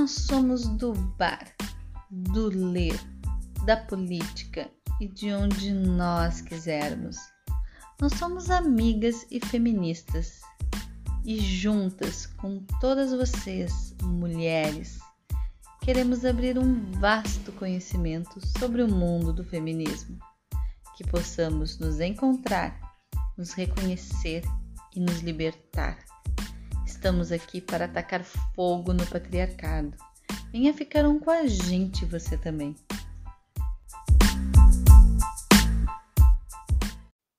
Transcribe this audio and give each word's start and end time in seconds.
Nós 0.00 0.12
somos 0.12 0.66
do 0.66 0.94
bar, 0.94 1.54
do 2.10 2.48
ler, 2.48 2.98
da 3.66 3.76
política 3.76 4.70
e 4.98 5.06
de 5.06 5.30
onde 5.30 5.74
nós 5.74 6.40
quisermos. 6.40 7.18
Nós 8.00 8.14
somos 8.14 8.50
amigas 8.50 9.26
e 9.30 9.38
feministas 9.38 10.40
e 11.22 11.38
juntas 11.38 12.24
com 12.24 12.64
todas 12.80 13.12
vocês, 13.12 13.94
mulheres, 14.02 15.00
queremos 15.82 16.24
abrir 16.24 16.58
um 16.58 16.90
vasto 16.92 17.52
conhecimento 17.52 18.40
sobre 18.58 18.82
o 18.82 18.88
mundo 18.88 19.34
do 19.34 19.44
feminismo, 19.44 20.18
que 20.96 21.04
possamos 21.04 21.78
nos 21.78 22.00
encontrar, 22.00 22.80
nos 23.36 23.52
reconhecer 23.52 24.44
e 24.96 25.00
nos 25.00 25.20
libertar. 25.20 26.09
Estamos 27.00 27.32
aqui 27.32 27.62
para 27.62 27.86
atacar 27.86 28.22
fogo 28.54 28.92
no 28.92 29.06
patriarcado. 29.06 29.96
Venha 30.52 30.74
ficar 30.74 31.06
um 31.06 31.18
com 31.18 31.30
a 31.30 31.46
gente, 31.46 32.04
você 32.04 32.36
também. 32.36 32.76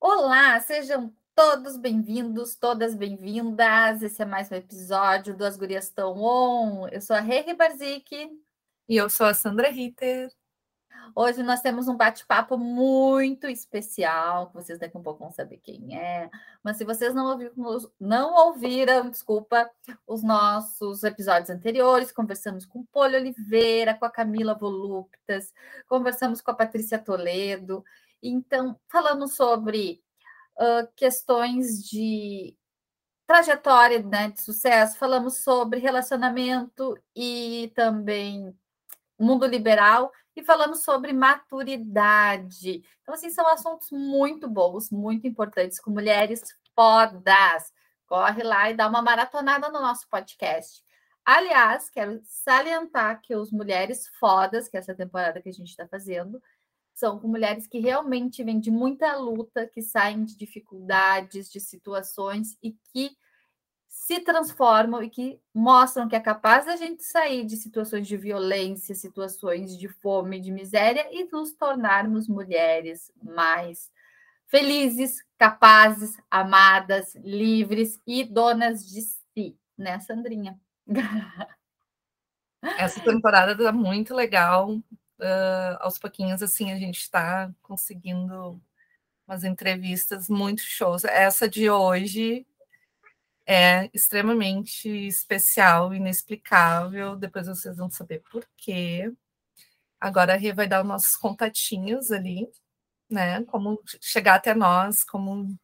Olá, 0.00 0.58
sejam 0.58 1.14
todos 1.32 1.76
bem-vindos, 1.76 2.56
todas 2.56 2.96
bem-vindas. 2.96 4.02
Esse 4.02 4.22
é 4.22 4.24
mais 4.24 4.50
um 4.50 4.56
episódio 4.56 5.36
do 5.36 5.44
As 5.44 5.56
Gurias 5.56 5.88
Tão 5.90 6.20
On. 6.20 6.88
Eu 6.88 7.00
sou 7.00 7.14
a 7.14 7.20
Rei 7.20 7.54
Barzik. 7.54 8.16
E 8.88 8.96
eu 8.96 9.08
sou 9.08 9.26
a 9.26 9.32
Sandra 9.32 9.70
Ritter. 9.70 10.28
Hoje 11.14 11.42
nós 11.42 11.60
temos 11.60 11.88
um 11.88 11.96
bate-papo 11.96 12.56
muito 12.56 13.46
especial, 13.46 14.48
que 14.48 14.54
vocês 14.54 14.78
daqui 14.78 14.96
um 14.96 15.02
pouco 15.02 15.20
vão 15.20 15.30
saber 15.30 15.58
quem 15.58 15.98
é. 15.98 16.30
Mas 16.62 16.76
se 16.76 16.84
vocês 16.84 17.14
não 17.14 17.26
ouviram, 17.26 17.92
não 18.00 18.34
ouviram, 18.46 19.10
desculpa, 19.10 19.70
os 20.06 20.22
nossos 20.22 21.02
episódios 21.02 21.50
anteriores, 21.50 22.12
conversamos 22.12 22.64
com 22.64 22.80
o 22.80 22.86
Polio 22.86 23.18
Oliveira, 23.18 23.94
com 23.94 24.04
a 24.04 24.10
Camila 24.10 24.54
Voluptas, 24.54 25.52
conversamos 25.86 26.40
com 26.40 26.50
a 26.50 26.54
Patrícia 26.54 26.98
Toledo. 26.98 27.84
Então, 28.22 28.78
falamos 28.88 29.34
sobre 29.34 30.02
uh, 30.56 30.88
questões 30.96 31.84
de 31.84 32.56
trajetória 33.26 34.02
né, 34.02 34.30
de 34.30 34.40
sucesso, 34.40 34.98
falamos 34.98 35.38
sobre 35.38 35.80
relacionamento 35.80 36.98
e 37.14 37.72
também 37.74 38.54
mundo 39.18 39.46
liberal 39.46 40.12
e 40.34 40.42
falamos 40.42 40.82
sobre 40.82 41.12
maturidade. 41.12 42.82
Então, 43.02 43.14
assim, 43.14 43.30
são 43.30 43.46
assuntos 43.48 43.90
muito 43.90 44.48
bons, 44.48 44.90
muito 44.90 45.26
importantes, 45.26 45.80
com 45.80 45.90
mulheres 45.90 46.42
fodas. 46.74 47.72
Corre 48.06 48.42
lá 48.42 48.70
e 48.70 48.74
dá 48.74 48.88
uma 48.88 49.02
maratonada 49.02 49.68
no 49.68 49.80
nosso 49.80 50.08
podcast. 50.08 50.82
Aliás, 51.24 51.88
quero 51.88 52.20
salientar 52.24 53.20
que 53.22 53.34
os 53.36 53.52
Mulheres 53.52 54.08
Fodas, 54.18 54.68
que 54.68 54.76
é 54.76 54.80
essa 54.80 54.94
temporada 54.94 55.40
que 55.40 55.48
a 55.48 55.52
gente 55.52 55.68
está 55.68 55.86
fazendo, 55.86 56.42
são 56.92 57.18
com 57.18 57.28
mulheres 57.28 57.66
que 57.66 57.78
realmente 57.78 58.42
vêm 58.42 58.58
de 58.58 58.70
muita 58.70 59.16
luta, 59.16 59.66
que 59.66 59.80
saem 59.80 60.24
de 60.24 60.36
dificuldades, 60.36 61.50
de 61.50 61.60
situações 61.60 62.58
e 62.62 62.72
que 62.92 63.16
se 63.92 64.20
transformam 64.20 65.02
e 65.02 65.10
que 65.10 65.38
mostram 65.52 66.08
que 66.08 66.16
é 66.16 66.20
capaz 66.20 66.64
da 66.64 66.76
gente 66.76 67.04
sair 67.04 67.44
de 67.44 67.56
situações 67.56 68.08
de 68.08 68.16
violência, 68.16 68.94
situações 68.94 69.76
de 69.76 69.86
fome, 69.86 70.40
de 70.40 70.50
miséria 70.50 71.06
e 71.12 71.30
nos 71.30 71.52
tornarmos 71.52 72.26
mulheres 72.26 73.12
mais 73.22 73.92
felizes, 74.46 75.22
capazes, 75.36 76.18
amadas, 76.30 77.14
livres 77.16 78.00
e 78.06 78.24
donas 78.24 78.88
de 78.88 79.02
si, 79.02 79.58
né, 79.76 80.00
Sandrinha? 80.00 80.58
Essa 82.78 83.00
temporada 83.00 83.52
está 83.52 83.72
muito 83.72 84.14
legal. 84.14 84.70
Uh, 84.70 85.76
aos 85.80 85.98
pouquinhos, 85.98 86.42
assim, 86.42 86.72
a 86.72 86.78
gente 86.78 86.98
está 86.98 87.52
conseguindo 87.60 88.58
umas 89.28 89.44
entrevistas 89.44 90.30
muito 90.30 90.62
shows. 90.62 91.04
Essa 91.04 91.46
de 91.46 91.68
hoje 91.68 92.46
é 93.46 93.90
extremamente 93.92 94.88
especial, 94.88 95.94
inexplicável. 95.94 97.16
Depois 97.16 97.46
vocês 97.46 97.76
vão 97.76 97.90
saber 97.90 98.22
por 98.30 98.46
quê. 98.56 99.12
Agora 100.00 100.34
a 100.34 100.36
Rê 100.36 100.52
vai 100.52 100.66
dar 100.66 100.82
os 100.82 100.88
nossos 100.88 101.16
contatinhos 101.16 102.10
ali, 102.10 102.48
né? 103.08 103.44
Como 103.44 103.80
chegar 104.00 104.36
até 104.36 104.54
nós, 104.54 105.04
como. 105.04 105.56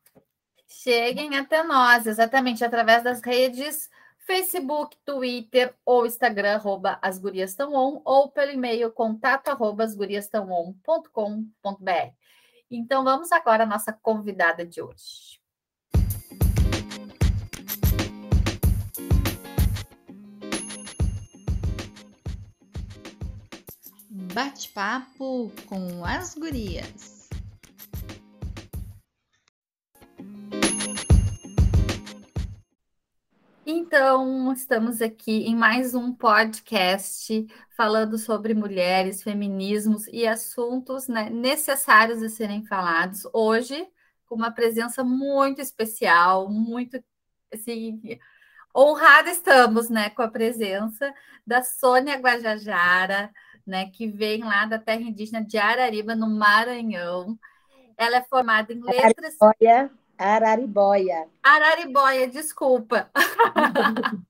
Cheguem 0.67 1.37
até 1.37 1.63
nós, 1.63 2.07
exatamente, 2.07 2.65
através 2.65 3.03
das 3.03 3.23
redes 3.23 3.89
Facebook, 4.29 4.95
Twitter 5.07 5.75
ou 5.87 6.05
Instagram, 6.05 6.57
arroba 6.57 6.99
as 7.01 7.19
ou 8.05 8.31
pelo 8.31 8.53
e-mail 8.53 8.93
contato 8.93 9.49
arroba. 9.49 9.87
Então 12.71 13.05
vamos 13.05 13.33
agora 13.33 13.63
à 13.63 13.67
nossa 13.67 13.91
convidada 13.91 14.67
de 14.67 14.83
hoje. 14.83 15.38
Bate-papo 24.39 25.51
com 25.67 26.05
as 26.05 26.37
gurias. 26.37 27.29
Então, 33.67 34.53
estamos 34.53 35.03
aqui 35.03 35.49
em 35.49 35.57
mais 35.57 35.93
um 35.93 36.15
podcast 36.15 37.49
falando 37.77 38.17
sobre 38.17 38.55
mulheres, 38.55 39.25
feminismos 39.25 40.07
e 40.07 40.25
assuntos 40.25 41.09
né, 41.09 41.29
necessários 41.29 42.23
a 42.23 42.29
serem 42.29 42.65
falados. 42.65 43.27
Hoje, 43.33 43.89
com 44.25 44.37
uma 44.37 44.53
presença 44.53 45.03
muito 45.03 45.61
especial, 45.61 46.49
muito 46.49 47.03
assim, 47.53 48.01
honrada 48.73 49.33
estamos 49.33 49.91
né, 49.91 50.11
com 50.11 50.23
a 50.23 50.29
presença 50.29 51.13
da 51.45 51.65
Sônia 51.65 52.15
Guajajara 52.21 53.33
né, 53.69 53.91
que 53.91 54.09
vem 54.09 54.43
lá 54.43 54.65
da 54.65 54.79
terra 54.79 55.03
indígena 55.03 55.45
de 55.45 55.59
Arariba, 55.59 56.17
no 56.17 56.29
Maranhão. 56.29 57.39
Ela 57.97 58.17
é 58.17 58.23
formada 58.23 58.73
em 58.73 58.81
letras. 58.81 59.37
Araribóia. 59.41 59.91
Araribóia. 60.17 61.29
Araribóia, 61.43 62.29
desculpa. 62.29 63.11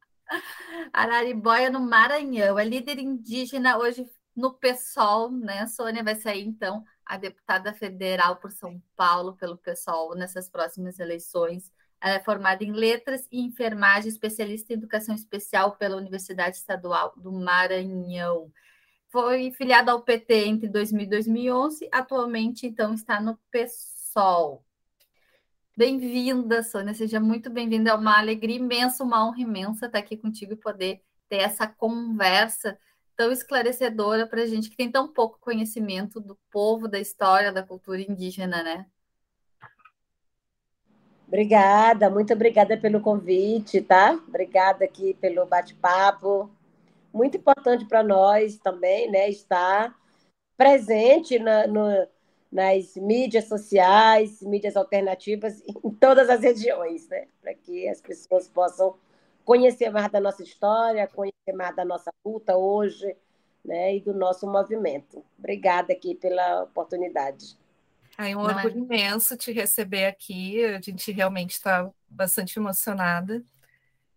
Araribóia, 0.92 1.70
no 1.70 1.80
Maranhão. 1.80 2.58
É 2.58 2.64
líder 2.64 2.98
indígena 2.98 3.78
hoje 3.78 4.06
no 4.34 4.52
PSOL, 4.52 5.30
né? 5.30 5.66
Sônia 5.66 6.02
vai 6.02 6.14
sair, 6.14 6.44
então, 6.44 6.84
a 7.06 7.16
deputada 7.16 7.72
federal 7.72 8.36
por 8.36 8.50
São 8.50 8.82
Paulo, 8.96 9.34
pelo 9.36 9.56
PSOL, 9.56 10.14
nessas 10.14 10.48
próximas 10.48 10.98
eleições. 10.98 11.72
Ela 12.00 12.14
é 12.14 12.20
formada 12.20 12.62
em 12.62 12.72
letras 12.72 13.26
e 13.30 13.40
enfermagem, 13.40 14.08
especialista 14.08 14.72
em 14.72 14.76
educação 14.76 15.14
especial 15.14 15.76
pela 15.76 15.96
Universidade 15.96 16.56
Estadual 16.56 17.12
do 17.16 17.32
Maranhão. 17.32 18.52
Foi 19.10 19.50
filiado 19.52 19.90
ao 19.90 20.02
PT 20.02 20.46
entre 20.46 20.68
2000 20.68 21.04
e 21.04 21.06
2011, 21.06 21.88
atualmente, 21.90 22.66
então, 22.66 22.92
está 22.92 23.18
no 23.18 23.38
PSOL. 23.50 24.62
Bem-vinda, 25.74 26.62
Sônia, 26.62 26.92
seja 26.92 27.18
muito 27.18 27.48
bem-vinda. 27.48 27.90
É 27.90 27.94
uma 27.94 28.18
alegria 28.18 28.56
imensa, 28.56 29.02
uma 29.02 29.26
honra 29.26 29.40
imensa 29.40 29.86
estar 29.86 29.98
aqui 29.98 30.14
contigo 30.14 30.52
e 30.52 30.56
poder 30.56 31.00
ter 31.26 31.36
essa 31.36 31.66
conversa 31.66 32.78
tão 33.16 33.32
esclarecedora 33.32 34.26
para 34.26 34.42
a 34.42 34.46
gente 34.46 34.68
que 34.68 34.76
tem 34.76 34.90
tão 34.90 35.08
pouco 35.08 35.38
conhecimento 35.40 36.20
do 36.20 36.36
povo, 36.50 36.86
da 36.86 37.00
história, 37.00 37.50
da 37.50 37.62
cultura 37.62 38.02
indígena, 38.02 38.62
né? 38.62 38.86
Obrigada, 41.26 42.10
muito 42.10 42.34
obrigada 42.34 42.76
pelo 42.76 43.00
convite, 43.00 43.80
tá? 43.80 44.12
Obrigada 44.28 44.84
aqui 44.84 45.14
pelo 45.14 45.46
bate-papo 45.46 46.57
muito 47.18 47.36
importante 47.36 47.84
para 47.84 48.02
nós 48.04 48.56
também, 48.58 49.10
né, 49.10 49.28
estar 49.28 49.92
presente 50.56 51.36
na, 51.40 51.66
no, 51.66 52.08
nas 52.50 52.94
mídias 52.94 53.46
sociais, 53.48 54.40
mídias 54.40 54.76
alternativas, 54.76 55.60
em 55.66 55.90
todas 55.90 56.30
as 56.30 56.40
regiões, 56.40 57.08
né, 57.08 57.26
para 57.42 57.52
que 57.54 57.88
as 57.88 58.00
pessoas 58.00 58.48
possam 58.48 58.94
conhecer 59.44 59.90
mais 59.90 60.10
da 60.12 60.20
nossa 60.20 60.44
história, 60.44 61.08
conhecer 61.08 61.52
mais 61.54 61.74
da 61.74 61.84
nossa 61.84 62.10
luta 62.24 62.56
hoje, 62.56 63.16
né, 63.64 63.96
e 63.96 64.00
do 64.00 64.14
nosso 64.14 64.46
movimento. 64.46 65.24
Obrigada 65.36 65.92
aqui 65.92 66.14
pela 66.14 66.62
oportunidade. 66.62 67.58
É 68.16 68.36
um 68.36 68.40
orgulho 68.40 68.78
imenso 68.78 69.36
te 69.36 69.52
receber 69.52 70.06
aqui. 70.06 70.64
A 70.64 70.80
gente 70.80 71.10
realmente 71.12 71.52
está 71.52 71.90
bastante 72.08 72.58
emocionada. 72.58 73.44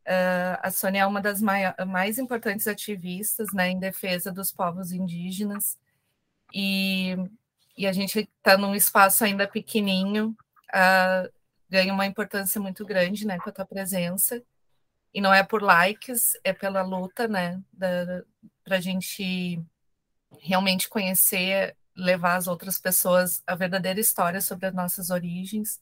Uh, 0.01 0.57
a 0.61 0.71
Sônia 0.71 1.01
é 1.01 1.05
uma 1.05 1.21
das 1.21 1.41
mai 1.41 1.73
mais 1.85 2.17
importantes 2.17 2.67
ativistas 2.67 3.53
né, 3.53 3.69
em 3.69 3.79
defesa 3.79 4.31
dos 4.31 4.51
povos 4.51 4.91
indígenas, 4.91 5.77
e, 6.53 7.15
e 7.77 7.87
a 7.87 7.93
gente 7.93 8.19
está 8.37 8.57
num 8.57 8.75
espaço 8.75 9.23
ainda 9.23 9.47
pequenininho, 9.47 10.35
uh, 10.69 11.31
ganha 11.69 11.93
uma 11.93 12.05
importância 12.05 12.59
muito 12.59 12.85
grande 12.85 13.25
né, 13.25 13.37
com 13.39 13.49
a 13.49 13.53
tua 13.53 13.65
presença. 13.65 14.43
E 15.13 15.21
não 15.21 15.33
é 15.33 15.43
por 15.43 15.61
likes, 15.61 16.39
é 16.43 16.53
pela 16.53 16.81
luta, 16.81 17.27
né? 17.27 17.61
Para 18.63 18.77
a 18.77 18.79
gente 18.79 19.61
realmente 20.39 20.87
conhecer, 20.87 21.75
levar 21.95 22.35
as 22.35 22.47
outras 22.47 22.79
pessoas 22.79 23.43
a 23.45 23.53
verdadeira 23.55 23.99
história 23.99 24.39
sobre 24.39 24.67
as 24.67 24.73
nossas 24.73 25.09
origens 25.09 25.81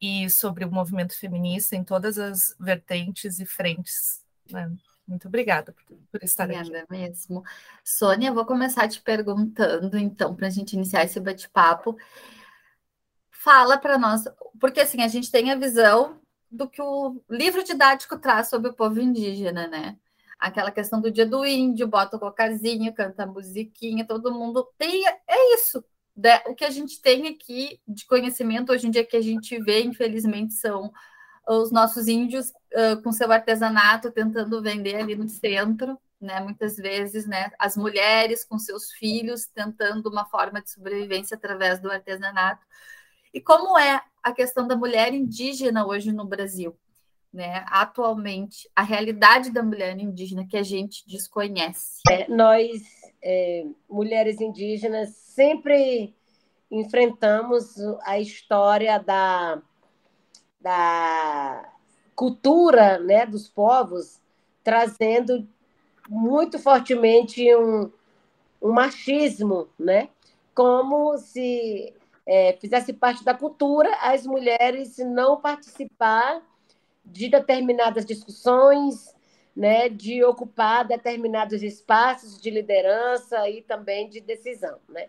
e 0.00 0.28
sobre 0.28 0.64
o 0.64 0.70
movimento 0.70 1.16
feminista 1.18 1.74
em 1.74 1.84
todas 1.84 2.18
as 2.18 2.54
vertentes 2.58 3.40
e 3.40 3.46
frentes. 3.46 4.22
Né? 4.50 4.70
Muito 5.06 5.28
obrigada 5.28 5.74
por, 6.10 6.22
estar 6.22 6.44
obrigada 6.44 6.78
aqui. 6.80 6.92
mesmo. 6.92 7.44
Sônia, 7.84 8.32
vou 8.32 8.44
começar 8.44 8.88
te 8.88 9.00
perguntando, 9.00 9.96
então, 9.96 10.34
para 10.34 10.48
a 10.48 10.50
gente 10.50 10.74
iniciar 10.74 11.04
esse 11.04 11.20
bate-papo. 11.20 11.96
Fala 13.30 13.78
para 13.78 13.96
nós, 13.96 14.24
porque 14.60 14.80
assim, 14.80 15.02
a 15.02 15.08
gente 15.08 15.30
tem 15.30 15.52
a 15.52 15.56
visão 15.56 16.20
do 16.50 16.68
que 16.68 16.82
o 16.82 17.22
livro 17.30 17.62
didático 17.62 18.18
traz 18.18 18.48
sobre 18.48 18.70
o 18.70 18.74
povo 18.74 19.00
indígena, 19.00 19.68
né? 19.68 19.96
Aquela 20.38 20.70
questão 20.70 21.00
do 21.00 21.10
dia 21.10 21.24
do 21.24 21.46
índio, 21.46 21.86
bota 21.86 22.16
o 22.16 22.20
cocazinho, 22.20 22.92
canta 22.92 23.22
a 23.22 23.26
musiquinha, 23.26 24.06
todo 24.06 24.34
mundo 24.34 24.68
tem. 24.76 25.06
É 25.06 25.54
isso. 25.54 25.82
O 26.46 26.54
que 26.54 26.64
a 26.64 26.70
gente 26.70 27.00
tem 27.00 27.28
aqui 27.28 27.80
de 27.86 28.06
conhecimento 28.06 28.72
hoje 28.72 28.86
em 28.86 28.90
dia 28.90 29.04
que 29.04 29.16
a 29.16 29.22
gente 29.22 29.58
vê, 29.62 29.82
infelizmente, 29.82 30.54
são 30.54 30.90
os 31.46 31.70
nossos 31.70 32.08
índios 32.08 32.50
uh, 32.50 33.00
com 33.02 33.12
seu 33.12 33.30
artesanato 33.30 34.10
tentando 34.10 34.60
vender 34.62 34.96
ali 34.96 35.14
no 35.14 35.28
centro, 35.28 35.98
né? 36.20 36.40
Muitas 36.40 36.76
vezes, 36.76 37.26
né? 37.26 37.52
As 37.58 37.76
mulheres 37.76 38.44
com 38.44 38.58
seus 38.58 38.90
filhos 38.92 39.46
tentando 39.46 40.08
uma 40.08 40.24
forma 40.24 40.60
de 40.60 40.70
sobrevivência 40.70 41.36
através 41.36 41.78
do 41.80 41.90
artesanato. 41.90 42.64
E 43.32 43.40
como 43.40 43.78
é 43.78 44.00
a 44.22 44.32
questão 44.32 44.66
da 44.66 44.74
mulher 44.74 45.12
indígena 45.12 45.86
hoje 45.86 46.10
no 46.10 46.24
Brasil? 46.24 46.76
Né? 47.32 47.66
Atualmente, 47.68 48.68
a 48.74 48.82
realidade 48.82 49.50
da 49.50 49.62
mulher 49.62 49.98
indígena 49.98 50.46
que 50.46 50.56
a 50.56 50.62
gente 50.62 51.06
desconhece. 51.06 52.00
É, 52.10 52.26
nós, 52.28 52.82
é, 53.22 53.66
mulheres 53.90 54.40
indígenas, 54.40 55.25
sempre 55.36 56.16
enfrentamos 56.70 57.76
a 58.04 58.18
história 58.18 58.98
da 58.98 59.62
da 60.58 61.72
cultura 62.16 62.98
né, 62.98 63.24
dos 63.24 63.46
povos, 63.46 64.18
trazendo 64.64 65.46
muito 66.08 66.58
fortemente 66.58 67.54
um, 67.54 67.92
um 68.60 68.72
machismo, 68.72 69.68
né? 69.78 70.08
como 70.54 71.18
se 71.18 71.94
é, 72.26 72.54
fizesse 72.54 72.94
parte 72.94 73.22
da 73.22 73.34
cultura 73.34 73.94
as 74.00 74.26
mulheres 74.26 74.96
não 74.98 75.40
participar 75.40 76.42
de 77.04 77.28
determinadas 77.28 78.04
discussões, 78.04 79.14
né, 79.54 79.88
de 79.88 80.24
ocupar 80.24 80.84
determinados 80.86 81.62
espaços 81.62 82.40
de 82.40 82.50
liderança 82.50 83.48
e 83.48 83.62
também 83.62 84.08
de 84.08 84.20
decisão. 84.20 84.78
Né? 84.88 85.08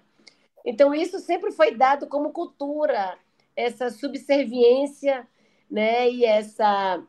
Então, 0.69 0.93
isso 0.93 1.17
sempre 1.19 1.49
foi 1.53 1.73
dado 1.73 2.07
como 2.07 2.33
cultura, 2.33 3.17
essa 3.55 3.89
subserviência 3.89 5.25
né, 5.71 6.09
e 6.09 6.25
essa 6.25 7.01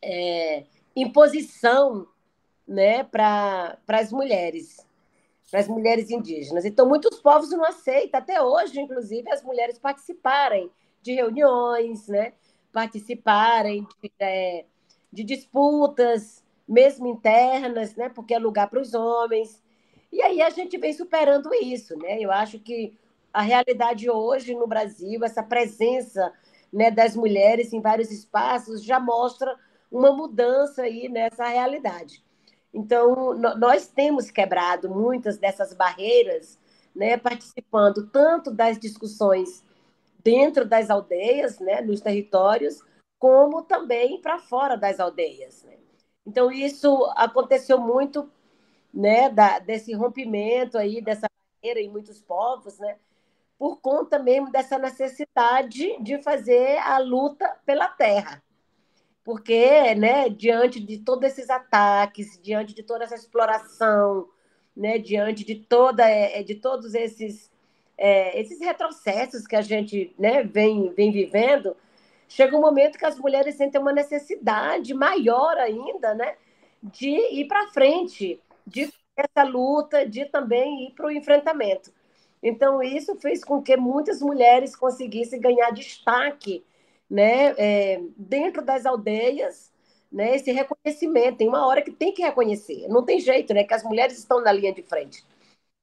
é, 0.00 0.64
imposição 0.96 2.08
né, 2.66 3.04
para 3.04 3.76
as 3.86 4.10
mulheres, 4.10 4.86
para 5.50 5.60
as 5.60 5.68
mulheres 5.68 6.08
indígenas. 6.08 6.64
Então, 6.64 6.88
muitos 6.88 7.20
povos 7.20 7.50
não 7.50 7.66
aceitam, 7.66 8.18
até 8.18 8.40
hoje, 8.40 8.80
inclusive, 8.80 9.30
as 9.30 9.42
mulheres 9.42 9.78
participarem 9.78 10.70
de 11.02 11.12
reuniões, 11.12 12.08
né, 12.08 12.32
participarem 12.72 13.86
de, 14.02 14.10
é, 14.18 14.64
de 15.12 15.22
disputas, 15.22 16.42
mesmo 16.66 17.08
internas, 17.08 17.94
né, 17.94 18.08
porque 18.08 18.32
é 18.32 18.38
lugar 18.38 18.70
para 18.70 18.80
os 18.80 18.94
homens. 18.94 19.62
E 20.12 20.22
aí 20.22 20.42
a 20.42 20.50
gente 20.50 20.76
vem 20.76 20.92
superando 20.92 21.52
isso. 21.54 21.96
Né? 21.98 22.20
Eu 22.20 22.30
acho 22.30 22.58
que 22.58 22.96
a 23.32 23.42
realidade 23.42 24.10
hoje 24.10 24.54
no 24.54 24.66
Brasil, 24.66 25.24
essa 25.24 25.42
presença 25.42 26.32
né, 26.72 26.90
das 26.90 27.16
mulheres 27.16 27.72
em 27.72 27.80
vários 27.80 28.10
espaços 28.10 28.82
já 28.82 28.98
mostra 28.98 29.56
uma 29.90 30.12
mudança 30.12 30.82
aí 30.82 31.08
nessa 31.08 31.46
realidade. 31.46 32.22
Então, 32.72 33.34
nós 33.34 33.88
temos 33.88 34.30
quebrado 34.30 34.88
muitas 34.88 35.38
dessas 35.38 35.74
barreiras, 35.74 36.58
né, 36.94 37.16
participando 37.16 38.08
tanto 38.08 38.52
das 38.52 38.78
discussões 38.78 39.64
dentro 40.22 40.64
das 40.64 40.88
aldeias, 40.88 41.58
né, 41.58 41.80
nos 41.80 42.00
territórios, 42.00 42.80
como 43.18 43.62
também 43.62 44.20
para 44.20 44.38
fora 44.38 44.76
das 44.76 45.00
aldeias. 45.00 45.64
Né? 45.64 45.78
Então, 46.24 46.50
isso 46.50 47.10
aconteceu 47.16 47.78
muito 47.78 48.30
né, 48.92 49.30
da, 49.30 49.58
desse 49.58 49.92
rompimento 49.92 50.76
aí, 50.76 51.00
dessa 51.00 51.28
barreira 51.60 51.80
em 51.80 51.88
muitos 51.88 52.20
povos, 52.20 52.78
né, 52.78 52.96
por 53.58 53.76
conta 53.80 54.18
mesmo 54.18 54.50
dessa 54.50 54.78
necessidade 54.78 55.96
de 56.02 56.22
fazer 56.22 56.78
a 56.78 56.98
luta 56.98 57.46
pela 57.66 57.88
terra. 57.88 58.42
Porque, 59.22 59.94
né, 59.94 60.28
diante 60.30 60.80
de 60.80 60.98
todos 60.98 61.30
esses 61.30 61.50
ataques, 61.50 62.40
diante 62.42 62.74
de 62.74 62.82
toda 62.82 63.04
essa 63.04 63.14
exploração, 63.14 64.28
né, 64.74 64.98
diante 64.98 65.44
de 65.44 65.56
toda 65.56 66.08
é, 66.08 66.40
é, 66.40 66.42
de 66.42 66.54
todos 66.54 66.94
esses 66.94 67.50
é, 67.98 68.40
esses 68.40 68.58
retrocessos 68.60 69.46
que 69.46 69.54
a 69.54 69.60
gente 69.60 70.14
né, 70.18 70.42
vem, 70.42 70.90
vem 70.94 71.12
vivendo, 71.12 71.76
chega 72.26 72.56
um 72.56 72.60
momento 72.60 72.98
que 72.98 73.04
as 73.04 73.18
mulheres 73.18 73.56
sentem 73.56 73.78
uma 73.78 73.92
necessidade 73.92 74.94
maior 74.94 75.58
ainda 75.58 76.14
né, 76.14 76.34
de 76.82 77.10
ir 77.10 77.46
para 77.46 77.68
frente, 77.68 78.40
de 78.66 78.92
essa 79.16 79.42
luta, 79.42 80.06
de 80.06 80.24
também 80.26 80.86
ir 80.86 80.94
para 80.94 81.06
o 81.06 81.10
enfrentamento. 81.10 81.92
Então, 82.42 82.82
isso 82.82 83.16
fez 83.16 83.44
com 83.44 83.62
que 83.62 83.76
muitas 83.76 84.22
mulheres 84.22 84.74
conseguissem 84.74 85.40
ganhar 85.40 85.70
destaque 85.72 86.64
né, 87.08 87.54
é, 87.58 88.00
dentro 88.16 88.62
das 88.62 88.86
aldeias, 88.86 89.70
né, 90.10 90.36
esse 90.36 90.50
reconhecimento. 90.52 91.38
Tem 91.38 91.48
uma 91.48 91.66
hora 91.66 91.82
que 91.82 91.90
tem 91.90 92.12
que 92.12 92.22
reconhecer, 92.22 92.88
não 92.88 93.04
tem 93.04 93.20
jeito, 93.20 93.52
né, 93.52 93.64
que 93.64 93.74
as 93.74 93.82
mulheres 93.82 94.18
estão 94.18 94.40
na 94.40 94.52
linha 94.52 94.72
de 94.72 94.82
frente. 94.82 95.24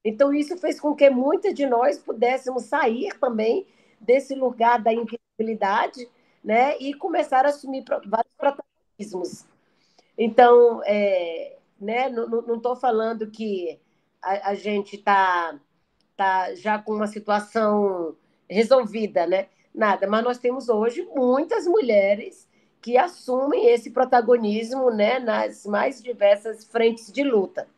Então, 0.04 0.32
isso 0.32 0.56
fez 0.58 0.80
com 0.80 0.94
que 0.94 1.10
muitas 1.10 1.54
de 1.54 1.66
nós 1.66 1.98
pudéssemos 1.98 2.64
sair 2.64 3.16
também 3.20 3.66
desse 4.00 4.34
lugar 4.34 4.80
da 4.82 4.92
invisibilidade 4.92 6.08
né, 6.42 6.76
e 6.78 6.94
começar 6.94 7.44
a 7.44 7.50
assumir 7.50 7.84
vários 8.06 8.32
protagonismos. 8.36 9.44
Então, 10.16 10.82
é, 10.84 11.57
né, 11.80 12.08
não 12.08 12.56
estou 12.56 12.76
falando 12.76 13.30
que 13.30 13.80
a, 14.22 14.50
a 14.50 14.54
gente 14.54 14.96
está 14.96 15.58
tá 16.16 16.54
já 16.54 16.78
com 16.78 16.92
uma 16.92 17.06
situação 17.06 18.16
resolvida, 18.48 19.26
né? 19.26 19.48
Nada, 19.74 20.06
mas 20.06 20.24
nós 20.24 20.38
temos 20.38 20.68
hoje 20.68 21.06
muitas 21.14 21.66
mulheres 21.66 22.48
que 22.80 22.96
assumem 22.96 23.68
esse 23.68 23.90
protagonismo, 23.90 24.90
né, 24.90 25.18
nas 25.18 25.66
mais 25.66 26.02
diversas 26.02 26.64
frentes 26.64 27.12
de 27.12 27.22
luta. 27.22 27.68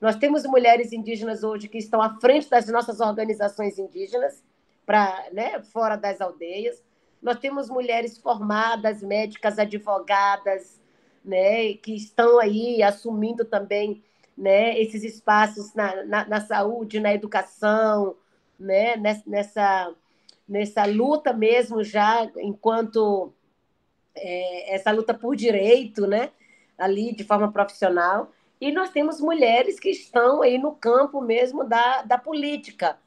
Nós 0.00 0.16
temos 0.16 0.44
mulheres 0.44 0.92
indígenas 0.92 1.42
hoje 1.42 1.68
que 1.68 1.78
estão 1.78 2.00
à 2.00 2.18
frente 2.20 2.48
das 2.48 2.66
nossas 2.68 3.00
organizações 3.00 3.78
indígenas, 3.78 4.42
para, 4.86 5.26
né, 5.32 5.62
fora 5.62 5.96
das 5.96 6.20
aldeias. 6.20 6.82
Nós 7.22 7.38
temos 7.38 7.70
mulheres 7.70 8.18
formadas, 8.18 9.02
médicas, 9.02 9.58
advogadas, 9.58 10.80
né, 11.24 11.74
que 11.74 11.94
estão 11.94 12.38
aí 12.38 12.82
assumindo 12.82 13.44
também 13.44 14.02
né, 14.36 14.78
esses 14.78 15.02
espaços 15.02 15.72
na, 15.74 16.04
na, 16.04 16.28
na 16.28 16.40
saúde, 16.40 17.00
na 17.00 17.14
educação, 17.14 18.16
né, 18.58 18.96
nessa, 19.26 19.94
nessa 20.46 20.84
luta 20.84 21.32
mesmo 21.32 21.82
já 21.82 22.30
enquanto 22.36 23.32
é, 24.14 24.74
essa 24.74 24.90
luta 24.90 25.14
por 25.14 25.34
direito, 25.34 26.06
né, 26.06 26.30
ali 26.76 27.14
de 27.14 27.24
forma 27.24 27.50
profissional. 27.50 28.30
E 28.60 28.70
nós 28.72 28.90
temos 28.90 29.20
mulheres 29.20 29.78
que 29.78 29.90
estão 29.90 30.42
aí 30.42 30.58
no 30.58 30.72
campo 30.72 31.20
mesmo 31.20 31.64
da, 31.64 32.02
da 32.02 32.18
política. 32.18 32.98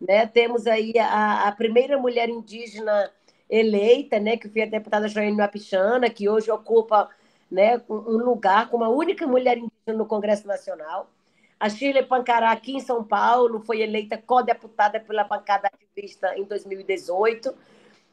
Né? 0.00 0.26
Temos 0.26 0.66
aí 0.66 0.92
a, 0.98 1.48
a 1.48 1.52
primeira 1.52 1.98
mulher 1.98 2.28
indígena 2.28 3.10
eleita, 3.48 4.18
né, 4.18 4.36
que 4.36 4.48
foi 4.48 4.62
a 4.62 4.66
deputada 4.66 5.06
Joane 5.06 5.32
Mapichana, 5.32 6.10
que 6.10 6.28
hoje 6.28 6.50
ocupa 6.50 7.08
né, 7.50 7.80
um 7.88 8.18
lugar 8.18 8.68
como 8.70 8.84
a 8.84 8.88
única 8.88 9.26
mulher 9.26 9.56
indígena 9.58 9.96
no 9.96 10.06
Congresso 10.06 10.46
Nacional. 10.46 11.10
A 11.58 11.68
Shirley 11.68 12.04
Pancará, 12.04 12.50
aqui 12.50 12.76
em 12.76 12.80
São 12.80 13.02
Paulo, 13.02 13.60
foi 13.60 13.80
eleita 13.80 14.18
co-deputada 14.18 15.00
pela 15.00 15.24
bancada 15.24 15.68
ativista 15.72 16.36
em 16.36 16.44
2018. 16.44 17.54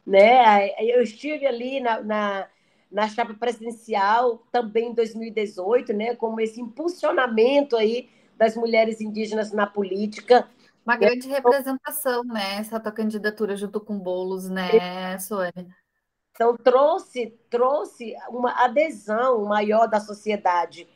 Né? 0.06 0.70
Eu 0.80 1.02
estive 1.02 1.46
ali 1.46 1.80
na, 1.80 2.02
na, 2.02 2.48
na 2.92 3.08
chapa 3.10 3.34
presidencial 3.34 4.44
também 4.52 4.90
em 4.90 4.94
2018, 4.94 5.94
né? 5.94 6.16
como 6.16 6.40
esse 6.40 6.62
impulsionamento 6.62 7.76
aí 7.76 8.10
das 8.38 8.56
mulheres 8.56 9.02
indígenas 9.02 9.52
na 9.52 9.68
política. 9.68 10.48
Uma 10.86 10.96
grande 10.98 11.28
representação, 11.28 12.24
né? 12.24 12.56
Essa 12.56 12.80
tua 12.80 12.92
candidatura 12.92 13.56
junto 13.56 13.80
com 13.80 14.00
Bolos, 14.00 14.50
né, 14.50 15.18
Sônia? 15.20 15.68
Então, 16.42 16.58
trouxe, 16.58 17.38
trouxe 17.52 18.16
uma 18.28 18.66
adesão 18.66 19.46
maior 19.46 19.88
da 19.88 20.00
sociedade 20.00 20.88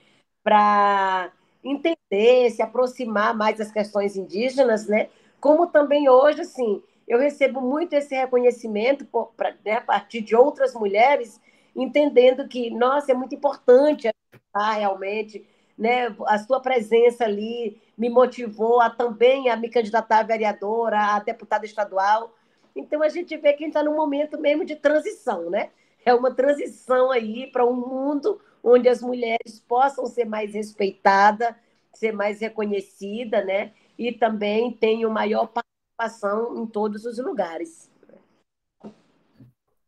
para 0.43 1.31
entender, 1.63 2.49
se 2.49 2.63
aproximar 2.63 3.35
mais 3.35 3.59
das 3.59 3.71
questões 3.71 4.15
indígenas, 4.15 4.87
né? 4.87 5.07
Como 5.39 5.67
também 5.67 6.09
hoje, 6.09 6.41
assim, 6.41 6.81
eu 7.07 7.19
recebo 7.19 7.61
muito 7.61 7.93
esse 7.93 8.15
reconhecimento 8.15 9.05
por, 9.05 9.33
pra, 9.37 9.53
né, 9.63 9.73
a 9.73 9.81
partir 9.81 10.21
de 10.21 10.35
outras 10.35 10.73
mulheres, 10.73 11.39
entendendo 11.75 12.47
que, 12.47 12.71
nossa, 12.71 13.11
é 13.11 13.15
muito 13.15 13.35
importante 13.35 14.09
realmente, 14.51 15.47
né? 15.77 16.07
A 16.25 16.39
sua 16.39 16.59
presença 16.59 17.23
ali 17.23 17.79
me 17.95 18.09
motivou 18.09 18.81
a 18.81 18.89
também 18.89 19.51
a 19.51 19.55
me 19.55 19.69
candidatar 19.69 20.21
a 20.21 20.23
vereadora, 20.23 20.97
a 21.15 21.19
deputada 21.19 21.67
estadual. 21.67 22.33
Então 22.75 23.01
a 23.01 23.09
gente 23.09 23.35
vê 23.37 23.53
que 23.53 23.63
a 23.63 23.67
gente 23.67 23.77
está 23.77 23.83
num 23.83 23.95
momento 23.95 24.39
mesmo 24.39 24.65
de 24.65 24.75
transição, 24.75 25.49
né? 25.49 25.69
É 26.05 26.13
uma 26.13 26.33
transição 26.33 27.09
aí 27.09 27.47
para 27.47 27.65
um 27.65 27.73
mundo 27.73 28.39
onde 28.61 28.89
as 28.89 29.01
mulheres 29.01 29.59
possam 29.67 30.05
ser 30.05 30.25
mais 30.25 30.53
respeitadas, 30.53 31.55
ser 31.93 32.11
mais 32.11 32.41
reconhecidas, 32.41 33.45
né? 33.45 33.71
E 33.97 34.11
também 34.11 34.71
tenham 34.71 35.09
maior 35.09 35.47
participação 35.47 36.61
em 36.61 36.67
todos 36.67 37.05
os 37.05 37.17
lugares. 37.17 37.89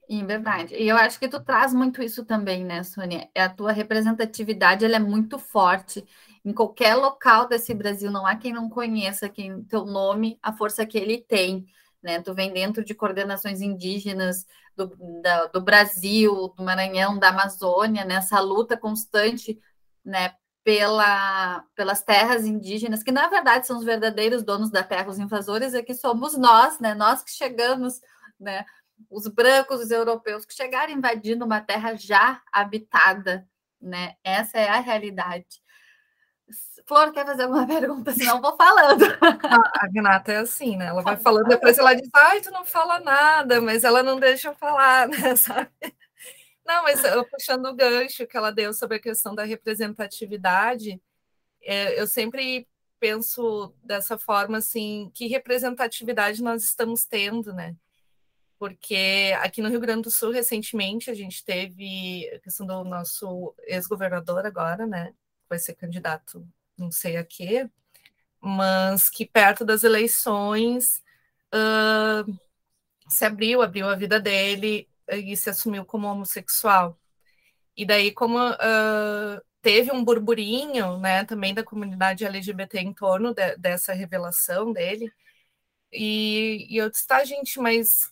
Em 0.09 0.25
verdade. 0.25 0.73
E 0.75 0.87
eu 0.87 0.95
acho 0.95 1.19
que 1.19 1.27
tu 1.27 1.43
traz 1.43 1.73
muito 1.73 2.01
isso 2.01 2.23
também, 2.23 2.63
né, 2.63 2.81
Sônia? 2.81 3.29
A 3.35 3.49
tua 3.49 3.73
representatividade 3.73 4.85
ela 4.85 4.95
é 4.95 4.99
muito 4.99 5.37
forte. 5.37 6.05
Em 6.45 6.53
qualquer 6.53 6.95
local 6.95 7.45
desse 7.45 7.73
Brasil, 7.73 8.09
não 8.09 8.25
há 8.25 8.37
quem 8.37 8.53
não 8.53 8.69
conheça 8.69 9.27
quem 9.27 9.63
teu 9.65 9.83
nome, 9.85 10.39
a 10.41 10.53
força 10.53 10.85
que 10.85 10.97
ele 10.97 11.17
tem. 11.17 11.67
Né? 12.01 12.21
Tu 12.21 12.33
vem 12.33 12.53
dentro 12.53 12.83
de 12.83 12.93
coordenações 12.93 13.61
indígenas 13.61 14.45
do, 14.75 14.95
da, 15.21 15.47
do 15.47 15.61
Brasil, 15.61 16.53
do 16.55 16.63
Maranhão, 16.63 17.17
da 17.17 17.29
Amazônia, 17.29 18.05
nessa 18.05 18.39
luta 18.39 18.77
constante 18.77 19.59
né, 20.05 20.33
pela, 20.63 21.63
pelas 21.75 22.01
terras 22.01 22.45
indígenas, 22.45 23.01
que 23.01 23.11
na 23.11 23.27
verdade 23.27 23.65
são 23.65 23.77
os 23.77 23.85
verdadeiros 23.85 24.43
donos 24.43 24.69
da 24.69 24.83
terra, 24.83 25.09
os 25.09 25.17
invasores 25.17 25.73
é 25.73 25.81
que 25.81 25.93
somos 25.93 26.37
nós, 26.37 26.77
né? 26.79 26.93
Nós 26.93 27.23
que 27.23 27.31
chegamos, 27.31 28.01
né? 28.39 28.65
Os 29.09 29.27
brancos, 29.27 29.79
os 29.79 29.91
europeus 29.91 30.45
que 30.45 30.53
chegaram 30.53 30.91
invadindo 30.91 31.45
uma 31.45 31.61
terra 31.61 31.95
já 31.95 32.41
habitada, 32.51 33.47
né? 33.81 34.15
Essa 34.23 34.57
é 34.57 34.67
a 34.67 34.79
realidade. 34.79 35.61
Flor, 36.87 37.11
quer 37.11 37.25
fazer 37.25 37.43
alguma 37.43 37.67
pergunta? 37.67 38.13
Senão 38.13 38.37
eu 38.37 38.41
vou 38.41 38.55
falando. 38.55 39.03
A, 39.21 39.85
a 39.85 39.87
Renata 39.93 40.31
é 40.31 40.37
assim, 40.37 40.77
né? 40.77 40.85
Ela 40.87 41.01
vai 41.01 41.17
falando, 41.17 41.47
depois 41.47 41.77
ela 41.77 41.93
diz, 41.93 42.09
ai, 42.13 42.39
tu 42.39 42.49
não 42.49 42.63
fala 42.63 42.99
nada, 43.01 43.59
mas 43.59 43.83
ela 43.83 44.01
não 44.01 44.17
deixa 44.17 44.47
eu 44.47 44.55
falar, 44.55 45.07
né? 45.09 45.35
Sabe? 45.35 45.69
Não, 46.65 46.83
mas 46.83 47.03
eu, 47.03 47.25
puxando 47.25 47.65
o 47.65 47.75
gancho 47.75 48.25
que 48.25 48.37
ela 48.37 48.51
deu 48.51 48.73
sobre 48.73 48.97
a 48.97 49.01
questão 49.01 49.35
da 49.35 49.43
representatividade, 49.43 51.01
é, 51.61 51.99
eu 51.99 52.07
sempre 52.07 52.65
penso 52.99 53.73
dessa 53.83 54.17
forma, 54.17 54.57
assim, 54.57 55.11
que 55.13 55.27
representatividade 55.27 56.41
nós 56.41 56.63
estamos 56.63 57.05
tendo, 57.05 57.53
né? 57.53 57.75
Porque 58.57 59.35
aqui 59.41 59.61
no 59.61 59.69
Rio 59.69 59.79
Grande 59.79 60.03
do 60.03 60.11
Sul, 60.11 60.31
recentemente, 60.31 61.11
a 61.11 61.13
gente 61.13 61.43
teve 61.43 62.27
a 62.33 62.39
questão 62.39 62.65
do 62.65 62.83
nosso 62.85 63.53
ex-governador 63.65 64.45
agora, 64.45 64.87
né? 64.87 65.13
Vai 65.49 65.59
ser 65.59 65.75
candidato 65.75 66.47
não 66.77 66.91
sei 66.91 67.17
a 67.17 67.23
quê, 67.23 67.69
mas 68.39 69.09
que 69.09 69.25
perto 69.25 69.65
das 69.65 69.83
eleições 69.83 71.03
uh, 71.53 72.39
se 73.09 73.25
abriu, 73.25 73.61
abriu 73.61 73.89
a 73.89 73.95
vida 73.95 74.19
dele 74.19 74.87
e 75.09 75.35
se 75.35 75.49
assumiu 75.49 75.85
como 75.85 76.07
homossexual. 76.07 76.99
E 77.75 77.85
daí, 77.85 78.11
como 78.11 78.37
uh, 78.37 79.41
teve 79.61 79.91
um 79.91 80.03
burburinho, 80.03 80.99
né, 80.99 81.25
também 81.25 81.53
da 81.53 81.63
comunidade 81.63 82.25
LGBT 82.25 82.79
em 82.79 82.93
torno 82.93 83.33
de, 83.33 83.55
dessa 83.57 83.93
revelação 83.93 84.73
dele, 84.73 85.11
e, 85.91 86.67
e 86.69 86.77
eu 86.77 86.89
disse, 86.89 87.07
tá, 87.07 87.23
gente, 87.23 87.59
mas 87.59 88.11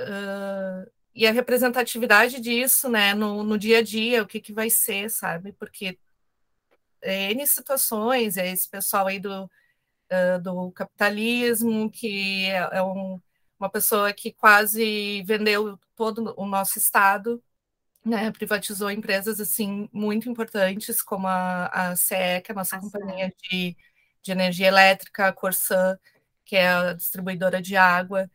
uh, 0.00 0.90
e 1.14 1.26
a 1.26 1.32
representatividade 1.32 2.40
disso, 2.40 2.88
né, 2.88 3.14
no, 3.14 3.42
no 3.42 3.58
dia 3.58 3.78
a 3.78 3.82
dia, 3.82 4.22
o 4.22 4.26
que, 4.26 4.40
que 4.40 4.52
vai 4.52 4.70
ser, 4.70 5.10
sabe? 5.10 5.52
Porque 5.52 5.98
N 7.02 7.46
situações, 7.46 8.36
é 8.36 8.50
esse 8.50 8.68
pessoal 8.68 9.06
aí 9.06 9.18
do, 9.18 9.44
uh, 9.44 10.40
do 10.42 10.70
capitalismo, 10.72 11.90
que 11.90 12.46
é, 12.46 12.68
é 12.72 12.82
um, 12.82 13.20
uma 13.58 13.70
pessoa 13.70 14.12
que 14.12 14.32
quase 14.32 15.22
vendeu 15.24 15.78
todo 15.96 16.34
o 16.36 16.46
nosso 16.46 16.78
Estado, 16.78 17.42
né, 18.04 18.30
privatizou 18.32 18.90
empresas 18.90 19.40
assim 19.40 19.88
muito 19.92 20.28
importantes, 20.28 21.00
como 21.02 21.26
a, 21.28 21.66
a 21.66 21.96
CE, 21.96 22.40
que 22.44 22.50
é 22.50 22.52
a 22.52 22.54
nossa 22.54 22.76
a 22.76 22.80
companhia 22.80 23.32
de, 23.42 23.76
de 24.22 24.32
energia 24.32 24.66
elétrica, 24.68 25.28
a 25.28 25.32
Corsã, 25.32 25.98
que 26.44 26.56
é 26.56 26.68
a 26.68 26.92
distribuidora 26.92 27.62
de 27.62 27.76
água, 27.76 28.28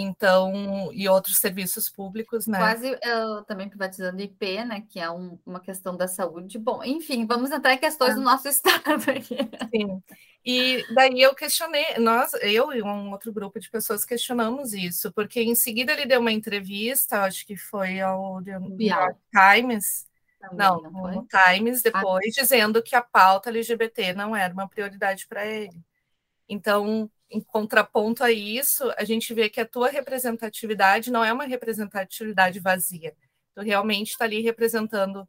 então, 0.00 0.90
e 0.92 1.08
outros 1.08 1.38
serviços 1.38 1.90
públicos, 1.90 2.46
né? 2.46 2.56
Quase 2.56 2.96
eu, 3.02 3.42
também 3.42 3.68
privatizando 3.68 4.22
IP, 4.22 4.64
né? 4.64 4.84
Que 4.88 5.00
é 5.00 5.10
um, 5.10 5.36
uma 5.44 5.58
questão 5.58 5.96
da 5.96 6.06
saúde. 6.06 6.56
Bom, 6.56 6.84
enfim, 6.84 7.26
vamos 7.26 7.50
entrar 7.50 7.74
em 7.74 7.78
questões 7.78 8.12
ah. 8.12 8.14
do 8.14 8.20
nosso 8.20 8.46
estado 8.48 9.10
aqui. 9.10 9.36
Sim. 9.74 10.00
E 10.46 10.84
daí 10.94 11.20
eu 11.20 11.34
questionei, 11.34 11.98
nós, 11.98 12.32
eu 12.34 12.72
e 12.72 12.80
um 12.80 13.10
outro 13.10 13.32
grupo 13.32 13.58
de 13.58 13.68
pessoas 13.68 14.04
questionamos 14.04 14.72
isso, 14.72 15.12
porque 15.12 15.42
em 15.42 15.56
seguida 15.56 15.92
ele 15.92 16.06
deu 16.06 16.20
uma 16.20 16.30
entrevista, 16.30 17.24
acho 17.24 17.44
que 17.44 17.56
foi 17.56 18.00
ao 18.00 18.40
York 18.40 19.18
Times, 19.32 20.06
também, 20.40 20.58
não, 20.58 20.80
não 20.80 21.10
no 21.10 21.26
Times 21.26 21.80
ah, 21.80 21.90
depois, 21.92 22.34
ah. 22.38 22.40
dizendo 22.40 22.80
que 22.80 22.94
a 22.94 23.02
pauta 23.02 23.50
LGBT 23.50 24.14
não 24.14 24.34
era 24.34 24.54
uma 24.54 24.68
prioridade 24.68 25.26
para 25.26 25.44
ele. 25.44 25.82
Então, 26.48 27.10
em 27.30 27.40
contraponto 27.40 28.24
a 28.24 28.30
isso, 28.30 28.90
a 28.96 29.04
gente 29.04 29.34
vê 29.34 29.48
que 29.50 29.60
a 29.60 29.66
tua 29.66 29.88
representatividade 29.90 31.10
não 31.10 31.24
é 31.24 31.32
uma 31.32 31.44
representatividade 31.44 32.58
vazia. 32.60 33.14
Tu 33.54 33.60
realmente 33.62 34.12
está 34.12 34.24
ali 34.24 34.40
representando 34.40 35.28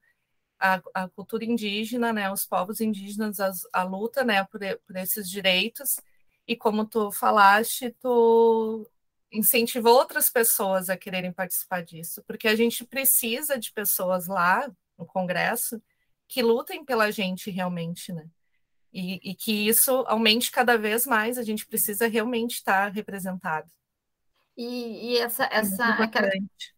a, 0.60 0.82
a, 0.94 1.10
cultura 1.10 1.46
indígena, 1.46 2.14
né, 2.14 2.32
os 2.32 2.46
povos 2.46 2.82
indígenas, 2.82 3.40
a, 3.40 3.52
a 3.74 3.84
luta, 3.84 4.24
né, 4.24 4.44
por, 4.46 4.60
por 4.86 4.96
esses 4.98 5.30
direitos. 5.30 6.00
E 6.48 6.56
como 6.56 6.86
tu 6.86 7.12
falaste, 7.12 7.96
tu 8.02 8.90
incentivou 9.32 9.94
outras 9.94 10.30
pessoas 10.30 10.90
a 10.90 10.98
quererem 10.98 11.32
participar 11.32 11.84
disso, 11.84 12.24
porque 12.26 12.48
a 12.48 12.56
gente 12.56 12.84
precisa 12.84 13.58
de 13.58 13.72
pessoas 13.72 14.28
lá 14.28 14.70
no 14.98 15.06
Congresso 15.06 15.82
que 16.28 16.42
lutem 16.42 16.84
pela 16.86 17.12
gente 17.12 17.50
realmente, 17.50 18.12
né? 18.14 18.28
E, 18.92 19.32
e, 19.32 19.36
que 19.36 19.68
isso 19.68 20.04
aumente 20.08 20.52
cada 20.52 20.78
vez 20.78 21.06
mais, 21.06 21.38
a 21.38 21.44
gente 21.44 21.66
precisa 21.66 22.08
realmente 22.08 22.56
estar 22.56 22.92
representado. 22.92 23.70
E, 24.58 25.14
e 25.14 25.18
essa, 25.20 25.48
essa 25.52 25.98
é 26.02 26.32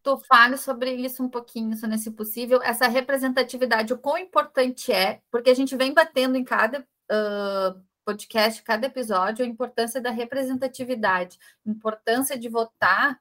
tu 0.04 0.18
fale 0.28 0.56
sobre 0.58 0.94
isso 0.94 1.24
um 1.24 1.30
pouquinho, 1.30 1.76
se 1.76 2.12
possível, 2.12 2.62
essa 2.62 2.88
representatividade, 2.88 3.94
o 3.94 3.98
quão 3.98 4.18
importante 4.18 4.92
é, 4.92 5.22
porque 5.32 5.50
a 5.50 5.56
gente 5.56 5.76
vem 5.76 5.94
batendo 5.94 6.36
em 6.36 6.44
cada 6.44 6.82
uh, 6.82 7.82
podcast, 8.06 8.62
cada 8.62 8.86
episódio, 8.86 9.44
a 9.44 9.48
importância 9.48 10.00
da 10.00 10.12
representatividade, 10.12 11.40
importância 11.66 12.38
de 12.38 12.50
votar 12.50 13.20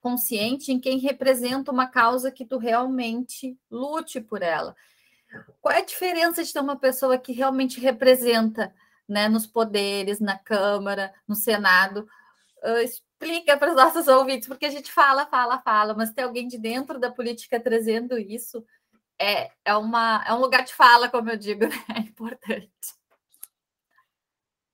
consciente 0.00 0.72
em 0.72 0.80
quem 0.80 0.98
representa 0.98 1.70
uma 1.70 1.86
causa 1.86 2.32
que 2.32 2.44
tu 2.44 2.58
realmente 2.58 3.56
lute 3.70 4.20
por 4.20 4.42
ela. 4.42 4.74
Qual 5.60 5.74
é 5.74 5.78
a 5.78 5.84
diferença 5.84 6.42
de 6.42 6.52
ter 6.52 6.60
uma 6.60 6.76
pessoa 6.76 7.18
que 7.18 7.32
realmente 7.32 7.80
representa 7.80 8.74
né, 9.08 9.28
nos 9.28 9.46
poderes, 9.46 10.20
na 10.20 10.38
Câmara, 10.38 11.12
no 11.26 11.34
Senado? 11.34 12.06
Uh, 12.64 12.78
explica 12.78 13.56
para 13.56 13.70
os 13.70 13.76
nossos 13.76 14.08
ouvintes, 14.08 14.48
porque 14.48 14.66
a 14.66 14.70
gente 14.70 14.92
fala, 14.92 15.26
fala, 15.26 15.60
fala, 15.60 15.94
mas 15.94 16.12
ter 16.12 16.22
alguém 16.22 16.48
de 16.48 16.58
dentro 16.58 16.98
da 16.98 17.10
política 17.10 17.60
trazendo 17.60 18.18
isso 18.18 18.64
é, 19.18 19.50
é, 19.64 19.76
uma, 19.76 20.24
é 20.26 20.32
um 20.34 20.40
lugar 20.40 20.64
de 20.64 20.74
fala, 20.74 21.08
como 21.08 21.30
eu 21.30 21.36
digo, 21.36 21.66
né? 21.68 21.84
é 21.96 22.00
importante. 22.00 22.70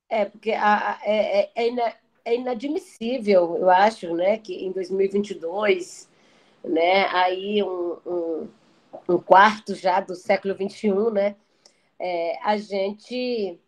É, 0.09 0.25
porque 0.25 0.53
a, 0.53 0.99
é, 1.03 1.41
é, 1.41 1.53
é, 1.55 1.69
ina, 1.69 1.95
é 2.25 2.35
inadmissível, 2.35 3.57
eu 3.59 3.69
acho, 3.69 4.15
né, 4.15 4.39
que 4.39 4.55
em 4.55 4.73
2022, 4.73 6.09
né, 6.65 7.07
aí 7.09 7.63
um, 7.63 7.99
um 8.07 8.49
um 9.09 9.19
quarto 9.19 9.75
já 9.75 10.01
do 10.01 10.15
século 10.15 10.55
XXI, 10.55 11.11
né? 11.13 11.37
É, 11.99 12.39
a 12.45 12.57
gente 12.57 13.59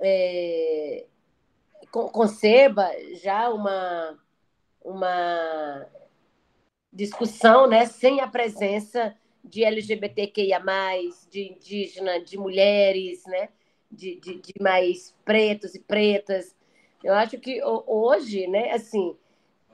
é, 0.00 1.04
conceba 1.90 2.90
já 3.22 3.50
uma, 3.50 4.18
uma 4.82 5.86
discussão 6.92 7.66
né, 7.66 7.86
sem 7.86 8.20
a 8.20 8.26
presença 8.26 9.14
de 9.44 9.64
LGBTQIA, 9.64 10.62
de 11.30 11.52
indígena, 11.52 12.20
de 12.20 12.38
mulheres, 12.38 13.24
né, 13.26 13.48
de, 13.90 14.16
de, 14.16 14.40
de 14.40 14.54
mais 14.60 15.14
pretos 15.24 15.74
e 15.74 15.80
pretas. 15.80 16.54
Eu 17.02 17.14
acho 17.14 17.38
que 17.38 17.60
hoje, 17.64 18.46
né, 18.46 18.72
assim, 18.72 19.16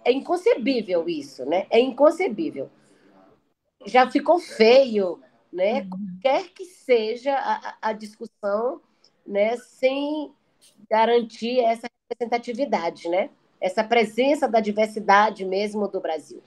é 0.04 0.12
inconcebível 0.12 1.08
isso, 1.08 1.44
né? 1.44 1.66
É 1.68 1.80
inconcebível 1.80 2.70
já 3.86 4.10
ficou 4.10 4.38
feio, 4.38 5.20
né? 5.52 5.80
Uhum. 5.82 6.18
Quer 6.20 6.48
que 6.48 6.64
seja 6.64 7.34
a, 7.34 7.76
a 7.80 7.92
discussão, 7.92 8.80
né? 9.26 9.56
Sem 9.56 10.32
garantir 10.90 11.60
essa 11.60 11.88
representatividade, 12.10 13.08
né? 13.08 13.30
Essa 13.60 13.82
presença 13.82 14.46
da 14.48 14.60
diversidade 14.60 15.44
mesmo 15.44 15.88
do 15.88 16.00
Brasil. 16.00 16.42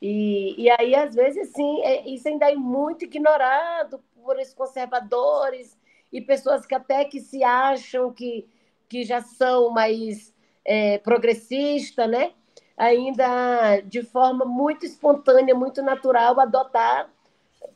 E, 0.00 0.54
e 0.56 0.70
aí, 0.70 0.94
às 0.94 1.14
vezes, 1.14 1.52
sim, 1.52 1.82
é, 1.82 2.08
isso 2.08 2.26
ainda 2.26 2.50
é 2.50 2.54
muito 2.54 3.04
ignorado 3.04 4.02
por 4.22 4.38
esses 4.38 4.54
conservadores 4.54 5.76
e 6.12 6.20
pessoas 6.20 6.64
que 6.64 6.74
até 6.74 7.04
que 7.04 7.20
se 7.20 7.44
acham 7.44 8.12
que, 8.12 8.48
que 8.88 9.04
já 9.04 9.20
são 9.20 9.70
mais 9.70 10.32
é, 10.64 10.98
progressistas, 10.98 12.08
né? 12.08 12.32
Ainda 12.80 13.80
de 13.82 14.02
forma 14.02 14.44
muito 14.46 14.86
espontânea, 14.86 15.54
muito 15.54 15.82
natural, 15.82 16.40
adotar 16.40 17.10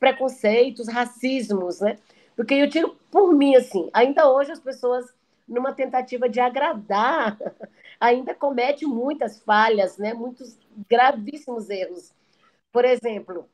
preconceitos, 0.00 0.88
racismos, 0.88 1.80
né? 1.80 1.98
Porque 2.34 2.54
eu 2.54 2.70
tiro 2.70 2.96
por 3.10 3.34
mim, 3.34 3.54
assim, 3.54 3.90
ainda 3.92 4.30
hoje 4.30 4.52
as 4.52 4.60
pessoas, 4.60 5.14
numa 5.46 5.74
tentativa 5.74 6.26
de 6.28 6.40
agradar, 6.40 7.38
ainda 8.00 8.34
cometem 8.34 8.88
muitas 8.88 9.40
falhas, 9.40 9.98
né? 9.98 10.14
Muitos 10.14 10.58
gravíssimos 10.88 11.68
erros. 11.68 12.12
Por 12.72 12.84
exemplo, 12.86 13.48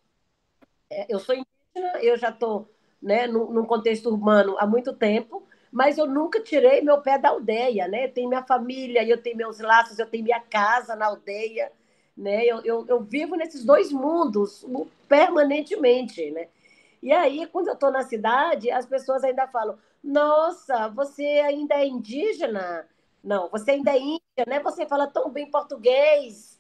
é, 0.91 1.07
eu 1.13 1.19
sou 1.19 1.35
indígena, 1.35 2.03
eu 2.03 2.17
já 2.17 2.31
estou 2.31 2.69
né, 3.03 3.27
num, 3.27 3.51
num 3.53 3.65
contexto 3.67 4.09
urbano 4.09 4.57
há 4.59 4.67
muito 4.67 4.93
tempo, 4.95 5.43
mas 5.73 5.99
eu 5.99 6.07
nunca 6.07 6.41
tirei 6.41 6.81
meu 6.81 7.01
pé 7.01 7.19
da 7.19 7.31
aldeia, 7.31 7.87
né? 7.87 8.07
Eu 8.07 8.13
tenho 8.13 8.29
minha 8.29 8.43
família, 8.43 9.07
eu 9.07 9.23
tenho 9.23 9.37
meus 9.37 9.61
laços, 9.61 9.99
eu 9.99 10.07
tenho 10.07 10.25
minha 10.25 10.41
casa 10.41 10.97
na 10.97 11.07
aldeia, 11.07 11.71
né? 12.17 12.45
Eu, 12.45 12.61
eu, 12.65 12.87
eu 12.89 13.01
vivo 13.03 13.37
nesses 13.37 13.65
dois 13.65 13.93
mundos 13.93 14.67
permanentemente, 15.09 16.31
né? 16.31 16.49
E 17.03 17.13
aí, 17.13 17.47
quando 17.47 17.69
eu 17.69 17.75
estou 17.75 17.91
na 17.91 18.03
cidade, 18.03 18.71
as 18.71 18.85
pessoas 18.87 19.25
ainda 19.25 19.47
falam: 19.49 19.79
Nossa, 20.03 20.89
você 20.89 21.25
ainda 21.25 21.77
é 21.77 21.87
indígena? 21.87 22.87
Não, 23.23 23.49
você 23.49 23.73
ainda 23.73 23.93
é 23.93 23.99
índia, 23.99 24.45
né? 24.47 24.61
Você 24.61 24.87
fala 24.87 25.07
tão 25.07 25.31
bem 25.31 25.51
português. 25.51 26.59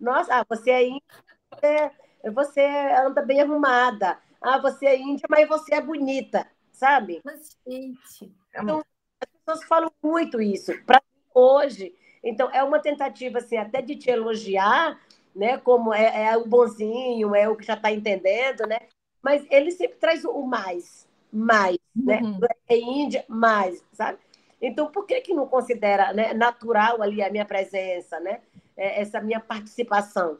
Nossa, 0.00 0.40
ah, 0.40 0.46
você 0.48 0.70
é 0.70 0.86
índia, 0.86 1.92
você 2.32 2.60
anda 3.04 3.22
bem 3.22 3.40
arrumada. 3.40 4.18
Ah, 4.40 4.58
você 4.58 4.86
é 4.86 4.96
índia, 4.98 5.26
mas 5.28 5.48
você 5.48 5.74
é 5.74 5.80
bonita, 5.80 6.46
sabe? 6.72 7.20
Mas, 7.24 7.56
gente, 7.66 8.24
é 8.24 8.43
então, 8.62 8.84
as 9.20 9.28
pessoas 9.44 9.68
falam 9.68 9.90
muito 10.02 10.40
isso. 10.40 10.72
Para 10.84 11.02
hoje, 11.34 11.94
então, 12.22 12.50
é 12.52 12.62
uma 12.62 12.78
tentativa 12.78 13.38
assim, 13.38 13.56
até 13.56 13.82
de 13.82 13.96
te 13.96 14.10
elogiar, 14.10 14.98
né? 15.34 15.58
Como 15.58 15.92
é, 15.92 16.26
é 16.26 16.36
o 16.36 16.46
bonzinho, 16.46 17.34
é 17.34 17.48
o 17.48 17.56
que 17.56 17.66
já 17.66 17.74
está 17.74 17.92
entendendo, 17.92 18.66
né? 18.66 18.78
Mas 19.22 19.44
ele 19.50 19.70
sempre 19.70 19.98
traz 19.98 20.24
o 20.24 20.42
mais, 20.42 21.06
mais, 21.32 21.78
né? 21.94 22.20
uhum. 22.22 22.38
né? 22.38 22.48
É 22.68 22.76
Índia, 22.76 23.24
mais, 23.28 23.82
sabe? 23.92 24.18
Então, 24.60 24.90
por 24.90 25.06
que, 25.06 25.20
que 25.20 25.34
não 25.34 25.46
considera 25.46 26.12
né, 26.12 26.32
natural 26.32 27.02
ali 27.02 27.22
a 27.22 27.30
minha 27.30 27.44
presença, 27.44 28.18
né? 28.20 28.40
É, 28.76 29.02
essa 29.02 29.20
minha 29.20 29.40
participação? 29.40 30.38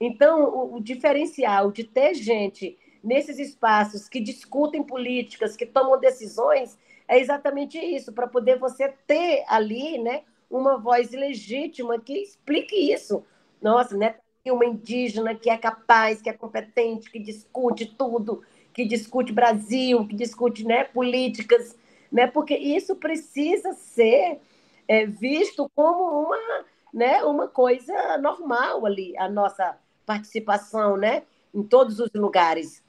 Então, 0.00 0.44
o, 0.44 0.76
o 0.76 0.80
diferencial 0.80 1.70
de 1.70 1.84
ter 1.84 2.14
gente 2.14 2.76
nesses 3.02 3.38
espaços 3.38 4.08
que 4.08 4.20
discutem 4.20 4.82
políticas, 4.82 5.56
que 5.56 5.66
tomam 5.66 5.98
decisões, 5.98 6.78
é 7.10 7.18
exatamente 7.18 7.76
isso, 7.76 8.12
para 8.12 8.28
poder 8.28 8.56
você 8.56 8.88
ter 9.04 9.44
ali, 9.48 9.98
né, 9.98 10.22
uma 10.48 10.78
voz 10.78 11.10
legítima 11.10 11.98
que 11.98 12.16
explique 12.16 12.92
isso. 12.92 13.24
Nossa, 13.60 13.96
né? 13.96 14.14
Uma 14.46 14.64
indígena 14.64 15.34
que 15.34 15.50
é 15.50 15.58
capaz, 15.58 16.22
que 16.22 16.30
é 16.30 16.32
competente, 16.32 17.10
que 17.10 17.18
discute 17.18 17.86
tudo, 17.86 18.42
que 18.72 18.84
discute 18.84 19.32
Brasil, 19.32 20.06
que 20.06 20.14
discute 20.14 20.64
né, 20.64 20.84
políticas, 20.84 21.76
né? 22.12 22.28
Porque 22.28 22.56
isso 22.56 22.94
precisa 22.94 23.72
ser 23.72 24.40
é, 24.86 25.04
visto 25.04 25.68
como 25.74 26.26
uma, 26.26 26.64
né, 26.94 27.24
uma 27.24 27.48
coisa 27.48 28.18
normal 28.18 28.86
ali, 28.86 29.16
a 29.18 29.28
nossa 29.28 29.76
participação, 30.06 30.96
né? 30.96 31.24
Em 31.52 31.64
todos 31.64 31.98
os 31.98 32.10
lugares. 32.14 32.82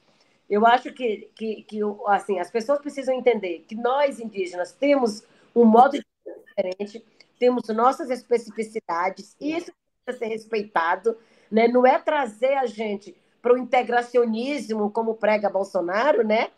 Eu 0.52 0.66
acho 0.66 0.92
que, 0.92 1.30
que, 1.34 1.62
que 1.62 1.80
assim, 2.08 2.38
as 2.38 2.50
pessoas 2.50 2.78
precisam 2.78 3.14
entender 3.14 3.64
que 3.66 3.74
nós, 3.74 4.20
indígenas, 4.20 4.70
temos 4.70 5.22
um 5.56 5.64
modo 5.64 5.98
diferente, 5.98 7.02
temos 7.38 7.66
nossas 7.68 8.10
especificidades, 8.10 9.34
e 9.40 9.56
isso 9.56 9.72
precisa 10.04 10.26
ser 10.26 10.30
respeitado. 10.30 11.16
Né? 11.50 11.68
Não 11.68 11.86
é 11.86 11.98
trazer 11.98 12.52
a 12.52 12.66
gente 12.66 13.16
para 13.40 13.54
o 13.54 13.56
integracionismo, 13.56 14.90
como 14.90 15.14
prega 15.14 15.48
Bolsonaro, 15.48 16.22
né? 16.22 16.50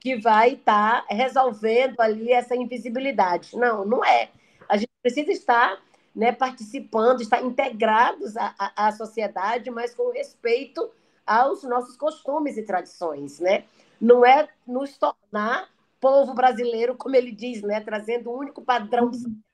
que 0.00 0.16
vai 0.16 0.54
estar 0.54 1.06
tá 1.06 1.14
resolvendo 1.14 2.00
ali 2.00 2.32
essa 2.32 2.56
invisibilidade. 2.56 3.56
Não, 3.56 3.84
não 3.84 4.04
é. 4.04 4.28
A 4.68 4.76
gente 4.76 4.90
precisa 5.00 5.30
estar 5.30 5.80
né, 6.12 6.32
participando, 6.32 7.20
estar 7.20 7.40
integrados 7.44 8.36
à, 8.36 8.52
à, 8.58 8.88
à 8.88 8.90
sociedade, 8.90 9.70
mas 9.70 9.94
com 9.94 10.10
respeito 10.10 10.90
aos 11.26 11.62
nossos 11.64 11.96
costumes 11.96 12.56
e 12.56 12.62
tradições, 12.62 13.40
né? 13.40 13.64
Não 14.00 14.24
é 14.24 14.48
nos 14.66 14.96
tornar 14.96 15.68
povo 16.00 16.34
brasileiro, 16.34 16.96
como 16.96 17.16
ele 17.16 17.32
diz, 17.32 17.62
né? 17.62 17.80
Trazendo 17.80 18.30
um 18.30 18.38
único 18.38 18.62
padrão 18.62 19.10
de 19.10 19.16
sociedade. 19.16 19.44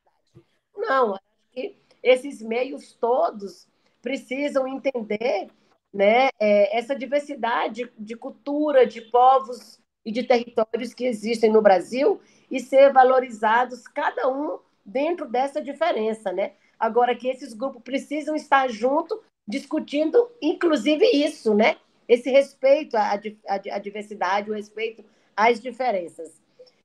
Não, 0.76 1.14
acho 1.14 1.22
que 1.52 1.76
esses 2.02 2.42
meios 2.42 2.92
todos 2.92 3.68
precisam 4.00 4.66
entender 4.66 5.48
né, 5.92 6.28
é, 6.40 6.76
essa 6.76 6.96
diversidade 6.96 7.92
de 7.98 8.16
cultura, 8.16 8.86
de 8.86 9.00
povos 9.00 9.78
e 10.04 10.10
de 10.10 10.24
territórios 10.24 10.92
que 10.92 11.04
existem 11.04 11.52
no 11.52 11.62
Brasil 11.62 12.20
e 12.50 12.58
ser 12.58 12.92
valorizados 12.92 13.86
cada 13.86 14.28
um 14.28 14.58
dentro 14.84 15.28
dessa 15.28 15.62
diferença, 15.62 16.32
né? 16.32 16.52
Agora 16.78 17.14
que 17.14 17.28
esses 17.28 17.54
grupos 17.54 17.82
precisam 17.82 18.34
estar 18.34 18.68
juntos 18.68 19.18
discutindo, 19.46 20.30
inclusive, 20.40 21.04
isso, 21.06 21.54
né? 21.54 21.76
Esse 22.08 22.30
respeito 22.30 22.96
à, 22.96 23.12
à, 23.12 23.54
à 23.54 23.78
diversidade, 23.78 24.50
o 24.50 24.54
respeito 24.54 25.04
às 25.36 25.60
diferenças. 25.60 26.40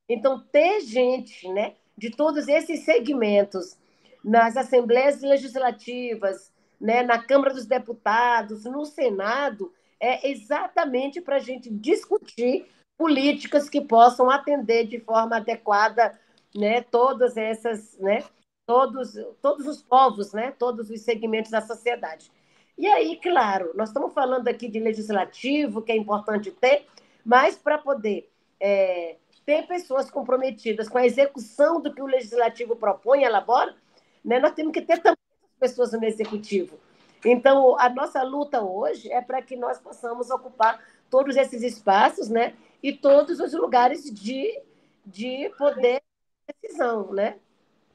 Então, 0.10 0.40
ter 0.52 0.82
gente 0.82 1.48
né, 1.50 1.76
de 1.98 2.10
todos 2.10 2.48
esses 2.48 2.82
segmentos 2.82 3.78
nas 4.24 4.56
assembleias 4.56 5.22
legislativas, 5.22 6.52
né, 6.80 7.04
na 7.04 7.22
Câmara 7.22 7.54
dos 7.54 7.66
Deputados, 7.66 8.64
no 8.66 8.86
Senado, 8.86 9.74
é 10.00 10.30
exatamente 10.30 11.20
para 11.20 11.38
a 11.38 11.40
gente 11.40 11.70
discutir 11.70 12.68
políticas 12.98 13.70
que 13.70 13.82
possam 13.82 14.30
atender 14.30 14.86
de 14.88 15.00
forma 15.00 15.38
adequada 15.38 16.18
né, 16.56 16.82
todas 16.82 17.36
essas, 17.36 17.98
né, 17.98 18.24
todos, 18.66 19.14
todos 19.42 19.68
os 19.68 19.82
povos, 19.82 20.34
né, 20.34 20.52
todos 20.52 20.90
os 20.90 21.02
segmentos 21.02 21.52
da 21.52 21.62
sociedade. 21.62 22.32
E 22.78 22.86
aí, 22.86 23.20
claro, 23.20 23.72
nós 23.76 23.90
estamos 23.90 24.14
falando 24.14 24.48
aqui 24.48 24.68
de 24.68 24.80
legislativo, 24.80 25.82
que 25.82 25.92
é 25.92 25.98
importante 25.98 26.52
ter, 26.52 26.86
mas 27.26 27.58
para 27.58 27.78
poder 27.78 28.30
é, 28.60 29.18
ter 29.46 29.66
pessoas 29.66 30.12
comprometidas 30.12 30.88
com 30.88 30.98
a 30.98 31.06
execução 31.06 31.82
do 31.82 31.94
que 31.94 32.02
o 32.02 32.06
legislativo 32.06 32.76
propõe 32.76 33.24
elabora, 33.24 33.76
né, 34.24 34.40
nós 34.40 34.52
temos 34.52 34.74
que 34.74 34.82
ter 34.82 35.02
também 35.02 35.18
pessoas 35.60 35.92
no 35.94 36.04
executivo. 36.06 36.78
Então, 37.26 37.80
a 37.80 37.90
nossa 37.90 38.22
luta 38.22 38.62
hoje 38.62 39.12
é 39.12 39.22
para 39.22 39.42
que 39.42 39.56
nós 39.56 39.80
possamos 39.80 40.30
ocupar 40.30 40.80
todos 41.10 41.36
esses 41.36 41.64
espaços 41.64 42.30
né, 42.30 42.56
e 42.84 42.94
todos 42.94 43.40
os 43.40 43.54
lugares 43.54 44.04
de, 44.04 44.62
de 45.06 45.50
poder 45.58 46.02
de 46.48 46.56
decisão. 46.62 47.12
Né? 47.12 47.40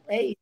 É 0.09 0.23
isso. 0.23 0.37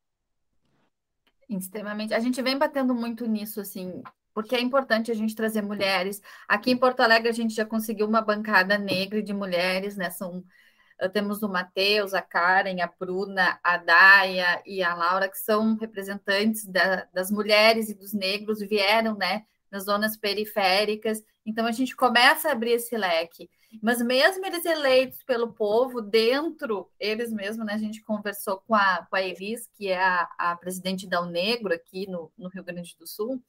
Extremamente. 1.49 2.15
A 2.15 2.21
gente 2.21 2.41
vem 2.41 2.57
batendo 2.57 2.95
muito 2.95 3.27
nisso, 3.27 3.61
assim, 3.61 4.03
porque 4.35 4.55
é 4.55 4.61
importante 4.61 5.11
a 5.11 5.15
gente 5.15 5.35
trazer 5.35 5.63
mulheres. 5.63 6.21
Aqui 6.49 6.71
em 6.71 6.77
Porto 6.77 7.01
Alegre 7.01 7.29
a 7.29 7.33
gente 7.33 7.55
já 7.55 7.65
conseguiu 7.65 8.07
uma 8.07 8.21
bancada 8.21 8.79
negra 8.79 9.23
de 9.23 9.33
mulheres, 9.33 9.97
né? 9.97 10.11
São, 10.11 10.45
eh, 10.99 11.09
temos 11.09 11.43
o 11.43 11.49
Matheus, 11.49 12.15
a 12.15 12.23
Karen, 12.23 12.81
a 12.81 12.87
Bruna, 12.99 13.59
a 13.63 13.77
Daia 13.77 14.63
e 14.67 14.83
a 14.83 14.95
Laura, 14.95 15.29
que 15.29 15.39
são 15.39 15.77
representantes 15.77 16.67
da, 16.67 17.07
das 17.13 17.31
mulheres 17.31 17.89
e 17.91 17.95
dos 17.95 18.13
negros, 18.13 18.61
vieram, 18.61 19.17
né? 19.17 19.45
Nas 19.71 19.85
zonas 19.85 20.17
periféricas. 20.17 21.23
Então 21.45 21.67
a 21.67 21.73
gente 21.73 21.97
começa 21.97 22.49
a 22.49 22.53
abrir 22.53 22.73
esse 22.73 22.97
leque. 22.97 23.49
Mas 23.83 24.03
mesmo 24.03 24.45
eles 24.45 24.65
eleitos 24.65 25.23
pelo 25.23 25.53
povo, 25.53 26.01
dentro, 26.03 26.91
eles 26.99 27.33
mesmos, 27.33 27.65
né? 27.65 27.75
A 27.75 27.79
gente 27.79 28.03
conversou 28.03 28.59
com 28.67 28.75
a, 28.75 29.07
com 29.09 29.15
a 29.15 29.23
Elis, 29.23 29.69
que 29.75 29.89
é 29.89 30.03
a, 30.03 30.29
a 30.39 30.57
presidente 30.57 31.07
da 31.07 31.23
Unegro 31.23 31.73
aqui 31.73 32.09
no, 32.09 32.33
no 32.37 32.49
Rio 32.49 32.65
Grande 32.65 32.97
do 32.99 33.07
Sul, 33.07 33.41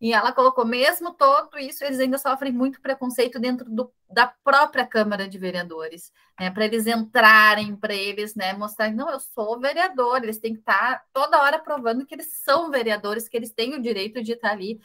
e 0.00 0.12
ela 0.12 0.32
colocou, 0.32 0.64
mesmo 0.64 1.12
todo 1.12 1.58
isso, 1.58 1.84
eles 1.84 1.98
ainda 1.98 2.18
sofrem 2.18 2.52
muito 2.52 2.80
preconceito 2.80 3.40
dentro 3.40 3.68
do, 3.68 3.92
da 4.08 4.28
própria 4.28 4.86
Câmara 4.86 5.28
de 5.28 5.38
Vereadores, 5.38 6.12
né? 6.38 6.50
Para 6.52 6.66
eles 6.66 6.86
entrarem, 6.86 7.74
para 7.74 7.94
eles 7.94 8.36
né, 8.36 8.52
mostrarem, 8.52 8.94
não, 8.94 9.10
eu 9.10 9.18
sou 9.18 9.58
vereador, 9.58 10.22
eles 10.22 10.38
têm 10.38 10.54
que 10.54 10.60
estar 10.60 11.00
tá 11.00 11.04
toda 11.12 11.42
hora 11.42 11.58
provando 11.58 12.06
que 12.06 12.14
eles 12.14 12.32
são 12.44 12.70
vereadores, 12.70 13.28
que 13.28 13.36
eles 13.36 13.50
têm 13.50 13.74
o 13.74 13.82
direito 13.82 14.22
de 14.22 14.32
estar 14.32 14.52
ali. 14.52 14.80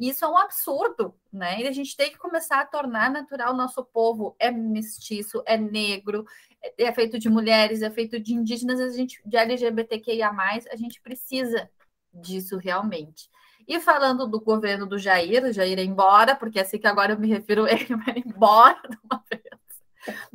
Isso 0.00 0.24
é 0.24 0.28
um 0.28 0.36
absurdo, 0.36 1.14
né? 1.32 1.60
E 1.62 1.68
a 1.68 1.72
gente 1.72 1.96
tem 1.96 2.10
que 2.10 2.18
começar 2.18 2.60
a 2.60 2.66
tornar 2.66 3.08
natural 3.08 3.54
o 3.54 3.56
nosso 3.56 3.84
povo. 3.84 4.34
É 4.36 4.50
mestiço, 4.50 5.44
é 5.46 5.56
negro, 5.56 6.26
é, 6.60 6.84
é 6.86 6.92
feito 6.92 7.20
de 7.20 7.28
mulheres, 7.30 7.82
é 7.82 7.90
feito 7.90 8.18
de 8.18 8.34
indígenas, 8.34 8.80
a 8.80 8.88
gente, 8.88 9.22
de 9.24 9.36
LGBTQIA, 9.36 10.28
a 10.28 10.76
gente 10.76 11.00
precisa 11.00 11.70
disso 12.12 12.56
realmente. 12.56 13.30
E 13.66 13.80
falando 13.80 14.26
do 14.26 14.40
governo 14.40 14.86
do 14.86 14.98
Jair, 14.98 15.44
o 15.44 15.52
Jair 15.52 15.78
é 15.78 15.82
embora, 15.82 16.36
porque 16.36 16.58
é 16.58 16.62
assim 16.62 16.78
que 16.78 16.86
agora 16.86 17.12
eu 17.12 17.18
me 17.18 17.28
refiro, 17.28 17.66
ele 17.68 17.96
vai 17.96 18.22
embora 18.24 18.80
de 18.88 18.98
uma 19.04 19.24
vez. 19.30 19.42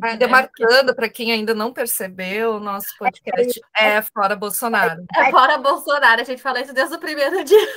Ainda 0.02 0.28
marcando, 0.28 0.94
para 0.94 1.08
quem 1.08 1.32
ainda 1.32 1.54
não 1.54 1.72
percebeu, 1.72 2.56
o 2.56 2.60
nosso 2.60 2.90
podcast 2.98 3.62
é 3.78 4.02
Fora 4.02 4.36
Bolsonaro. 4.36 5.06
É, 5.16 5.30
é 5.30 5.32
Fora 5.32 5.58
Bolsonaro, 5.58 6.22
a 6.22 6.26
gente 6.26 6.42
fala 6.42 6.62
isso 6.62 6.74
desde 6.74 6.96
o 6.96 7.00
primeiro 7.00 7.42
dia. 7.46 7.68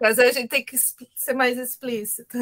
Mas 0.00 0.18
a 0.18 0.30
gente 0.32 0.48
tem 0.48 0.64
que 0.64 0.76
ser 0.76 1.34
mais 1.34 1.56
explícita. 1.58 2.38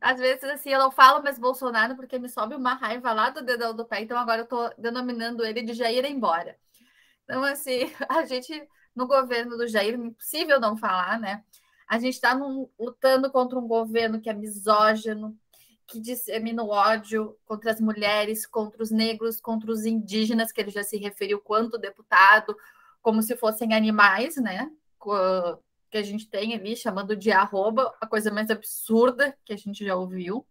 Às 0.00 0.18
vezes, 0.18 0.42
assim, 0.44 0.70
eu 0.70 0.78
não 0.78 0.90
falo 0.90 1.22
mais 1.22 1.38
Bolsonaro 1.38 1.94
porque 1.94 2.18
me 2.18 2.28
sobe 2.28 2.54
uma 2.54 2.74
raiva 2.74 3.12
lá 3.12 3.30
do 3.30 3.42
dedão 3.42 3.74
do 3.74 3.84
pé, 3.84 4.00
então 4.00 4.18
agora 4.18 4.40
eu 4.40 4.44
estou 4.44 4.72
denominando 4.76 5.44
ele 5.44 5.62
de 5.62 5.74
Jair 5.74 6.04
embora. 6.06 6.56
Então, 7.24 7.44
assim, 7.44 7.92
a 8.08 8.24
gente, 8.24 8.68
no 8.94 9.06
governo 9.06 9.56
do 9.56 9.66
Jair, 9.66 9.94
impossível 9.94 10.60
não 10.60 10.76
falar, 10.76 11.18
né? 11.18 11.44
A 11.88 11.98
gente 11.98 12.14
está 12.14 12.32
lutando 12.78 13.30
contra 13.30 13.58
um 13.58 13.66
governo 13.66 14.20
que 14.20 14.30
é 14.30 14.32
misógino, 14.32 15.36
que 15.86 16.00
dissemina 16.00 16.62
o 16.62 16.70
ódio 16.70 17.36
contra 17.44 17.70
as 17.70 17.80
mulheres, 17.80 18.46
contra 18.46 18.82
os 18.82 18.90
negros, 18.90 19.40
contra 19.40 19.70
os 19.70 19.84
indígenas, 19.84 20.50
que 20.50 20.60
ele 20.60 20.70
já 20.70 20.82
se 20.82 20.96
referiu 20.96 21.38
quanto 21.40 21.76
deputado, 21.76 22.56
como 23.02 23.22
se 23.22 23.36
fossem 23.36 23.74
animais, 23.74 24.36
né? 24.36 24.70
Que 25.90 25.98
a 25.98 26.02
gente 26.02 26.28
tem 26.28 26.54
ali, 26.54 26.74
chamando 26.74 27.14
de 27.14 27.30
arroba, 27.30 27.94
a 28.00 28.06
coisa 28.06 28.30
mais 28.30 28.48
absurda 28.48 29.36
que 29.44 29.52
a 29.52 29.56
gente 29.56 29.84
já 29.84 29.94
ouviu. 29.94 30.46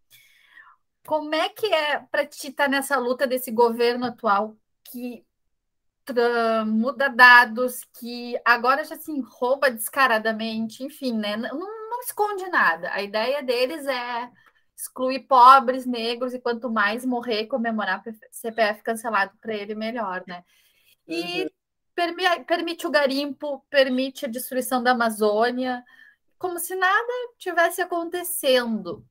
Como 1.07 1.33
é 1.33 1.49
que 1.49 1.65
é 1.73 1.99
para 1.99 2.25
ti 2.25 2.49
estar 2.49 2.65
tá 2.65 2.69
nessa 2.69 2.97
luta 2.97 3.25
desse 3.25 3.49
governo 3.49 4.05
atual 4.05 4.55
que 4.83 5.25
muda 6.65 7.09
dados, 7.09 7.83
que 7.99 8.39
agora 8.45 8.83
já 8.83 8.95
se 8.95 9.11
rouba 9.21 9.69
descaradamente, 9.69 10.83
enfim, 10.83 11.13
né? 11.13 11.37
Não, 11.37 11.57
não 11.59 11.99
esconde 12.01 12.47
nada. 12.49 12.91
A 12.93 13.01
ideia 13.01 13.43
deles 13.43 13.85
é 13.85 14.29
excluir 14.75 15.21
pobres, 15.27 15.85
negros, 15.85 16.33
e 16.33 16.39
quanto 16.39 16.69
mais 16.69 17.05
morrer, 17.05 17.45
comemorar 17.45 18.03
CPF 18.31 18.81
cancelado 18.81 19.31
para 19.39 19.53
ele, 19.53 19.75
melhor, 19.75 20.23
né? 20.27 20.43
E 21.07 21.43
uhum. 21.43 22.43
permite 22.45 22.87
o 22.87 22.91
garimpo, 22.91 23.63
permite 23.69 24.25
a 24.25 24.29
destruição 24.29 24.81
da 24.81 24.91
Amazônia, 24.91 25.83
como 26.37 26.57
se 26.57 26.75
nada 26.75 27.13
tivesse 27.37 27.81
acontecendo. 27.81 29.05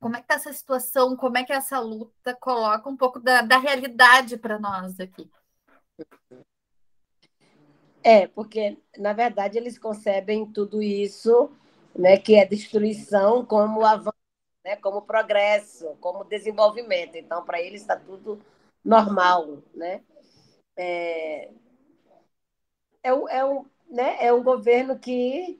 Como 0.00 0.16
é 0.16 0.18
que 0.18 0.24
está 0.24 0.34
essa 0.34 0.52
situação? 0.52 1.16
Como 1.16 1.38
é 1.38 1.44
que 1.44 1.52
essa 1.52 1.78
luta 1.78 2.34
coloca 2.34 2.88
um 2.88 2.96
pouco 2.96 3.20
da, 3.20 3.42
da 3.42 3.58
realidade 3.58 4.36
para 4.36 4.58
nós 4.58 4.98
aqui? 4.98 5.30
É, 8.02 8.26
porque, 8.28 8.78
na 8.96 9.12
verdade, 9.12 9.58
eles 9.58 9.78
concebem 9.78 10.46
tudo 10.46 10.82
isso, 10.82 11.50
né, 11.94 12.16
que 12.16 12.36
é 12.36 12.46
destruição, 12.46 13.44
como 13.44 13.84
avanço 13.84 14.18
né, 14.68 14.76
como 14.76 15.02
progresso, 15.02 15.96
como 16.00 16.24
desenvolvimento. 16.24 17.16
Então, 17.16 17.42
para 17.44 17.60
eles 17.60 17.80
está 17.80 17.96
tudo 17.96 18.40
normal. 18.84 19.62
Né? 19.74 20.02
É, 20.76 21.50
é, 23.02 23.14
um, 23.14 23.28
é, 23.28 23.44
um, 23.44 23.64
né, 23.88 24.16
é 24.20 24.32
um 24.32 24.42
governo 24.42 24.98
que 24.98 25.58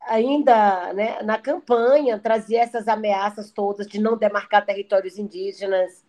ainda 0.00 0.92
né, 0.94 1.22
na 1.22 1.38
campanha 1.38 2.18
trazia 2.18 2.62
essas 2.62 2.88
ameaças 2.88 3.50
todas 3.50 3.86
de 3.86 4.00
não 4.00 4.16
demarcar 4.16 4.64
territórios 4.64 5.18
indígenas, 5.18 6.04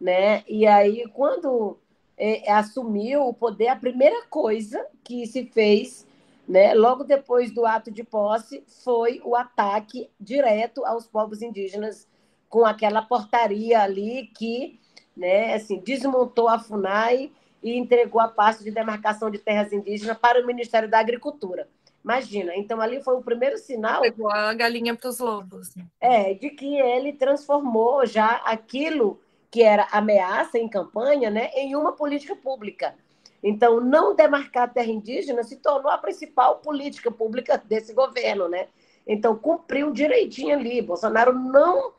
né? 0.00 0.42
E 0.48 0.66
aí 0.66 1.06
quando 1.12 1.78
é, 2.16 2.50
assumiu 2.52 3.26
o 3.26 3.34
poder, 3.34 3.68
a 3.68 3.76
primeira 3.76 4.26
coisa 4.26 4.86
que 5.02 5.26
se 5.26 5.46
fez 5.46 6.06
né? 6.48 6.74
Logo 6.74 7.04
depois 7.04 7.52
do 7.52 7.66
ato 7.66 7.90
de 7.90 8.04
posse, 8.04 8.62
foi 8.84 9.20
o 9.24 9.34
ataque 9.34 10.10
direto 10.20 10.84
aos 10.84 11.06
povos 11.06 11.42
indígenas, 11.42 12.06
com 12.48 12.64
aquela 12.64 13.02
portaria 13.02 13.80
ali 13.80 14.30
que 14.36 14.78
né, 15.16 15.54
assim, 15.54 15.78
desmontou 15.80 16.48
a 16.48 16.58
FUNAI 16.58 17.32
e 17.62 17.76
entregou 17.76 18.20
a 18.20 18.28
pasta 18.28 18.62
de 18.62 18.70
demarcação 18.70 19.30
de 19.30 19.38
terras 19.38 19.72
indígenas 19.72 20.18
para 20.18 20.42
o 20.42 20.46
Ministério 20.46 20.88
da 20.88 20.98
Agricultura. 20.98 21.68
Imagina, 22.04 22.54
então 22.54 22.80
ali 22.80 23.02
foi 23.02 23.16
o 23.16 23.22
primeiro 23.22 23.56
sinal. 23.56 24.02
Pegou 24.02 24.30
a 24.30 24.52
galinha 24.52 24.94
para 24.94 25.08
os 25.08 25.18
lobos. 25.18 25.74
É, 25.98 26.34
de 26.34 26.50
que 26.50 26.76
ele 26.78 27.14
transformou 27.14 28.04
já 28.04 28.42
aquilo 28.44 29.18
que 29.54 29.62
era 29.62 29.86
ameaça 29.92 30.58
em 30.58 30.68
campanha 30.68 31.30
né, 31.30 31.48
em 31.54 31.76
uma 31.76 31.92
política 31.92 32.34
pública. 32.34 32.96
Então, 33.40 33.78
não 33.78 34.12
demarcar 34.12 34.72
terra 34.72 34.90
indígena 34.90 35.44
se 35.44 35.58
tornou 35.58 35.92
a 35.92 35.96
principal 35.96 36.56
política 36.56 37.08
pública 37.08 37.56
desse 37.56 37.94
governo, 37.94 38.48
né? 38.48 38.66
Então, 39.06 39.38
cumpriu 39.38 39.92
direitinho 39.92 40.58
ali. 40.58 40.82
Bolsonaro 40.82 41.32
não 41.32 41.92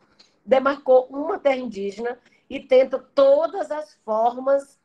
demarcou 0.45 1.05
uma 1.09 1.39
terra 1.39 1.55
indígena 1.55 2.19
e 2.49 2.59
tenta 2.59 2.99
todas 2.99 3.71
as 3.71 3.93
formas 4.03 4.77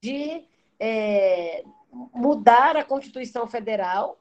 de 0.00 0.42
é, 0.80 1.64
mudar 2.14 2.78
a 2.78 2.84
Constituição 2.84 3.46
Federal 3.46 4.18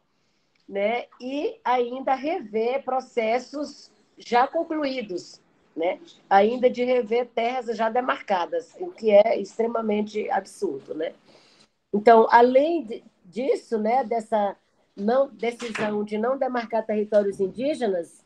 né? 0.67 1.05
e 1.21 1.61
ainda 1.63 2.13
rever 2.13 2.83
processos 2.83 3.89
já 4.17 4.45
concluídos, 4.45 5.41
né? 5.75 5.99
ainda 6.29 6.69
de 6.69 6.83
rever 6.83 7.27
terras 7.27 7.75
já 7.75 7.89
demarcadas, 7.89 8.73
o 8.79 8.87
que 8.87 9.11
é 9.11 9.39
extremamente 9.39 10.29
absurdo. 10.29 10.93
Né? 10.93 11.13
Então, 11.93 12.27
além 12.31 13.03
disso, 13.25 13.77
né, 13.77 14.03
dessa 14.03 14.55
não, 14.95 15.27
decisão 15.27 16.03
de 16.03 16.17
não 16.17 16.37
demarcar 16.37 16.85
territórios 16.85 17.39
indígenas, 17.39 18.23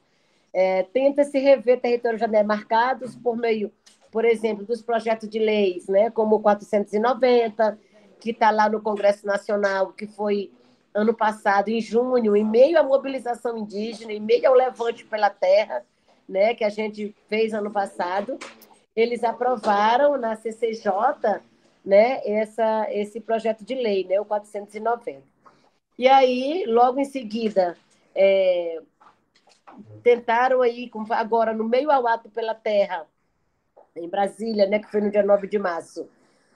é, 0.54 0.84
tenta-se 0.84 1.40
rever 1.40 1.80
territórios 1.80 2.22
já 2.22 2.28
demarcados 2.28 3.16
por 3.16 3.36
meio, 3.36 3.72
por 4.12 4.26
exemplo, 4.26 4.66
dos 4.66 4.82
projetos 4.82 5.30
de 5.30 5.40
leis, 5.40 5.88
né, 5.88 6.10
como 6.12 6.36
o 6.36 6.40
490, 6.40 7.80
que 8.20 8.32
está 8.32 8.52
lá 8.52 8.70
no 8.70 8.82
Congresso 8.82 9.26
Nacional, 9.26 9.94
que 9.94 10.06
foi 10.06 10.52
ano 10.94 11.14
passado, 11.14 11.70
em 11.70 11.80
junho, 11.80 12.36
em 12.36 12.44
meio 12.44 12.80
à 12.80 12.84
mobilização 12.84 13.58
indígena, 13.58 14.12
em 14.12 14.20
meio 14.20 14.48
ao 14.48 14.54
levante 14.54 15.06
pela 15.06 15.30
terra, 15.30 15.86
né, 16.30 16.54
que 16.54 16.64
a 16.64 16.70
gente 16.70 17.16
fez 17.28 17.54
ano 17.54 17.72
passado, 17.72 18.38
eles 18.96 19.24
aprovaram 19.24 20.16
na 20.16 20.36
CCJ 20.36 21.42
né, 21.84 22.22
essa, 22.24 22.88
esse 22.92 23.20
projeto 23.20 23.66
de 23.66 23.74
lei, 23.74 24.06
né, 24.06 24.22
o 24.22 24.26
490. 24.26 25.24
E 25.98 26.08
aí, 26.08 26.66
logo 26.68 27.00
em 27.00 27.06
seguida, 27.06 27.76
é, 28.14 28.80
tentaram 30.04 30.62
aí, 30.62 30.90
agora 31.10 31.52
no 31.52 31.64
meio 31.64 31.90
ao 31.90 32.08
ato 32.08 32.30
pela 32.30 32.54
terra, 32.54 33.08
em 33.96 34.08
Brasília, 34.08 34.68
né, 34.68 34.80
que 34.80 34.92
foi 34.92 35.02
no 35.02 35.10
dia 35.10 35.24
9 35.24 35.48
de 35.48 35.58
março, 35.58 36.08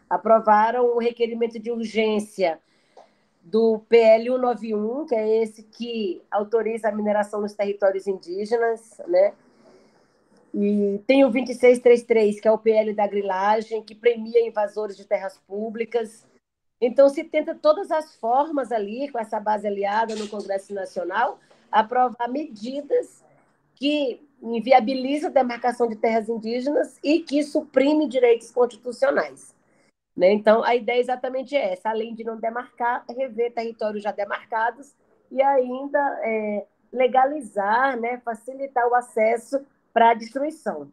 aprovaram 0.10 0.96
o 0.96 1.00
requerimento 1.00 1.60
de 1.60 1.72
urgência 1.72 2.60
do 3.42 3.80
PL 3.90 4.30
191, 4.30 5.06
que 5.08 5.16
é 5.16 5.44
esse 5.44 5.64
que 5.64 6.22
autoriza 6.32 6.88
a 6.88 6.92
mineração 6.92 7.42
nos 7.42 7.54
territórios 7.54 8.08
indígenas, 8.08 9.02
né? 9.08 9.34
E 10.54 11.02
tem 11.08 11.26
o 11.26 11.30
2633, 11.30 12.39
que 12.39 12.48
é 12.48 12.52
o 12.52 12.58
PL 12.58 12.94
da 12.94 13.08
grilagem, 13.08 13.82
que 13.82 13.96
premia 13.96 14.48
invasores 14.48 14.96
de 14.96 15.06
terras 15.06 15.38
públicas. 15.48 16.28
Então, 16.80 17.10
se 17.10 17.24
tenta 17.24 17.56
todas 17.56 17.89
as 17.89 18.16
formas 18.18 18.72
ali, 18.72 19.10
com 19.10 19.18
essa 19.18 19.39
base 19.39 19.66
aliada 19.66 20.16
no 20.16 20.28
Congresso 20.28 20.74
Nacional, 20.74 21.39
aprovar 21.72 22.30
medidas 22.30 23.24
que 23.76 24.22
inviabilizam 24.42 25.30
a 25.30 25.34
demarcação 25.34 25.88
de 25.88 25.96
terras 25.96 26.30
indígenas 26.30 27.00
e 27.04 27.20
que 27.22 27.42
suprime 27.42 28.08
direitos 28.08 28.52
constitucionais. 28.52 29.56
Né? 30.16 30.34
Então, 30.34 30.63
a 30.63 30.76
ideia 30.76 30.98
é 30.98 31.02
exatamente 31.02 31.56
essa: 31.56 31.89
além 31.89 32.13
de 32.13 32.24
não 32.24 32.38
demarcar, 32.38 33.04
rever 33.10 33.54
territórios 33.54 34.04
já 34.04 34.12
demarcados 34.12 34.94
e 35.32 35.42
ainda 35.42 36.20
é, 36.24 36.68
legalizar, 36.92 38.00
né, 38.00 38.22
facilitar 38.24 38.88
o 38.88 38.94
acesso 38.94 39.66
para 39.94 40.12
a 40.12 40.14
destruição. 40.14 40.92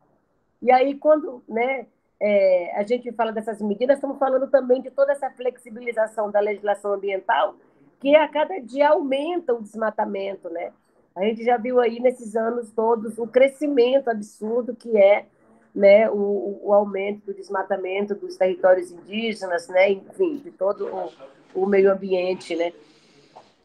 E 0.61 0.71
aí, 0.71 0.95
quando 0.95 1.43
né, 1.49 1.87
é, 2.21 2.77
a 2.77 2.83
gente 2.83 3.11
fala 3.13 3.33
dessas 3.33 3.61
medidas, 3.63 3.97
estamos 3.97 4.19
falando 4.19 4.49
também 4.49 4.83
de 4.83 4.91
toda 4.91 5.13
essa 5.13 5.31
flexibilização 5.31 6.31
da 6.31 6.39
legislação 6.39 6.93
ambiental, 6.93 7.57
que 7.99 8.15
a 8.15 8.29
cada 8.29 8.59
dia 8.59 8.91
aumenta 8.91 9.55
o 9.55 9.63
desmatamento. 9.63 10.51
Né? 10.51 10.73
A 11.17 11.25
gente 11.25 11.43
já 11.43 11.57
viu 11.57 11.81
aí 11.81 11.99
nesses 11.99 12.37
anos 12.37 12.71
todos 12.71 13.19
o 13.19 13.27
crescimento 13.27 14.09
absurdo 14.09 14.77
que 14.77 14.97
é 14.97 15.27
né, 15.75 16.11
o, 16.11 16.61
o 16.63 16.75
aumento 16.75 17.27
do 17.27 17.35
desmatamento 17.35 18.15
dos 18.15 18.37
territórios 18.37 18.91
indígenas, 18.91 19.69
né, 19.69 19.93
enfim, 19.93 20.37
de 20.39 20.51
todo 20.51 20.87
o, 21.55 21.63
o 21.63 21.67
meio 21.67 21.93
ambiente. 21.93 22.55
Né? 22.57 22.73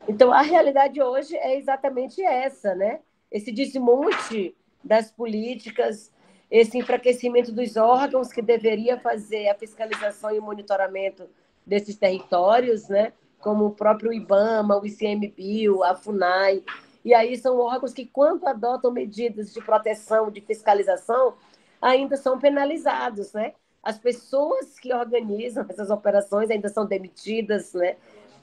Então, 0.08 0.32
a 0.32 0.42
realidade 0.42 1.02
hoje 1.02 1.36
é 1.36 1.58
exatamente 1.58 2.24
essa, 2.24 2.76
né? 2.76 3.00
esse 3.32 3.52
desmonte 3.52 4.56
das 4.86 5.12
políticas, 5.12 6.14
esse 6.50 6.78
enfraquecimento 6.78 7.52
dos 7.52 7.76
órgãos 7.76 8.32
que 8.32 8.42
deveria 8.42 9.00
fazer 9.00 9.50
a 9.50 9.56
fiscalização 9.56 10.32
e 10.32 10.40
o 10.40 10.44
monitoramento 10.44 11.28
desses 11.66 11.96
territórios, 11.98 12.88
né? 12.88 13.12
como 13.46 13.66
o 13.66 13.72
próprio 13.72 14.12
IBAMA, 14.12 14.76
o 14.76 14.86
ICMBio, 14.88 15.84
a 15.84 15.94
FUNAI. 15.94 16.64
E 17.04 17.14
aí 17.14 17.38
são 17.38 17.60
órgãos 17.60 17.94
que, 17.94 18.04
quando 18.04 18.48
adotam 18.48 18.92
medidas 18.92 19.54
de 19.54 19.62
proteção, 19.62 20.32
de 20.32 20.42
fiscalização, 20.42 21.36
ainda 21.80 22.18
são 22.18 22.40
penalizados, 22.40 23.34
né? 23.34 23.54
As 23.84 24.00
pessoas 24.00 24.80
que 24.80 24.92
organizam 24.92 25.64
essas 25.70 25.92
operações 25.92 26.50
ainda 26.50 26.70
são 26.70 26.88
demitidas, 26.88 27.74
né? 27.74 27.98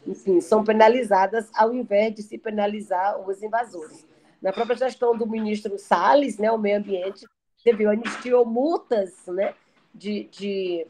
Enfim, 0.07 0.41
são 0.41 0.63
penalizadas 0.63 1.51
ao 1.53 1.75
invés 1.75 2.15
de 2.15 2.23
se 2.23 2.39
penalizar 2.39 3.21
os 3.29 3.43
invasores. 3.43 4.07
Na 4.43 4.53
própria 4.53 4.77
gestão 4.77 5.17
do 5.17 5.27
ministro 5.27 5.79
Salles, 5.79 6.37
né, 6.37 6.51
o 6.51 6.59
meio 6.59 6.79
ambiente, 6.79 7.25
teve 7.63 7.87
anistiou 7.87 8.45
multas, 8.45 9.25
né, 9.29 9.55
de, 9.95 10.25
de, 10.25 10.87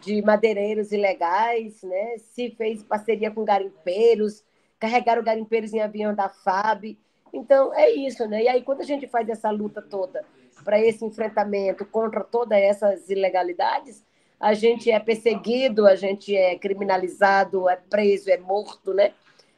de 0.00 0.22
madeireiros 0.22 0.92
ilegais, 0.92 1.82
né, 1.82 2.16
se 2.18 2.50
fez 2.56 2.82
parceria 2.82 3.30
com 3.30 3.44
garimpeiros, 3.44 4.42
carregaram 4.78 5.22
garimpeiros 5.22 5.74
em 5.74 5.80
avião 5.80 6.14
da 6.14 6.30
FAB. 6.30 6.96
Então, 7.32 7.74
é 7.74 7.90
isso, 7.90 8.26
né? 8.26 8.44
E 8.44 8.48
aí, 8.48 8.62
quando 8.62 8.80
a 8.80 8.84
gente 8.84 9.06
faz 9.06 9.28
essa 9.28 9.50
luta 9.50 9.82
toda 9.82 10.24
para 10.64 10.80
esse 10.80 11.04
enfrentamento 11.04 11.84
contra 11.84 12.24
todas 12.24 12.58
essas 12.58 13.10
ilegalidades, 13.10 14.04
a 14.38 14.54
gente 14.54 14.90
é 14.90 14.98
perseguido, 14.98 15.86
a 15.86 15.94
gente 15.94 16.34
é 16.34 16.56
criminalizado, 16.58 17.68
é 17.68 17.76
preso, 17.76 18.30
é 18.30 18.38
morto, 18.38 18.94
né? 18.94 19.12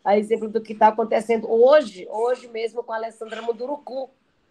A 0.08 0.16
exemplo 0.16 0.48
do 0.48 0.62
que 0.62 0.72
está 0.72 0.88
acontecendo 0.88 1.52
hoje, 1.52 2.08
hoje 2.10 2.48
mesmo 2.48 2.82
com 2.82 2.94
a 2.94 2.96
Alessandra 2.96 3.42
Munduruku, 3.42 4.08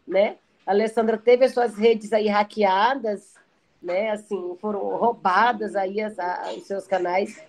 né? 0.08 0.38
A 0.64 0.70
Alessandra 0.70 1.18
teve 1.18 1.46
as 1.46 1.52
suas 1.52 1.76
redes 1.76 2.14
aí 2.14 2.28
hackeadas, 2.28 3.34
né? 3.82 4.12
Assim, 4.12 4.56
foram 4.62 4.82
roubadas 4.98 5.76
aí 5.76 6.00
as, 6.00 6.20
a, 6.20 6.54
os 6.56 6.68
seus 6.68 6.86
canais 6.86 7.44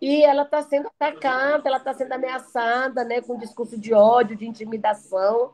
e 0.00 0.22
ela 0.22 0.44
está 0.44 0.62
sendo 0.62 0.86
atacada, 0.86 1.68
ela 1.68 1.78
está 1.78 1.92
sendo 1.92 2.12
ameaçada, 2.12 3.02
né? 3.02 3.20
Com 3.20 3.36
discurso 3.36 3.76
de 3.76 3.92
ódio, 3.92 4.36
de 4.36 4.46
intimidação, 4.46 5.50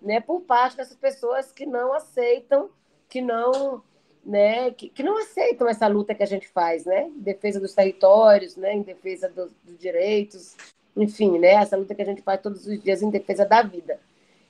né, 0.00 0.22
por 0.22 0.40
parte 0.40 0.78
dessas 0.78 0.96
pessoas 0.96 1.52
que 1.52 1.66
não 1.66 1.92
aceitam, 1.92 2.70
que 3.10 3.20
não, 3.20 3.82
né, 4.24 4.70
que, 4.70 4.88
que 4.88 5.02
não 5.02 5.18
aceitam 5.18 5.68
essa 5.68 5.86
luta 5.86 6.14
que 6.14 6.22
a 6.22 6.26
gente 6.26 6.48
faz, 6.48 6.86
né, 6.86 7.08
em 7.08 7.20
defesa 7.20 7.60
dos 7.60 7.74
territórios, 7.74 8.56
né, 8.56 8.72
em 8.72 8.80
defesa 8.80 9.28
dos, 9.28 9.52
dos 9.62 9.76
direitos, 9.78 10.56
enfim, 10.96 11.38
né, 11.38 11.54
essa 11.54 11.76
luta 11.76 11.94
que 11.94 12.02
a 12.02 12.06
gente 12.06 12.22
faz 12.22 12.40
todos 12.40 12.66
os 12.66 12.82
dias 12.82 13.02
em 13.02 13.10
defesa 13.10 13.44
da 13.44 13.62
vida. 13.62 13.98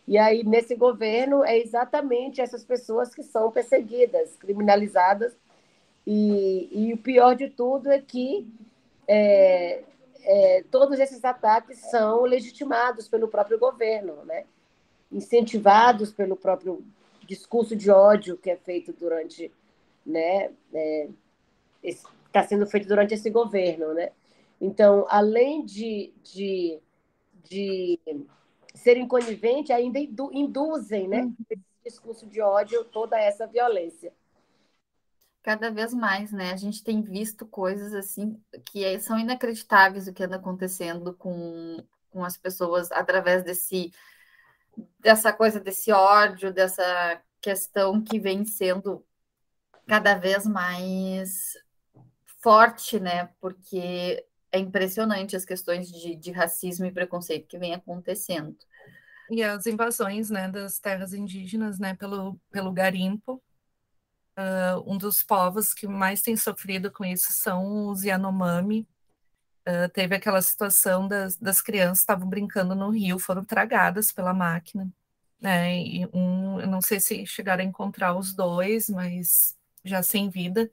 E 0.07 0.18
aí, 0.18 0.42
nesse 0.44 0.74
governo, 0.74 1.44
é 1.44 1.59
exatamente 1.59 2.40
essas 2.40 2.64
pessoas 2.64 3.14
que 3.14 3.22
são 3.22 3.50
perseguidas, 3.50 4.35
criminalizadas, 4.37 5.37
e, 6.07 6.68
e 6.72 6.92
o 6.92 6.98
pior 6.98 7.37
de 7.37 7.48
tudo 7.48 7.90
é 7.90 8.00
que 8.00 8.48
é, 9.07 9.85
é, 10.24 10.64
todos 10.70 10.98
esses 10.98 11.24
ataques 11.24 11.78
são 11.90 12.22
legitimados 12.22 13.07
pelo 13.07 13.28
próprio 13.28 13.59
governo, 13.59 14.24
né? 14.24 14.44
incentivados 15.12 16.11
pelo 16.11 16.37
próprio 16.37 16.83
discurso 17.26 17.76
de 17.76 17.90
ódio 17.90 18.37
que 18.37 18.50
é 18.50 18.57
feito 18.57 18.92
durante, 18.92 19.52
né, 20.05 20.50
está 21.83 22.40
é, 22.40 22.46
sendo 22.46 22.66
feito 22.66 22.88
durante 22.88 23.14
esse 23.14 23.31
governo, 23.31 23.92
né? 23.94 24.11
Então, 24.62 25.05
além 25.09 25.64
de, 25.64 26.14
de, 26.22 26.81
de 27.42 27.98
serem 28.77 29.09
coniventes, 29.09 29.72
ainda 29.72 29.98
induzem, 29.98 31.09
né, 31.09 31.22
uhum. 31.22 31.35
esse 31.51 31.62
discurso 31.85 32.27
de 32.29 32.40
ódio, 32.40 32.85
toda 32.85 33.18
essa 33.18 33.44
violência. 33.44 34.12
Cada 35.42 35.68
vez 35.68 35.92
mais, 35.92 36.31
né? 36.31 36.53
A 36.53 36.57
gente 36.57 36.85
tem 36.85 37.03
visto 37.03 37.44
coisas 37.44 37.92
assim 37.92 38.40
que 38.66 38.85
é, 38.85 39.01
são 39.01 39.18
inacreditáveis 39.18 40.07
o 40.07 40.12
que 40.12 40.22
anda 40.22 40.37
acontecendo 40.37 41.12
com, 41.12 41.85
com 42.12 42.25
as 42.25 42.37
pessoas 42.37 42.92
através 42.92 43.42
desse 43.42 43.92
dessa 45.01 45.33
coisa 45.33 45.59
desse 45.59 45.90
ódio, 45.90 46.53
dessa 46.53 47.20
questão 47.40 48.01
que 48.01 48.20
vem 48.20 48.44
sendo 48.44 49.05
cada 49.88 50.14
vez 50.14 50.46
mais 50.46 51.59
forte, 52.40 53.01
né? 53.01 53.29
Porque 53.40 54.25
é 54.52 54.58
impressionante 54.58 55.34
as 55.34 55.44
questões 55.44 55.90
de, 55.90 56.14
de 56.14 56.30
racismo 56.30 56.86
e 56.86 56.92
preconceito 56.92 57.48
que 57.48 57.58
vem 57.58 57.74
acontecendo. 57.74 58.56
E 59.30 59.42
as 59.42 59.66
invasões, 59.66 60.28
né, 60.30 60.48
das 60.48 60.78
terras 60.78 61.12
indígenas, 61.12 61.78
né, 61.78 61.94
pelo, 61.94 62.38
pelo 62.50 62.70
garimpo. 62.70 63.42
Uh, 64.36 64.90
um 64.90 64.96
dos 64.96 65.22
povos 65.22 65.74
que 65.74 65.86
mais 65.86 66.22
tem 66.22 66.36
sofrido 66.36 66.90
com 66.90 67.04
isso 67.04 67.32
são 67.32 67.88
os 67.88 68.02
Yanomami, 68.02 68.86
Uh, 69.62 69.88
teve 69.90 70.16
aquela 70.16 70.42
situação 70.42 71.06
das, 71.06 71.36
das 71.36 71.62
crianças 71.62 72.00
estavam 72.00 72.28
brincando 72.28 72.74
no 72.74 72.90
rio, 72.90 73.16
foram 73.16 73.44
tragadas 73.44 74.10
pela 74.10 74.34
máquina. 74.34 74.92
Né? 75.40 75.78
E 75.78 76.06
um, 76.12 76.60
eu 76.60 76.66
não 76.66 76.80
sei 76.80 76.98
se 76.98 77.24
chegaram 77.26 77.62
a 77.62 77.66
encontrar 77.66 78.16
os 78.16 78.34
dois, 78.34 78.90
mas 78.90 79.56
já 79.84 80.02
sem 80.02 80.28
vida. 80.28 80.68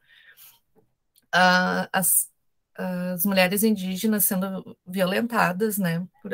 Uh, 1.27 1.85
as, 1.93 2.31
as 2.79 3.25
mulheres 3.25 3.63
indígenas 3.63 4.23
sendo 4.23 4.77
violentadas 4.87 5.77
né, 5.77 6.07
por, 6.21 6.31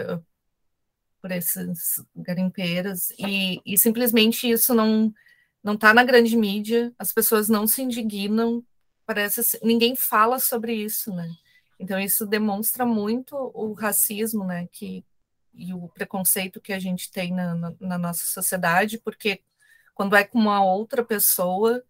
por 1.21 1.31
esses 1.31 2.03
garimpeiros, 2.15 3.09
e, 3.17 3.59
e 3.65 3.77
simplesmente 3.77 4.49
isso 4.49 4.73
não 4.73 5.13
não 5.63 5.73
está 5.73 5.95
na 5.95 6.03
grande 6.03 6.37
mídia, 6.37 6.93
as 6.99 7.11
pessoas 7.11 7.49
não 7.49 7.65
se 7.65 7.81
indignam, 7.81 8.63
parece 9.03 9.59
ninguém 9.63 9.95
fala 9.95 10.37
sobre 10.37 10.75
isso, 10.75 11.11
né? 11.11 11.27
Então, 11.79 11.99
isso 11.99 12.23
demonstra 12.27 12.85
muito 12.85 13.35
o 13.35 13.73
racismo, 13.73 14.45
né, 14.45 14.67
que, 14.71 15.03
e 15.55 15.73
o 15.73 15.87
preconceito 15.89 16.61
que 16.61 16.71
a 16.71 16.77
gente 16.77 17.11
tem 17.11 17.33
na, 17.33 17.55
na, 17.55 17.73
na 17.79 17.97
nossa 17.97 18.25
sociedade, 18.25 18.99
porque 18.99 19.41
quando 19.95 20.15
é 20.15 20.23
com 20.23 20.37
uma 20.37 20.63
outra 20.63 21.03
pessoa, 21.03 21.83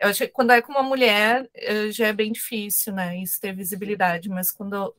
eu 0.00 0.08
acho 0.08 0.20
que 0.20 0.28
quando 0.28 0.52
é 0.52 0.60
com 0.60 0.72
uma 0.72 0.82
mulher 0.82 1.48
eh, 1.54 1.90
já 1.90 2.08
é 2.08 2.12
bem 2.12 2.32
difícil, 2.32 2.92
né, 2.92 3.16
isso 3.18 3.40
ter 3.40 3.54
visibilidade, 3.54 4.28
mas 4.28 4.50
quando, 4.50 4.94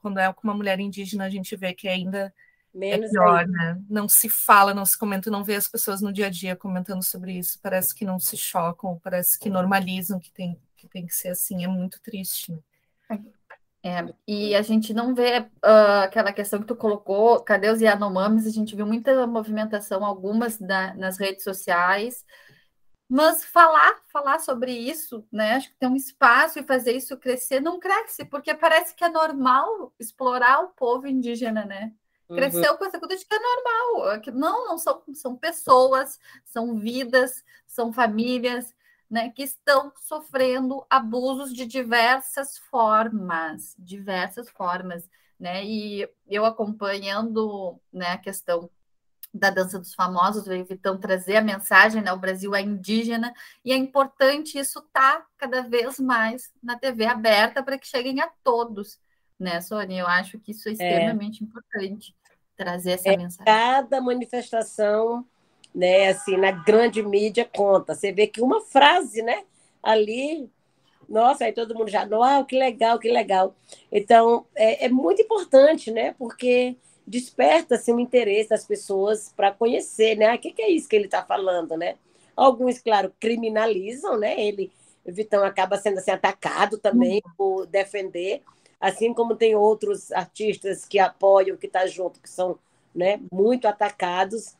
quando 0.00 0.18
é 0.18 0.32
com 0.32 0.42
uma 0.44 0.54
mulher 0.54 0.78
indígena, 0.80 1.24
a 1.24 1.30
gente 1.30 1.56
vê 1.56 1.72
que 1.74 1.88
ainda 1.88 2.32
é 2.74 2.78
Menos 2.78 3.10
é 3.10 3.12
pior, 3.12 3.46
né? 3.46 3.80
Não 3.88 4.08
se 4.08 4.28
fala, 4.28 4.74
não 4.74 4.84
se 4.84 4.98
comenta, 4.98 5.30
não 5.30 5.44
vê 5.44 5.54
as 5.54 5.68
pessoas 5.68 6.00
no 6.00 6.12
dia 6.12 6.26
a 6.26 6.30
dia 6.30 6.56
comentando 6.56 7.02
sobre 7.02 7.32
isso, 7.38 7.58
parece 7.62 7.94
que 7.94 8.04
não 8.04 8.18
se 8.18 8.36
chocam, 8.36 9.00
parece 9.02 9.38
que 9.38 9.48
normalizam 9.48 10.18
que 10.18 10.32
tem 10.32 10.58
que, 10.76 10.88
tem 10.88 11.06
que 11.06 11.14
ser 11.14 11.28
assim, 11.28 11.64
é 11.64 11.68
muito 11.68 12.00
triste. 12.00 12.52
Né? 12.52 12.58
É. 13.82 14.14
E 14.26 14.54
a 14.54 14.62
gente 14.62 14.94
não 14.94 15.14
vê 15.14 15.40
uh, 15.40 16.04
aquela 16.04 16.32
questão 16.32 16.60
que 16.60 16.66
tu 16.66 16.74
colocou, 16.74 17.40
cadê 17.40 17.68
os 17.68 17.80
Yanomamis? 17.80 18.46
A 18.46 18.50
gente 18.50 18.74
viu 18.74 18.86
muita 18.86 19.26
movimentação, 19.26 20.04
algumas 20.04 20.58
nas 20.58 21.18
redes 21.18 21.44
sociais, 21.44 22.24
mas 23.08 23.44
falar, 23.44 24.00
falar 24.06 24.38
sobre 24.40 24.72
isso, 24.72 25.26
né? 25.30 25.52
Acho 25.52 25.70
que 25.70 25.76
tem 25.76 25.88
um 25.88 25.96
espaço 25.96 26.58
e 26.58 26.64
fazer 26.64 26.92
isso 26.92 27.16
crescer 27.16 27.60
não 27.60 27.78
cresce, 27.78 28.24
porque 28.24 28.54
parece 28.54 28.94
que 28.94 29.04
é 29.04 29.08
normal 29.08 29.92
explorar 29.98 30.60
o 30.60 30.68
povo 30.68 31.06
indígena, 31.06 31.64
né? 31.64 31.92
Uhum. 32.28 32.36
Cresceu 32.36 32.72
uhum. 32.72 32.78
com 32.78 32.84
essa 32.86 32.98
coisa 32.98 33.16
de 33.16 33.26
que 33.26 33.34
é 33.34 33.38
normal. 33.38 34.22
Não, 34.32 34.68
não 34.68 34.78
são, 34.78 35.02
são 35.12 35.36
pessoas, 35.36 36.18
são 36.44 36.76
vidas, 36.78 37.44
são 37.66 37.92
famílias, 37.92 38.74
né, 39.10 39.30
que 39.30 39.42
estão 39.42 39.92
sofrendo 39.96 40.84
abusos 40.88 41.52
de 41.52 41.66
diversas 41.66 42.56
formas, 42.58 43.76
diversas 43.78 44.48
formas, 44.48 45.08
né? 45.38 45.64
E 45.64 46.08
eu 46.26 46.44
acompanhando 46.44 47.78
né, 47.92 48.12
a 48.12 48.18
questão 48.18 48.70
da 49.34 49.50
dança 49.50 49.78
dos 49.78 49.94
famosos, 49.94 50.46
o 50.46 50.64
Vitão 50.64 50.96
trazer 50.96 51.36
a 51.36 51.42
mensagem, 51.42 52.00
né? 52.00 52.12
O 52.12 52.18
Brasil 52.18 52.54
é 52.54 52.62
indígena 52.62 53.34
e 53.64 53.72
é 53.72 53.76
importante 53.76 54.58
isso 54.58 54.80
tá 54.92 55.26
cada 55.36 55.62
vez 55.62 55.98
mais 55.98 56.52
na 56.62 56.78
TV 56.78 57.04
aberta 57.04 57.62
para 57.62 57.76
que 57.76 57.86
cheguem 57.86 58.20
a 58.20 58.30
todos, 58.44 59.00
né, 59.38 59.60
Sônia? 59.60 60.00
Eu 60.00 60.06
acho 60.06 60.38
que 60.38 60.52
isso 60.52 60.68
é, 60.68 60.70
é. 60.70 60.74
extremamente 60.74 61.42
é. 61.42 61.46
importante 61.46 62.14
trazer 62.56 62.92
essa 62.92 63.08
é, 63.08 63.16
mensagem. 63.16 63.44
Cada 63.44 64.00
manifestação 64.00 65.26
né? 65.74 66.08
Assim, 66.08 66.36
na 66.36 66.52
grande 66.52 67.02
mídia 67.02 67.44
conta. 67.44 67.94
Você 67.94 68.12
vê 68.12 68.26
que 68.26 68.40
uma 68.40 68.60
frase, 68.60 69.22
né? 69.22 69.44
Ali, 69.82 70.48
nossa, 71.08 71.44
aí 71.44 71.52
todo 71.52 71.74
mundo 71.74 71.90
já, 71.90 72.02
ah, 72.22 72.44
que 72.44 72.56
legal, 72.56 72.98
que 72.98 73.10
legal. 73.10 73.54
Então, 73.90 74.46
é, 74.54 74.86
é 74.86 74.88
muito 74.88 75.20
importante, 75.20 75.90
né? 75.90 76.14
Porque 76.16 76.76
desperta 77.06 77.74
assim, 77.74 77.92
o 77.92 78.00
interesse 78.00 78.48
das 78.50 78.64
pessoas 78.66 79.32
para 79.36 79.52
conhecer, 79.52 80.16
né? 80.16 80.34
O 80.34 80.38
que, 80.38 80.52
que 80.52 80.62
é 80.62 80.70
isso 80.70 80.88
que 80.88 80.96
ele 80.96 81.04
está 81.06 81.22
falando, 81.22 81.76
né? 81.76 81.96
Alguns, 82.36 82.78
claro, 82.80 83.12
criminalizam, 83.20 84.18
né? 84.18 84.40
Ele, 84.40 84.72
Vitão 85.06 85.44
acaba 85.44 85.76
sendo 85.76 85.98
assim, 85.98 86.10
atacado 86.10 86.78
também 86.78 87.22
uhum. 87.24 87.32
por 87.36 87.66
defender, 87.66 88.42
assim 88.80 89.12
como 89.12 89.36
tem 89.36 89.54
outros 89.54 90.10
artistas 90.12 90.84
que 90.84 90.98
apoiam, 90.98 91.56
que 91.56 91.66
estão 91.66 91.82
tá 91.82 91.86
junto, 91.86 92.20
que 92.20 92.30
são 92.30 92.58
né, 92.94 93.20
muito 93.30 93.66
atacados 93.66 94.54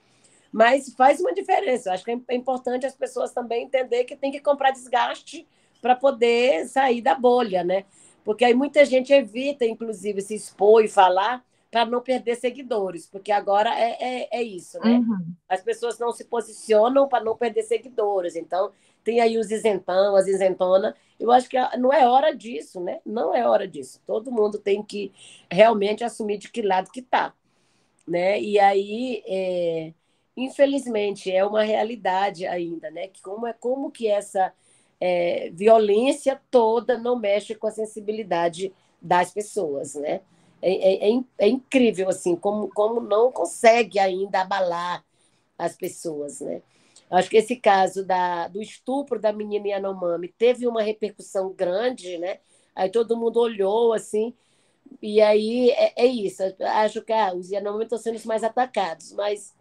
Mas 0.53 0.93
faz 0.95 1.21
uma 1.21 1.33
diferença. 1.33 1.89
Eu 1.89 1.95
acho 1.95 2.05
que 2.05 2.11
é 2.11 2.35
importante 2.35 2.87
as 2.87 2.95
pessoas 2.95 3.33
também 3.33 3.65
entender 3.65 4.05
que 4.05 4.17
tem 4.17 4.31
que 4.31 4.41
comprar 4.41 4.71
desgaste 4.71 5.47
para 5.81 5.97
poder 5.97 6.67
sair 6.69 7.03
da 7.03 7.15
bolha, 7.15 7.65
né? 7.65 7.85
Porque 8.25 8.45
aí 8.45 8.55
muita 8.55 8.85
gente 8.85 9.13
evita, 9.13 9.67
inclusive, 9.67 10.23
se 10.23 10.35
expor 10.35 10.85
e 10.85 10.89
falar 10.89 11.45
para 11.75 11.87
não 11.87 12.01
perder 12.01 12.37
seguidores, 12.37 13.05
porque 13.05 13.33
agora 13.33 13.69
é, 13.77 13.97
é, 14.01 14.29
é 14.31 14.43
isso, 14.45 14.79
né? 14.79 14.93
Uhum. 14.93 15.35
As 15.49 15.61
pessoas 15.61 15.99
não 15.99 16.13
se 16.13 16.25
posicionam 16.25 17.09
para 17.09 17.25
não 17.25 17.37
perder 17.37 17.65
seguidores. 17.65 18.37
Então, 18.37 18.71
tem 19.03 19.21
aí 19.21 19.37
os 19.37 19.51
isentão, 19.51 20.15
as 20.15 20.29
isentonas. 20.29 20.95
Eu 21.19 21.33
acho 21.33 21.49
que 21.49 21.57
não 21.77 21.93
é 21.93 22.07
hora 22.07 22.33
disso, 22.33 22.81
né? 22.81 23.01
Não 23.05 23.35
é 23.35 23.45
hora 23.45 23.67
disso. 23.67 24.01
Todo 24.07 24.31
mundo 24.31 24.57
tem 24.57 24.85
que 24.85 25.13
realmente 25.51 26.05
assumir 26.05 26.39
de 26.39 26.49
que 26.49 26.63
lado 26.63 26.93
que 26.93 27.01
está. 27.01 27.35
Né? 28.07 28.41
E 28.41 28.57
aí, 28.57 29.25
é, 29.27 29.93
infelizmente, 30.37 31.29
é 31.29 31.45
uma 31.45 31.65
realidade 31.65 32.47
ainda, 32.47 32.89
né? 32.89 33.09
Que 33.09 33.21
como 33.21 33.49
é 33.49 33.53
como 33.53 33.91
que 33.91 34.07
essa 34.07 34.53
é, 35.01 35.51
violência 35.53 36.41
toda 36.53 36.97
não 36.97 37.19
mexe 37.19 37.53
com 37.53 37.67
a 37.67 37.73
sensibilidade 37.73 38.73
das 39.03 39.35
pessoas, 39.35 39.97
né? 39.97 40.21
É, 40.67 40.73
é, 40.73 41.11
é, 41.11 41.21
é, 41.41 41.49
incrível, 41.49 42.09
assim, 42.09 42.35
como, 42.35 42.71
como 42.71 42.99
não 42.99 43.31
consegue 43.31 43.99
ainda 43.99 44.41
abalar 44.41 45.05
as 45.59 45.77
pessoas, 45.77 46.41
né? 46.41 46.63
Acho 47.11 47.29
que 47.29 47.37
esse 47.37 47.57
caso 47.57 48.03
da, 48.03 48.49
do 48.49 48.63
estupro 48.63 49.21
da 49.21 49.31
menina 49.31 49.69
Yanomami 49.69 50.29
teve 50.29 50.67
uma 50.67 50.81
repercussão 50.81 51.53
grande, 51.53 52.17
né? 52.17 52.39
Aí 52.75 52.89
todo 52.89 53.15
mundo 53.15 53.41
olhou, 53.41 53.93
assim, 53.93 54.33
e 55.03 55.21
aí 55.21 55.69
é, 55.73 55.93
é 56.05 56.07
isso. 56.07 56.43
Acho 56.61 57.03
que 57.03 57.13
ah, 57.13 57.35
os 57.35 57.51
Yanomami 57.51 57.85
estão 57.85 57.99
sendo 57.99 58.17
os 58.17 58.25
mais 58.25 58.43
atacados, 58.43 59.13
mas 59.13 59.55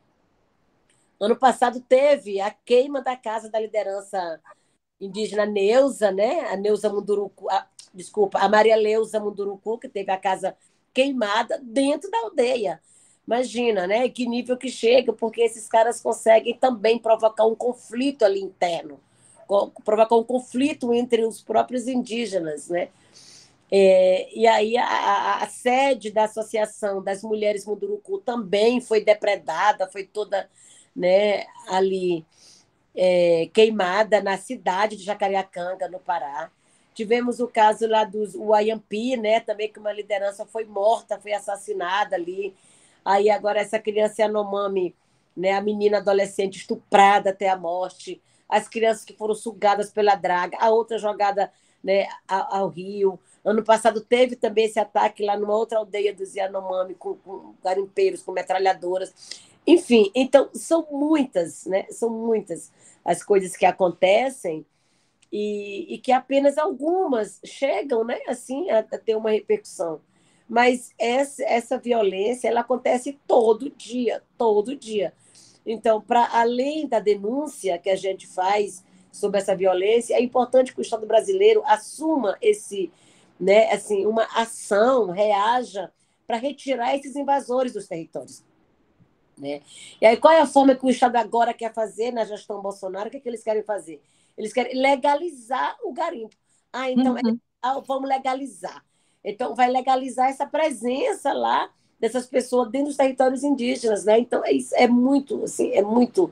ano 1.19 1.35
passado 1.35 1.81
teve 1.81 2.39
a 2.39 2.49
queima 2.49 3.01
da 3.01 3.17
casa 3.17 3.49
da 3.49 3.59
liderança 3.59 4.39
indígena 5.01 5.45
Neuza, 5.45 6.13
né? 6.13 6.47
A 6.49 6.55
Neuza 6.55 6.89
Munduruku, 6.89 7.49
a, 7.49 7.67
desculpa, 7.93 8.39
a 8.39 8.47
Maria 8.47 8.77
Leuza 8.77 9.19
Munduruku, 9.19 9.77
que 9.77 9.89
teve 9.89 10.09
a 10.09 10.17
casa 10.17 10.55
queimada 10.93 11.59
dentro 11.61 12.09
da 12.09 12.19
aldeia. 12.19 12.81
Imagina, 13.25 13.87
né? 13.87 14.09
Que 14.09 14.27
nível 14.27 14.57
que 14.57 14.69
chega, 14.69 15.13
porque 15.13 15.41
esses 15.41 15.67
caras 15.67 16.01
conseguem 16.01 16.53
também 16.53 16.99
provocar 16.99 17.45
um 17.45 17.55
conflito 17.55 18.23
ali 18.23 18.41
interno, 18.41 18.99
provocar 19.85 20.15
um 20.15 20.23
conflito 20.23 20.93
entre 20.93 21.25
os 21.25 21.41
próprios 21.41 21.87
indígenas, 21.87 22.67
né? 22.67 22.89
É, 23.75 24.29
e 24.37 24.45
aí 24.45 24.77
a, 24.77 25.39
a, 25.41 25.47
sede 25.47 26.11
da 26.11 26.25
Associação 26.25 27.01
das 27.01 27.23
Mulheres 27.23 27.65
Munduruku 27.65 28.19
também 28.19 28.79
foi 28.79 29.03
depredada, 29.03 29.87
foi 29.87 30.05
toda 30.05 30.47
né, 30.95 31.45
ali 31.67 32.23
é, 32.95 33.49
queimada 33.51 34.21
na 34.21 34.37
cidade 34.37 34.95
de 34.95 35.03
Jacareacanga, 35.03 35.87
no 35.89 35.99
Pará. 35.99 36.51
Tivemos 36.93 37.39
o 37.39 37.47
caso 37.47 37.87
lá 37.87 38.03
dos 38.03 38.35
Uayampi, 38.35 39.17
né? 39.17 39.39
Também 39.39 39.71
que 39.71 39.79
uma 39.79 39.91
liderança 39.91 40.45
foi 40.45 40.65
morta, 40.65 41.19
foi 41.19 41.33
assassinada 41.33 42.15
ali. 42.15 42.55
Aí 43.03 43.29
agora 43.29 43.59
essa 43.59 43.79
criança 43.79 44.21
Yanomami, 44.21 44.95
né? 45.35 45.53
A 45.53 45.61
menina 45.61 45.97
adolescente 45.97 46.57
estuprada 46.57 47.31
até 47.31 47.49
a 47.49 47.57
morte. 47.57 48.21
As 48.47 48.67
crianças 48.67 49.03
que 49.03 49.13
foram 49.13 49.33
sugadas 49.33 49.91
pela 49.91 50.15
draga, 50.15 50.57
a 50.59 50.69
outra 50.69 50.97
jogada 50.97 51.51
né, 51.83 52.07
ao, 52.27 52.69
rio. 52.69 53.19
Ano 53.43 53.63
passado 53.63 53.99
teve 53.99 54.35
também 54.35 54.65
esse 54.65 54.79
ataque 54.79 55.25
lá 55.25 55.35
numa 55.35 55.55
outra 55.55 55.79
aldeia 55.79 56.13
dos 56.13 56.35
Yanomami 56.35 56.95
com, 56.95 57.15
com 57.15 57.53
garimpeiros, 57.63 58.21
com 58.21 58.31
metralhadoras. 58.31 59.13
Enfim, 59.65 60.11
então 60.15 60.49
são 60.53 60.87
muitas, 60.91 61.65
né? 61.65 61.85
São 61.89 62.09
muitas 62.09 62.71
as 63.03 63.23
coisas 63.23 63.57
que 63.57 63.65
acontecem 63.65 64.65
e, 65.33 65.95
e 65.95 65.97
que 65.97 66.11
apenas 66.11 66.59
algumas 66.59 67.41
chegam, 67.43 68.03
né, 68.03 68.19
assim, 68.27 68.69
a, 68.69 68.79
a 68.79 68.97
ter 68.99 69.15
uma 69.15 69.31
repercussão. 69.31 69.99
Mas 70.47 70.93
essa, 70.99 71.43
essa 71.43 71.75
violência, 71.79 72.47
ela 72.47 72.59
acontece 72.59 73.19
todo 73.27 73.71
dia, 73.71 74.21
todo 74.37 74.75
dia. 74.75 75.11
Então, 75.65 75.99
para 75.99 76.29
além 76.39 76.87
da 76.87 76.99
denúncia 76.99 77.79
que 77.79 77.89
a 77.89 77.95
gente 77.95 78.27
faz 78.27 78.83
sobre 79.11 79.39
essa 79.39 79.55
violência, 79.55 80.13
é 80.13 80.21
importante 80.21 80.71
que 80.71 80.79
o 80.79 80.83
Estado 80.83 81.07
brasileiro 81.07 81.63
assuma 81.65 82.37
esse, 82.39 82.91
né, 83.39 83.71
assim, 83.71 84.05
uma 84.05 84.25
ação, 84.35 85.09
reaja 85.09 85.91
para 86.27 86.37
retirar 86.37 86.95
esses 86.95 87.15
invasores 87.15 87.73
dos 87.73 87.87
territórios. 87.87 88.43
Né? 89.35 89.61
E 89.99 90.05
aí, 90.05 90.15
qual 90.15 90.31
é 90.31 90.41
a 90.41 90.45
forma 90.45 90.75
que 90.75 90.85
o 90.85 90.91
Estado 90.91 91.15
agora 91.15 91.55
quer 91.55 91.73
fazer 91.73 92.11
na 92.11 92.23
gestão 92.23 92.61
Bolsonaro? 92.61 93.07
O 93.07 93.11
que, 93.11 93.17
é 93.17 93.19
que 93.19 93.27
eles 93.27 93.43
querem 93.43 93.63
fazer? 93.63 93.99
Eles 94.37 94.53
querem 94.53 94.79
legalizar 94.79 95.77
o 95.83 95.93
garimpo. 95.93 96.35
Ah, 96.71 96.89
então 96.89 97.13
uhum. 97.13 97.39
é, 97.63 97.81
vamos 97.87 98.09
legalizar. 98.09 98.83
Então, 99.23 99.55
vai 99.55 99.69
legalizar 99.71 100.29
essa 100.29 100.45
presença 100.45 101.31
lá 101.31 101.69
dessas 101.99 102.25
pessoas 102.25 102.69
dentro 102.69 102.87
dos 102.87 102.97
territórios 102.97 103.43
indígenas, 103.43 104.03
né? 104.03 104.19
Então, 104.19 104.43
é, 104.43 104.51
isso, 104.51 104.75
é 104.75 104.87
muito, 104.87 105.43
assim, 105.43 105.71
é 105.71 105.81
muito 105.81 106.29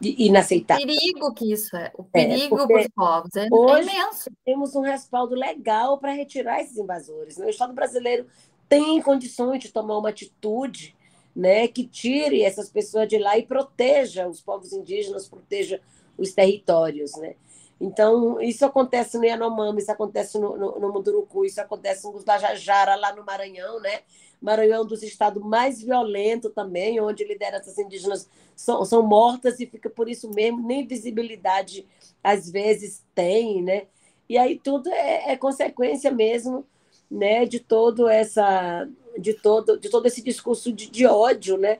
inaceitável. 0.00 0.84
O 0.84 0.86
perigo 0.86 1.34
que 1.34 1.52
isso 1.52 1.74
é, 1.74 1.90
o 1.96 2.02
é, 2.02 2.26
perigo 2.26 2.60
é, 2.60 2.66
para 2.66 2.80
os 2.80 2.88
povos, 2.88 3.36
é, 3.36 3.48
hoje 3.50 3.88
é 3.88 3.92
imenso. 3.94 4.30
Temos 4.44 4.76
um 4.76 4.82
respaldo 4.82 5.34
legal 5.34 5.96
para 5.96 6.12
retirar 6.12 6.60
esses 6.60 6.76
invasores. 6.76 7.38
Né? 7.38 7.46
O 7.46 7.50
Estado 7.50 7.72
brasileiro 7.72 8.26
tem 8.68 9.00
condições 9.00 9.60
de 9.60 9.72
tomar 9.72 9.96
uma 9.96 10.10
atitude 10.10 10.94
né, 11.34 11.66
que 11.66 11.86
tire 11.86 12.42
essas 12.42 12.68
pessoas 12.68 13.08
de 13.08 13.18
lá 13.18 13.38
e 13.38 13.46
proteja 13.46 14.28
os 14.28 14.40
povos 14.40 14.72
indígenas, 14.72 15.26
proteja 15.26 15.80
os 16.16 16.32
territórios, 16.32 17.16
né? 17.16 17.34
Então, 17.80 18.40
isso 18.40 18.64
acontece 18.64 19.18
no 19.18 19.24
Yanomami, 19.24 19.80
isso 19.80 19.90
acontece 19.90 20.38
no, 20.38 20.56
no, 20.56 20.78
no 20.78 20.92
Munduruku, 20.92 21.44
isso 21.44 21.60
acontece 21.60 22.04
no 22.04 22.18
Guajajara, 22.20 22.94
lá 22.94 23.14
no 23.14 23.24
Maranhão, 23.24 23.80
né? 23.80 24.00
Maranhão 24.40 24.78
é 24.78 24.80
um 24.82 24.86
dos 24.86 25.02
estados 25.02 25.42
mais 25.42 25.82
violentos 25.82 26.52
também, 26.52 27.00
onde 27.00 27.24
lideranças 27.24 27.78
indígenas 27.78 28.28
são, 28.54 28.84
são 28.84 29.02
mortas 29.02 29.58
e 29.58 29.66
fica 29.66 29.90
por 29.90 30.08
isso 30.08 30.30
mesmo, 30.30 30.66
nem 30.66 30.86
visibilidade 30.86 31.86
às 32.22 32.50
vezes 32.50 33.02
tem, 33.14 33.62
né? 33.62 33.86
E 34.28 34.38
aí 34.38 34.58
tudo 34.58 34.90
é, 34.90 35.32
é 35.32 35.36
consequência 35.36 36.10
mesmo, 36.10 36.66
né, 37.10 37.44
de 37.44 37.60
todo 37.60 38.08
essa 38.08 38.88
de 39.18 39.34
todo 39.34 39.78
de 39.78 39.88
todo 39.88 40.06
esse 40.06 40.22
discurso 40.22 40.72
de, 40.72 40.90
de 40.90 41.06
ódio, 41.06 41.56
né, 41.56 41.78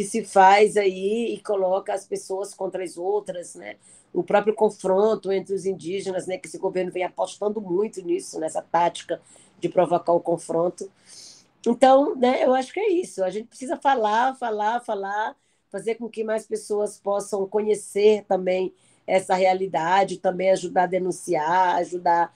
que 0.00 0.04
se 0.04 0.24
faz 0.24 0.78
aí 0.78 1.34
e 1.34 1.40
coloca 1.40 1.92
as 1.92 2.06
pessoas 2.06 2.54
contra 2.54 2.82
as 2.82 2.96
outras, 2.96 3.54
né? 3.54 3.76
O 4.14 4.22
próprio 4.22 4.54
confronto 4.54 5.30
entre 5.30 5.54
os 5.54 5.66
indígenas, 5.66 6.26
né? 6.26 6.38
Que 6.38 6.48
esse 6.48 6.56
governo 6.56 6.90
vem 6.90 7.04
apostando 7.04 7.60
muito 7.60 8.00
nisso, 8.00 8.40
nessa 8.40 8.62
tática 8.62 9.20
de 9.58 9.68
provocar 9.68 10.14
o 10.14 10.20
confronto. 10.20 10.90
Então, 11.66 12.16
né? 12.16 12.42
Eu 12.42 12.54
acho 12.54 12.72
que 12.72 12.80
é 12.80 12.90
isso. 12.90 13.22
A 13.22 13.28
gente 13.28 13.48
precisa 13.48 13.76
falar, 13.76 14.34
falar, 14.36 14.80
falar, 14.80 15.36
fazer 15.70 15.96
com 15.96 16.08
que 16.08 16.24
mais 16.24 16.46
pessoas 16.46 16.98
possam 16.98 17.46
conhecer 17.46 18.24
também 18.26 18.72
essa 19.06 19.34
realidade, 19.34 20.16
também 20.16 20.50
ajudar 20.50 20.84
a 20.84 20.86
denunciar, 20.86 21.76
ajudar, 21.76 22.34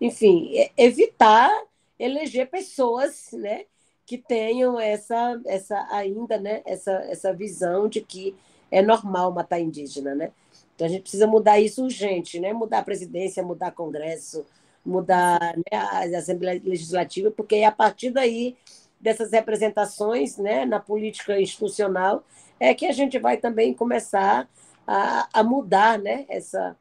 enfim, 0.00 0.50
evitar 0.76 1.52
eleger 2.00 2.50
pessoas, 2.50 3.30
né? 3.32 3.64
Que 4.06 4.16
tenham 4.16 4.78
essa, 4.78 5.40
essa 5.46 5.86
ainda, 5.90 6.38
né, 6.38 6.62
essa, 6.64 6.92
essa 7.10 7.32
visão 7.32 7.88
de 7.88 8.00
que 8.00 8.34
é 8.70 8.80
normal 8.80 9.32
matar 9.32 9.60
indígena, 9.60 10.14
né? 10.14 10.30
Então 10.74 10.86
a 10.86 10.90
gente 10.90 11.02
precisa 11.02 11.26
mudar 11.26 11.58
isso 11.58 11.82
urgente, 11.82 12.38
né? 12.38 12.52
Mudar 12.52 12.78
a 12.78 12.84
presidência, 12.84 13.42
mudar 13.42 13.72
Congresso, 13.72 14.44
mudar 14.84 15.40
né, 15.56 15.78
a 15.78 16.18
Assembleia 16.18 16.60
Legislativa, 16.64 17.30
porque 17.30 17.56
é 17.56 17.64
a 17.64 17.72
partir 17.72 18.10
daí 18.10 18.56
dessas 19.00 19.32
representações, 19.32 20.38
né, 20.38 20.64
na 20.64 20.80
política 20.80 21.38
institucional, 21.40 22.24
é 22.58 22.72
que 22.74 22.86
a 22.86 22.92
gente 22.92 23.18
vai 23.18 23.36
também 23.36 23.74
começar 23.74 24.48
a, 24.86 25.28
a 25.32 25.42
mudar, 25.42 25.98
né, 25.98 26.24
essa 26.28 26.76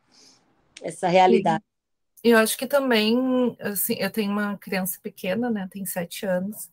essa 0.84 1.08
realidade. 1.08 1.64
Eu 2.24 2.38
acho 2.38 2.58
que 2.58 2.68
também, 2.68 3.56
assim, 3.60 3.96
eu 4.00 4.12
tenho 4.12 4.32
uma 4.32 4.58
criança 4.58 5.00
pequena, 5.02 5.50
né, 5.50 5.68
tem 5.72 5.86
sete 5.86 6.26
anos, 6.26 6.70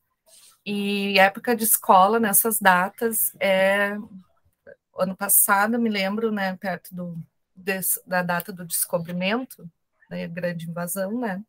e 0.64 1.18
época 1.18 1.56
de 1.56 1.64
escola, 1.64 2.20
nessas 2.20 2.58
datas, 2.58 3.34
é 3.40 3.96
ano 4.96 5.16
passado, 5.16 5.78
me 5.78 5.88
lembro, 5.88 6.30
né, 6.30 6.56
perto 6.56 6.94
do, 6.94 7.18
da 8.06 8.22
data 8.22 8.52
do 8.52 8.64
descobrimento, 8.64 9.68
da 10.08 10.16
né, 10.16 10.28
grande 10.28 10.68
invasão, 10.68 11.18
né, 11.18 11.42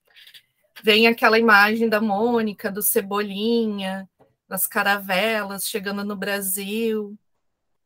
vem 0.82 1.08
aquela 1.08 1.38
imagem 1.38 1.90
da 1.90 2.02
Mônica, 2.02 2.72
do 2.72 2.82
Cebolinha, 2.82 4.10
das 4.48 4.66
caravelas 4.66 5.68
chegando 5.68 6.04
no 6.04 6.16
Brasil, 6.16 7.18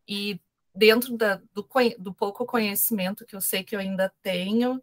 e 0.07 0.39
dentro 0.73 1.17
da, 1.17 1.41
do, 1.53 1.67
do 1.97 2.13
pouco 2.13 2.45
conhecimento 2.45 3.25
que 3.25 3.35
eu 3.35 3.41
sei 3.41 3.63
que 3.63 3.75
eu 3.75 3.79
ainda 3.79 4.13
tenho, 4.21 4.81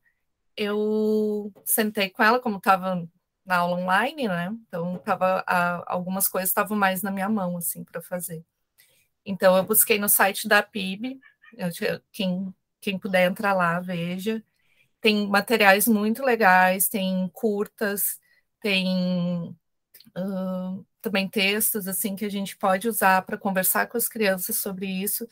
eu 0.57 1.53
sentei 1.65 2.11
com 2.11 2.23
ela, 2.23 2.41
como 2.41 2.59
estava 2.59 3.09
na 3.45 3.59
aula 3.59 3.77
online, 3.77 4.29
né? 4.29 4.55
Então, 4.67 4.99
tava, 4.99 5.45
a, 5.47 5.93
algumas 5.93 6.29
coisas 6.29 6.51
estavam 6.51 6.77
mais 6.77 7.03
na 7.03 7.11
minha 7.11 7.29
mão, 7.29 7.57
assim, 7.57 7.85
para 7.85 8.01
fazer. 8.01 8.45
Então, 9.25 9.57
eu 9.57 9.65
busquei 9.65 9.99
no 9.99 10.09
site 10.09 10.49
da 10.49 10.63
PIB, 10.63 11.21
eu, 11.57 11.69
quem, 12.13 12.55
quem 12.81 12.99
puder 12.99 13.31
entrar 13.31 13.55
lá, 13.55 13.81
veja. 13.81 14.43
Tem 15.01 15.27
materiais 15.29 15.87
muito 15.87 16.23
legais, 16.23 16.89
tem 16.89 17.29
curtas, 17.33 18.19
tem 18.61 19.57
uh, 20.17 20.87
também 21.03 21.29
textos 21.29 21.87
assim 21.87 22.17
que 22.17 22.25
a 22.25 22.31
gente 22.31 22.57
pode 22.57 22.89
usar 22.89 23.23
para 23.23 23.37
conversar 23.39 23.87
com 23.87 23.97
as 23.97 24.09
crianças 24.09 24.57
sobre 24.57 24.87
isso, 24.87 25.29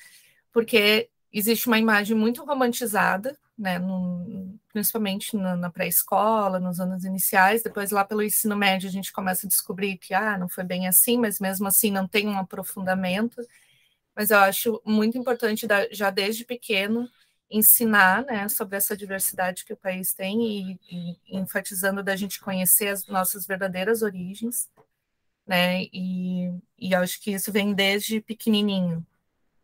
porque 0.53 1.09
existe 1.33 1.67
uma 1.67 1.79
imagem 1.79 2.17
muito 2.17 2.45
romantizada, 2.45 3.39
né, 3.63 3.79
no, 3.79 4.59
principalmente 4.73 5.37
na, 5.37 5.55
na 5.57 5.71
pré-escola, 5.71 6.59
nos 6.59 6.81
anos 6.81 7.05
iniciais, 7.05 7.63
depois 7.63 7.93
lá 7.93 8.05
pelo 8.05 8.23
ensino 8.23 8.57
médio 8.57 8.89
a 8.89 8.93
gente 8.93 9.13
começa 9.13 9.47
a 9.47 9.49
descobrir 9.49 9.99
que 9.99 10.13
ah, 10.13 10.37
não 10.37 10.49
foi 10.49 10.65
bem 10.65 10.89
assim, 10.89 11.17
mas 11.17 11.39
mesmo 11.39 11.69
assim 11.69 11.91
não 11.93 12.09
tem 12.09 12.27
um 12.27 12.37
aprofundamento. 12.39 13.41
Mas 14.17 14.31
eu 14.31 14.39
acho 14.39 14.83
muito 14.85 15.17
importante 15.17 15.67
já 15.93 16.11
desde 16.11 16.45
pequeno 16.45 17.09
ensinar 17.49 18.25
né, 18.25 18.49
sobre 18.49 18.77
essa 18.77 18.97
diversidade 18.97 19.65
que 19.65 19.73
o 19.73 19.77
país 19.77 20.13
tem 20.13 20.43
e, 20.43 20.81
e 20.91 21.39
enfatizando 21.39 22.03
da 22.03 22.17
gente 22.17 22.41
conhecer 22.41 22.89
as 22.89 23.07
nossas 23.07 23.47
verdadeiras 23.47 24.03
origens, 24.03 24.69
né? 25.47 25.85
E, 25.93 26.53
e 26.79 26.95
acho 26.95 27.21
que 27.21 27.31
isso 27.33 27.53
vem 27.53 27.75
desde 27.75 28.21
pequenininho. 28.21 29.07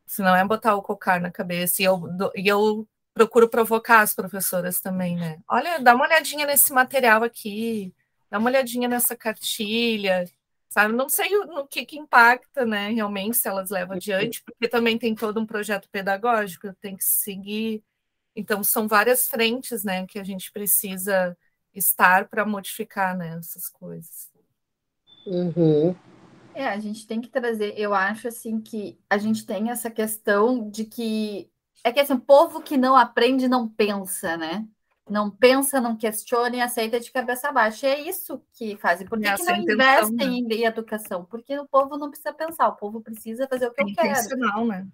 Se 0.06 0.22
não 0.22 0.36
é 0.36 0.44
botar 0.44 0.76
o 0.76 0.82
cocar 0.82 1.20
na 1.20 1.30
cabeça. 1.30 1.82
E 1.82 1.84
eu, 1.84 2.02
e 2.36 2.46
eu 2.48 2.86
procuro 3.18 3.48
provocar 3.48 4.00
as 4.00 4.14
professoras 4.14 4.80
também, 4.80 5.16
né? 5.16 5.40
Olha, 5.50 5.80
dá 5.80 5.92
uma 5.92 6.06
olhadinha 6.06 6.46
nesse 6.46 6.72
material 6.72 7.24
aqui, 7.24 7.92
dá 8.30 8.38
uma 8.38 8.48
olhadinha 8.48 8.88
nessa 8.88 9.16
cartilha, 9.16 10.24
sabe? 10.68 10.94
Não 10.94 11.08
sei 11.08 11.28
no 11.30 11.66
que, 11.66 11.84
que 11.84 11.98
impacta, 11.98 12.64
né, 12.64 12.90
realmente, 12.90 13.36
se 13.36 13.48
elas 13.48 13.70
levam 13.70 13.96
adiante, 13.96 14.40
porque 14.44 14.68
também 14.68 14.96
tem 14.96 15.16
todo 15.16 15.40
um 15.40 15.46
projeto 15.46 15.88
pedagógico, 15.90 16.72
tem 16.80 16.96
que 16.96 17.04
seguir. 17.04 17.82
Então, 18.36 18.62
são 18.62 18.86
várias 18.86 19.26
frentes, 19.26 19.82
né, 19.82 20.06
que 20.06 20.20
a 20.20 20.24
gente 20.24 20.52
precisa 20.52 21.36
estar 21.74 22.28
para 22.28 22.46
modificar, 22.46 23.16
né, 23.16 23.36
essas 23.36 23.68
coisas. 23.68 24.30
Uhum. 25.26 25.94
É, 26.54 26.68
a 26.68 26.78
gente 26.78 27.04
tem 27.04 27.20
que 27.20 27.28
trazer, 27.28 27.74
eu 27.76 27.92
acho 27.92 28.28
assim 28.28 28.60
que 28.60 28.96
a 29.10 29.18
gente 29.18 29.44
tem 29.44 29.70
essa 29.70 29.90
questão 29.90 30.70
de 30.70 30.84
que 30.84 31.50
é 31.84 31.92
que 31.92 32.00
assim, 32.00 32.18
povo 32.18 32.60
que 32.60 32.76
não 32.76 32.96
aprende 32.96 33.48
não 33.48 33.68
pensa, 33.68 34.36
né? 34.36 34.66
não 35.10 35.30
pensa, 35.30 35.80
não 35.80 35.96
questiona 35.96 36.56
e 36.56 36.60
aceita 36.60 37.00
de 37.00 37.10
cabeça 37.10 37.50
baixa. 37.50 37.86
E 37.86 37.90
é 37.90 38.00
isso 38.08 38.42
que 38.52 38.76
fazem. 38.76 39.06
Por 39.06 39.18
que, 39.18 39.32
que 39.34 39.44
não 39.44 39.56
investem 39.56 40.42
né? 40.42 40.54
em 40.54 40.64
educação? 40.64 41.24
Porque 41.24 41.58
o 41.58 41.66
povo 41.66 41.96
não 41.96 42.10
precisa 42.10 42.32
pensar, 42.32 42.68
o 42.68 42.76
povo 42.76 43.00
precisa 43.00 43.48
fazer 43.48 43.68
o 43.68 43.72
que 43.72 43.82
é 43.82 43.84
eu 43.84 43.94
quero. 43.94 44.66
Né? 44.66 44.86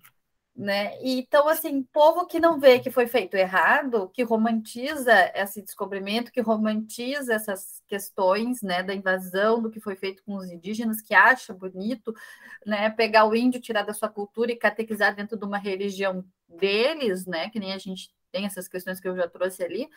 Né? 0.57 0.97
Então, 1.03 1.49
assim, 1.49 1.83
povo 1.83 2.27
que 2.27 2.39
não 2.39 2.61
vê 2.61 2.79
que 2.79 2.89
foi 2.89 3.09
feito 3.09 3.35
errado, 3.35 4.09
que 4.11 4.23
romantiza 4.23 5.13
esse 5.35 5.61
descobrimento, 5.61 6.31
que 6.31 6.41
romantiza 6.41 7.35
essas 7.35 7.83
questões 7.89 8.63
né, 8.63 8.81
da 8.81 8.95
invasão, 8.95 9.61
do 9.61 9.69
que 9.69 9.81
foi 9.81 9.97
feito 9.97 10.23
com 10.23 10.37
os 10.37 10.49
indígenas, 10.49 11.03
que 11.03 11.13
acha 11.13 11.53
bonito 11.53 12.15
né, 12.65 12.89
pegar 12.89 13.27
o 13.27 13.35
índio, 13.35 13.61
tirar 13.61 13.83
da 13.83 13.93
sua 13.93 14.09
cultura 14.09 14.53
e 14.53 14.57
catequizar 14.57 15.13
dentro 15.17 15.37
de 15.37 15.45
uma 15.45 15.59
religião 15.59 16.25
deles, 16.49 17.27
né, 17.27 17.51
que 17.51 17.59
nem 17.59 17.73
a 17.73 17.79
gente 17.79 18.15
tem 18.31 18.47
essas 18.47 18.69
questões 18.69 19.01
que 19.01 19.09
eu 19.09 19.17
já 19.17 19.29
trouxe 19.29 19.65
ali. 19.65 19.89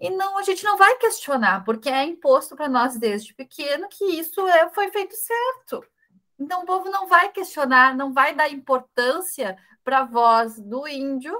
E 0.00 0.08
não, 0.10 0.38
a 0.38 0.42
gente 0.42 0.64
não 0.64 0.78
vai 0.78 0.96
questionar, 0.96 1.62
porque 1.62 1.90
é 1.90 2.04
imposto 2.04 2.56
para 2.56 2.70
nós 2.70 2.98
desde 2.98 3.34
pequeno 3.34 3.86
que 3.90 4.04
isso 4.04 4.40
é, 4.48 4.70
foi 4.70 4.90
feito 4.90 5.14
certo. 5.14 5.84
Então 6.42 6.62
o 6.62 6.66
povo 6.66 6.90
não 6.90 7.06
vai 7.06 7.30
questionar, 7.30 7.96
não 7.96 8.12
vai 8.12 8.34
dar 8.34 8.50
importância 8.50 9.56
para 9.84 10.00
a 10.00 10.04
voz 10.04 10.58
do 10.58 10.88
índio, 10.88 11.38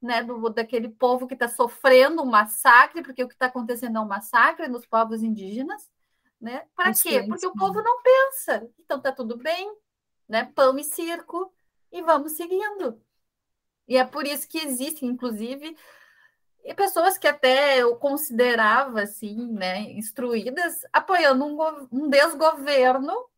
né, 0.00 0.22
do, 0.22 0.50
daquele 0.50 0.90
povo 0.90 1.26
que 1.26 1.32
está 1.32 1.48
sofrendo 1.48 2.22
um 2.22 2.26
massacre, 2.26 3.02
porque 3.02 3.24
o 3.24 3.28
que 3.28 3.34
está 3.34 3.46
acontecendo 3.46 3.96
é 3.96 4.00
um 4.00 4.06
massacre 4.06 4.68
nos 4.68 4.84
povos 4.84 5.22
indígenas, 5.22 5.90
né? 6.38 6.66
Para 6.76 6.92
quê? 6.92 7.22
Porque 7.26 7.46
o 7.46 7.54
povo 7.54 7.80
não 7.80 8.02
pensa. 8.02 8.68
Então 8.78 9.00
tá 9.00 9.10
tudo 9.10 9.38
bem, 9.38 9.74
né? 10.28 10.44
Pão 10.54 10.78
e 10.78 10.84
circo 10.84 11.50
e 11.90 12.02
vamos 12.02 12.32
seguindo. 12.32 13.00
E 13.88 13.96
é 13.96 14.04
por 14.04 14.26
isso 14.26 14.46
que 14.46 14.58
existem, 14.58 15.08
inclusive, 15.08 15.76
pessoas 16.76 17.16
que 17.16 17.26
até 17.26 17.78
eu 17.78 17.96
considerava 17.96 19.02
assim, 19.02 19.50
né, 19.52 19.80
instruídas, 19.92 20.80
apoiando 20.92 21.44
um, 21.44 21.88
um 21.90 22.08
desgoverno 22.08 23.31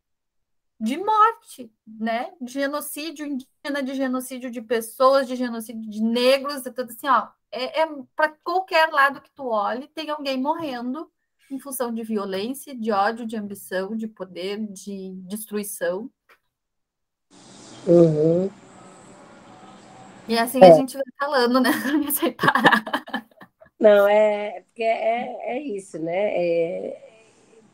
de 0.84 0.98
morte, 0.98 1.72
né, 1.86 2.30
de 2.40 2.52
genocídio 2.52 3.26
indígena, 3.26 3.82
de 3.82 3.94
genocídio 3.94 4.50
de 4.50 4.60
pessoas, 4.60 5.26
de 5.26 5.34
genocídio 5.34 5.88
de 5.88 6.02
negros, 6.02 6.66
é 6.66 6.70
tudo 6.70 6.90
assim, 6.90 7.08
ó, 7.08 7.28
é, 7.50 7.80
é 7.82 7.88
para 8.14 8.34
qualquer 8.42 8.90
lado 8.90 9.20
que 9.20 9.30
tu 9.30 9.46
olhe, 9.46 9.88
tem 9.88 10.10
alguém 10.10 10.40
morrendo 10.40 11.10
em 11.50 11.58
função 11.58 11.92
de 11.92 12.02
violência, 12.02 12.74
de 12.74 12.92
ódio, 12.92 13.26
de 13.26 13.36
ambição, 13.36 13.96
de 13.96 14.06
poder, 14.06 14.58
de 14.72 15.12
destruição. 15.26 16.10
Uhum. 17.86 18.50
E 20.28 20.38
assim 20.38 20.58
é. 20.62 20.70
a 20.70 20.74
gente 20.74 20.94
vai 20.94 21.04
falando, 21.18 21.60
né? 21.60 21.70
Sem 22.12 22.32
parar. 22.32 23.26
Não, 23.78 24.08
é 24.08 24.62
porque 24.62 24.82
é, 24.82 25.56
é 25.56 25.62
isso, 25.62 25.98
né? 25.98 26.32
É, 26.34 27.14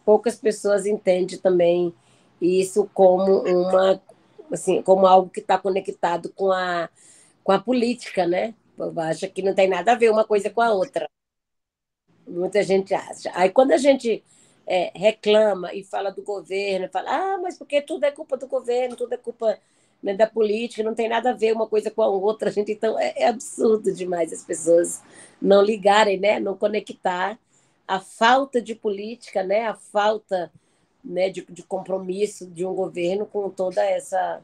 poucas 0.04 0.36
pessoas 0.36 0.84
entendem 0.86 1.38
também 1.38 1.94
isso 2.40 2.88
como 2.94 3.42
uma 3.42 4.00
assim, 4.52 4.82
como 4.82 5.06
algo 5.06 5.30
que 5.30 5.40
está 5.40 5.58
conectado 5.58 6.32
com 6.34 6.50
a, 6.50 6.88
com 7.44 7.52
a 7.52 7.58
política, 7.60 8.26
né? 8.26 8.54
Acha 8.96 9.28
que 9.28 9.42
não 9.42 9.54
tem 9.54 9.68
nada 9.68 9.92
a 9.92 9.94
ver 9.94 10.10
uma 10.10 10.24
coisa 10.24 10.50
com 10.50 10.60
a 10.60 10.72
outra. 10.72 11.08
Muita 12.26 12.62
gente 12.62 12.94
acha. 12.94 13.30
Aí 13.34 13.50
quando 13.50 13.72
a 13.72 13.76
gente 13.76 14.24
é, 14.66 14.90
reclama 14.94 15.74
e 15.74 15.84
fala 15.84 16.10
do 16.10 16.22
governo, 16.22 16.88
fala, 16.92 17.10
ah, 17.10 17.38
mas 17.38 17.58
porque 17.58 17.80
tudo 17.82 18.04
é 18.04 18.10
culpa 18.10 18.36
do 18.36 18.46
governo, 18.46 18.96
tudo 18.96 19.12
é 19.12 19.16
culpa 19.16 19.58
né, 20.02 20.14
da 20.14 20.26
política, 20.26 20.82
não 20.82 20.94
tem 20.94 21.08
nada 21.08 21.30
a 21.30 21.34
ver 21.34 21.52
uma 21.52 21.66
coisa 21.66 21.90
com 21.90 22.02
a 22.02 22.08
outra, 22.08 22.50
gente. 22.50 22.72
Então 22.72 22.98
é, 22.98 23.12
é 23.16 23.28
absurdo 23.28 23.92
demais 23.92 24.32
as 24.32 24.44
pessoas 24.44 25.02
não 25.40 25.62
ligarem, 25.62 26.18
né, 26.18 26.40
não 26.40 26.56
conectar 26.56 27.38
a 27.86 28.00
falta 28.00 28.62
de 28.62 28.74
política, 28.74 29.42
né, 29.42 29.66
a 29.66 29.74
falta 29.74 30.50
né, 31.04 31.30
de, 31.30 31.44
de 31.48 31.62
compromisso 31.62 32.46
de 32.46 32.64
um 32.64 32.74
governo 32.74 33.26
com 33.26 33.48
toda 33.50 33.84
essa, 33.84 34.42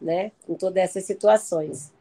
né, 0.00 0.32
com 0.46 0.54
todas 0.54 0.82
essas 0.82 1.04
situações. 1.04 1.92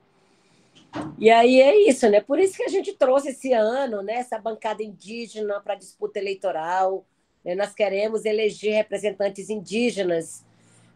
E 1.19 1.29
aí 1.29 1.61
é 1.61 1.89
isso, 1.89 2.09
né? 2.09 2.21
Por 2.21 2.39
isso 2.39 2.55
que 2.55 2.63
a 2.63 2.69
gente 2.69 2.93
trouxe 2.93 3.29
esse 3.29 3.51
ano, 3.53 4.01
né, 4.01 4.15
essa 4.15 4.39
bancada 4.39 4.81
indígena 4.81 5.59
para 5.59 5.75
disputa 5.75 6.19
eleitoral. 6.19 7.05
Né? 7.43 7.55
Nós 7.55 7.73
queremos 7.73 8.25
eleger 8.25 8.75
representantes 8.75 9.49
indígenas 9.49 10.45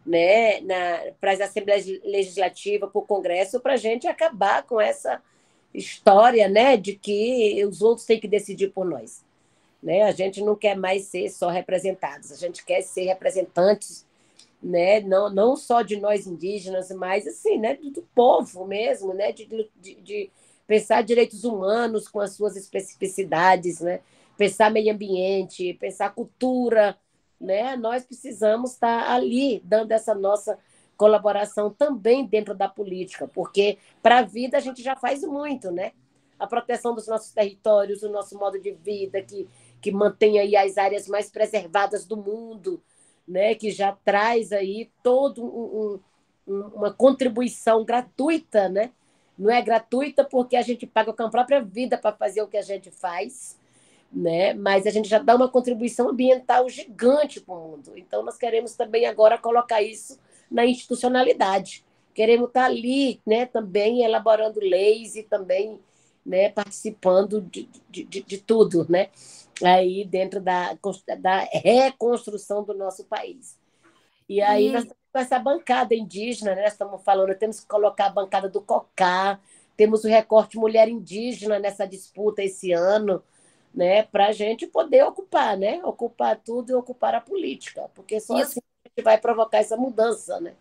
né, 0.04 0.60
para 1.20 1.32
as 1.32 1.40
assembleias 1.40 1.86
legislativas, 2.04 2.90
para 2.90 2.98
o 2.98 3.06
Congresso, 3.06 3.60
para 3.60 3.74
a 3.74 3.76
gente 3.76 4.06
acabar 4.06 4.64
com 4.64 4.80
essa 4.80 5.22
história 5.72 6.48
né, 6.48 6.76
de 6.76 6.94
que 6.94 7.64
os 7.64 7.80
outros 7.80 8.06
têm 8.06 8.20
que 8.20 8.28
decidir 8.28 8.68
por 8.68 8.84
nós. 8.84 9.24
Né? 9.82 10.02
A 10.02 10.12
gente 10.12 10.40
não 10.42 10.54
quer 10.54 10.76
mais 10.76 11.06
ser 11.06 11.28
só 11.28 11.48
representados, 11.48 12.30
a 12.30 12.36
gente 12.36 12.64
quer 12.64 12.82
ser 12.82 13.04
representantes 13.04 14.06
né? 14.62 15.00
não, 15.00 15.28
não 15.28 15.56
só 15.56 15.82
de 15.82 15.96
nós 15.96 16.26
indígenas, 16.26 16.90
mas 16.92 17.26
assim, 17.26 17.58
né? 17.58 17.74
do, 17.74 17.90
do 17.90 18.02
povo 18.14 18.64
mesmo, 18.64 19.12
né? 19.12 19.32
de, 19.32 19.44
de, 19.46 19.94
de 19.96 20.30
pensar 20.66 21.02
direitos 21.02 21.42
humanos 21.42 22.06
com 22.06 22.20
as 22.20 22.32
suas 22.32 22.56
especificidades, 22.56 23.80
né? 23.80 24.00
pensar 24.36 24.70
meio 24.70 24.94
ambiente, 24.94 25.74
pensar 25.74 26.14
cultura, 26.14 26.96
né? 27.40 27.76
Nós 27.76 28.04
precisamos 28.04 28.72
estar 28.72 29.10
ali 29.10 29.60
dando 29.64 29.92
essa 29.92 30.14
nossa 30.14 30.58
colaboração 30.96 31.70
também 31.70 32.24
dentro 32.24 32.54
da 32.54 32.68
política, 32.68 33.28
porque 33.28 33.78
para 34.02 34.18
a 34.18 34.22
vida 34.22 34.56
a 34.56 34.60
gente 34.60 34.82
já 34.82 34.94
faz 34.94 35.22
muito, 35.22 35.70
né? 35.70 35.92
A 36.38 36.46
proteção 36.46 36.94
dos 36.94 37.06
nossos 37.06 37.32
territórios, 37.32 38.02
o 38.02 38.10
nosso 38.10 38.38
modo 38.38 38.58
de 38.58 38.72
vida, 38.72 39.20
que, 39.22 39.48
que 39.82 39.90
mantém 39.90 40.38
aí 40.38 40.56
as 40.56 40.78
áreas 40.78 41.08
mais 41.08 41.28
preservadas 41.28 42.06
do 42.06 42.16
mundo, 42.16 42.80
né? 43.26 43.54
Que 43.54 43.70
já 43.70 43.92
traz 44.04 44.52
aí 44.52 44.90
todo 45.02 45.44
um, 45.44 46.00
um, 46.46 46.60
uma 46.68 46.92
contribuição 46.92 47.84
gratuita, 47.84 48.68
né? 48.68 48.92
Não 49.36 49.50
é 49.50 49.60
gratuita 49.60 50.24
porque 50.24 50.56
a 50.56 50.62
gente 50.62 50.86
paga 50.86 51.12
com 51.12 51.24
a 51.24 51.30
própria 51.30 51.60
vida 51.60 51.98
para 51.98 52.16
fazer 52.16 52.42
o 52.42 52.46
que 52.46 52.56
a 52.56 52.62
gente 52.62 52.90
faz, 52.92 53.58
né? 54.12 54.54
Mas 54.54 54.86
a 54.86 54.90
gente 54.90 55.08
já 55.08 55.18
dá 55.18 55.34
uma 55.34 55.48
contribuição 55.48 56.08
ambiental 56.08 56.68
gigante 56.68 57.40
para 57.40 57.54
o 57.54 57.70
mundo. 57.70 57.92
Então 57.96 58.22
nós 58.22 58.36
queremos 58.36 58.74
também 58.76 59.04
agora 59.04 59.36
colocar 59.36 59.82
isso 59.82 60.18
na 60.48 60.64
institucionalidade. 60.64 61.84
Queremos 62.14 62.48
estar 62.48 62.66
ali, 62.66 63.20
né? 63.26 63.46
Também 63.46 64.04
elaborando 64.04 64.60
leis 64.60 65.16
e 65.16 65.24
também, 65.24 65.80
né? 66.24 66.50
Participando 66.50 67.40
de, 67.40 67.68
de, 67.90 68.04
de, 68.04 68.22
de 68.22 68.38
tudo, 68.38 68.86
né? 68.88 69.08
Aí 69.62 70.04
dentro 70.04 70.40
da, 70.40 70.76
da 71.20 71.38
reconstrução 71.52 72.62
do 72.64 72.74
nosso 72.74 73.04
país. 73.04 73.58
E 74.28 74.40
aí 74.40 74.70
nós 74.72 74.86
essa 75.20 75.38
bancada 75.38 75.94
indígena, 75.94 76.54
né? 76.54 76.62
Nós 76.62 76.72
estamos 76.72 77.02
falando, 77.02 77.34
temos 77.34 77.60
que 77.60 77.66
colocar 77.66 78.06
a 78.06 78.10
bancada 78.10 78.48
do 78.48 78.60
COCA, 78.60 79.38
temos 79.76 80.04
o 80.04 80.08
recorte 80.08 80.56
mulher 80.56 80.88
indígena 80.88 81.58
nessa 81.58 81.86
disputa 81.86 82.42
esse 82.42 82.72
ano, 82.72 83.22
né? 83.74 84.04
Para 84.04 84.28
a 84.28 84.32
gente 84.32 84.66
poder 84.66 85.04
ocupar, 85.04 85.56
né? 85.56 85.84
Ocupar 85.84 86.40
tudo 86.42 86.70
e 86.70 86.74
ocupar 86.74 87.14
a 87.14 87.20
política, 87.20 87.90
porque 87.94 88.20
só 88.20 88.38
Isso. 88.38 88.52
assim 88.52 88.60
a 88.84 88.88
gente 88.88 89.04
vai 89.04 89.18
provocar 89.18 89.58
essa 89.58 89.76
mudança, 89.76 90.40
né? 90.40 90.54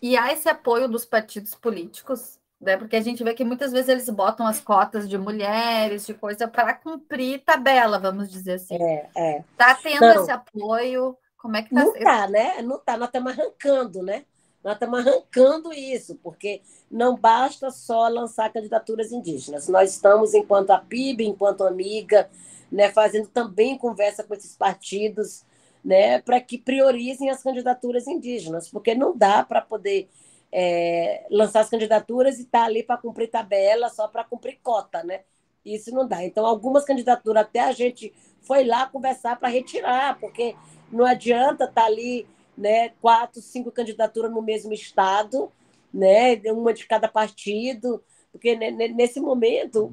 E 0.00 0.16
há 0.16 0.32
esse 0.32 0.48
apoio 0.48 0.88
dos 0.88 1.04
partidos 1.04 1.54
políticos, 1.54 2.40
né? 2.62 2.76
Porque 2.76 2.94
a 2.94 3.00
gente 3.00 3.24
vê 3.24 3.34
que 3.34 3.44
muitas 3.44 3.72
vezes 3.72 3.88
eles 3.88 4.08
botam 4.08 4.46
as 4.46 4.60
cotas 4.60 5.08
de 5.08 5.18
mulheres, 5.18 6.06
de 6.06 6.14
coisa 6.14 6.46
para 6.46 6.72
cumprir 6.72 7.42
tabela, 7.44 7.98
vamos 7.98 8.30
dizer 8.30 8.54
assim. 8.54 8.80
É, 8.80 9.10
é. 9.16 9.44
Tá 9.56 9.74
tendo 9.74 10.00
Não. 10.00 10.22
esse 10.22 10.30
apoio? 10.30 11.16
Como 11.36 11.56
é 11.56 11.62
que 11.62 11.74
tá? 11.74 11.84
Não 11.84 11.92
tá, 11.92 12.28
né? 12.28 12.62
Não 12.62 12.78
tá, 12.78 12.96
nós 12.96 13.08
estamos 13.08 13.32
arrancando, 13.32 14.02
né? 14.02 14.24
Nós 14.62 14.74
estamos 14.74 15.00
arrancando 15.00 15.72
isso, 15.72 16.14
porque 16.22 16.62
não 16.88 17.16
basta 17.16 17.68
só 17.72 18.06
lançar 18.06 18.52
candidaturas 18.52 19.10
indígenas. 19.10 19.68
Nós 19.68 19.90
estamos, 19.90 20.32
enquanto 20.32 20.70
a 20.70 20.78
PIB, 20.78 21.26
enquanto 21.26 21.64
amiga, 21.64 22.30
né, 22.70 22.92
fazendo 22.92 23.26
também 23.26 23.76
conversa 23.76 24.22
com 24.22 24.34
esses 24.34 24.56
partidos, 24.56 25.44
né, 25.84 26.20
para 26.20 26.40
que 26.40 26.58
priorizem 26.58 27.28
as 27.28 27.42
candidaturas 27.42 28.06
indígenas, 28.06 28.68
porque 28.68 28.94
não 28.94 29.16
dá 29.16 29.42
para 29.42 29.60
poder 29.60 30.08
é, 30.52 31.26
lançar 31.30 31.60
as 31.60 31.70
candidaturas 31.70 32.38
e 32.38 32.42
estar 32.42 32.60
tá 32.60 32.64
ali 32.66 32.82
para 32.82 32.98
cumprir 32.98 33.30
tabela, 33.30 33.88
só 33.88 34.06
para 34.06 34.22
cumprir 34.22 34.58
cota, 34.62 35.02
né? 35.02 35.22
Isso 35.64 35.94
não 35.94 36.06
dá. 36.06 36.22
Então, 36.24 36.44
algumas 36.44 36.84
candidaturas 36.84 37.44
até 37.44 37.60
a 37.60 37.72
gente 37.72 38.12
foi 38.42 38.64
lá 38.64 38.86
conversar 38.86 39.38
para 39.38 39.48
retirar, 39.48 40.18
porque 40.20 40.54
não 40.90 41.06
adianta 41.06 41.64
estar 41.64 41.82
tá 41.82 41.86
ali 41.86 42.26
né, 42.56 42.90
quatro, 43.00 43.40
cinco 43.40 43.70
candidaturas 43.70 44.30
no 44.30 44.42
mesmo 44.42 44.72
estado, 44.72 45.50
né, 45.92 46.36
uma 46.52 46.74
de 46.74 46.86
cada 46.86 47.08
partido, 47.08 48.02
porque 48.30 48.56
nesse 48.56 49.20
momento 49.20 49.92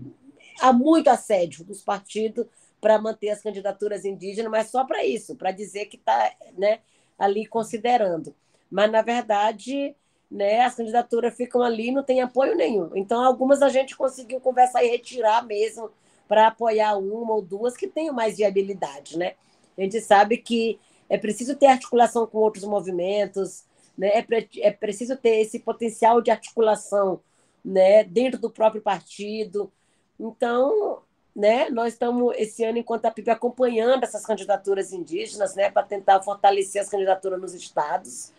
há 0.61 0.73
muito 0.73 1.09
assédio 1.09 1.63
dos 1.63 1.81
partidos 1.81 2.45
para 2.81 2.99
manter 2.99 3.29
as 3.29 3.41
candidaturas 3.41 4.05
indígenas, 4.05 4.51
mas 4.51 4.69
só 4.69 4.85
para 4.85 5.05
isso, 5.05 5.35
para 5.35 5.51
dizer 5.51 5.85
que 5.85 5.97
está 5.97 6.33
né, 6.57 6.79
ali 7.17 7.45
considerando. 7.45 8.33
Mas, 8.69 8.91
na 8.91 9.01
verdade, 9.01 9.95
né, 10.29 10.61
as 10.61 10.75
candidaturas 10.75 11.35
ficam 11.35 11.61
ali 11.61 11.91
não 11.91 12.03
tem 12.03 12.21
apoio 12.21 12.55
nenhum. 12.55 12.91
Então, 12.95 13.23
algumas 13.23 13.61
a 13.61 13.69
gente 13.69 13.97
conseguiu 13.97 14.39
conversar 14.39 14.83
e 14.83 14.89
retirar 14.89 15.45
mesmo 15.45 15.89
para 16.27 16.47
apoiar 16.47 16.95
uma 16.97 17.33
ou 17.33 17.41
duas 17.41 17.75
que 17.75 17.87
tenham 17.87 18.13
mais 18.13 18.37
viabilidade. 18.37 19.17
Né? 19.17 19.33
A 19.77 19.81
gente 19.81 19.99
sabe 20.01 20.37
que 20.37 20.79
é 21.09 21.17
preciso 21.17 21.55
ter 21.55 21.65
articulação 21.65 22.27
com 22.27 22.37
outros 22.37 22.63
movimentos, 22.63 23.63
né? 23.97 24.09
é, 24.13 24.21
pre 24.21 24.47
é 24.59 24.71
preciso 24.71 25.17
ter 25.17 25.37
esse 25.39 25.57
potencial 25.59 26.21
de 26.21 26.29
articulação 26.29 27.19
né? 27.65 28.03
dentro 28.03 28.39
do 28.39 28.51
próprio 28.51 28.83
partido. 28.83 29.71
Então, 30.19 31.01
né, 31.35 31.69
nós 31.69 31.93
estamos, 31.93 32.35
esse 32.37 32.63
ano, 32.65 32.77
enquanto 32.77 33.05
a 33.05 33.11
PIB, 33.11 33.31
acompanhando 33.31 34.03
essas 34.03 34.25
candidaturas 34.25 34.91
indígenas, 34.91 35.55
né, 35.55 35.69
para 35.71 35.83
tentar 35.83 36.21
fortalecer 36.21 36.81
as 36.81 36.89
candidaturas 36.89 37.39
nos 37.39 37.53
estados 37.53 38.33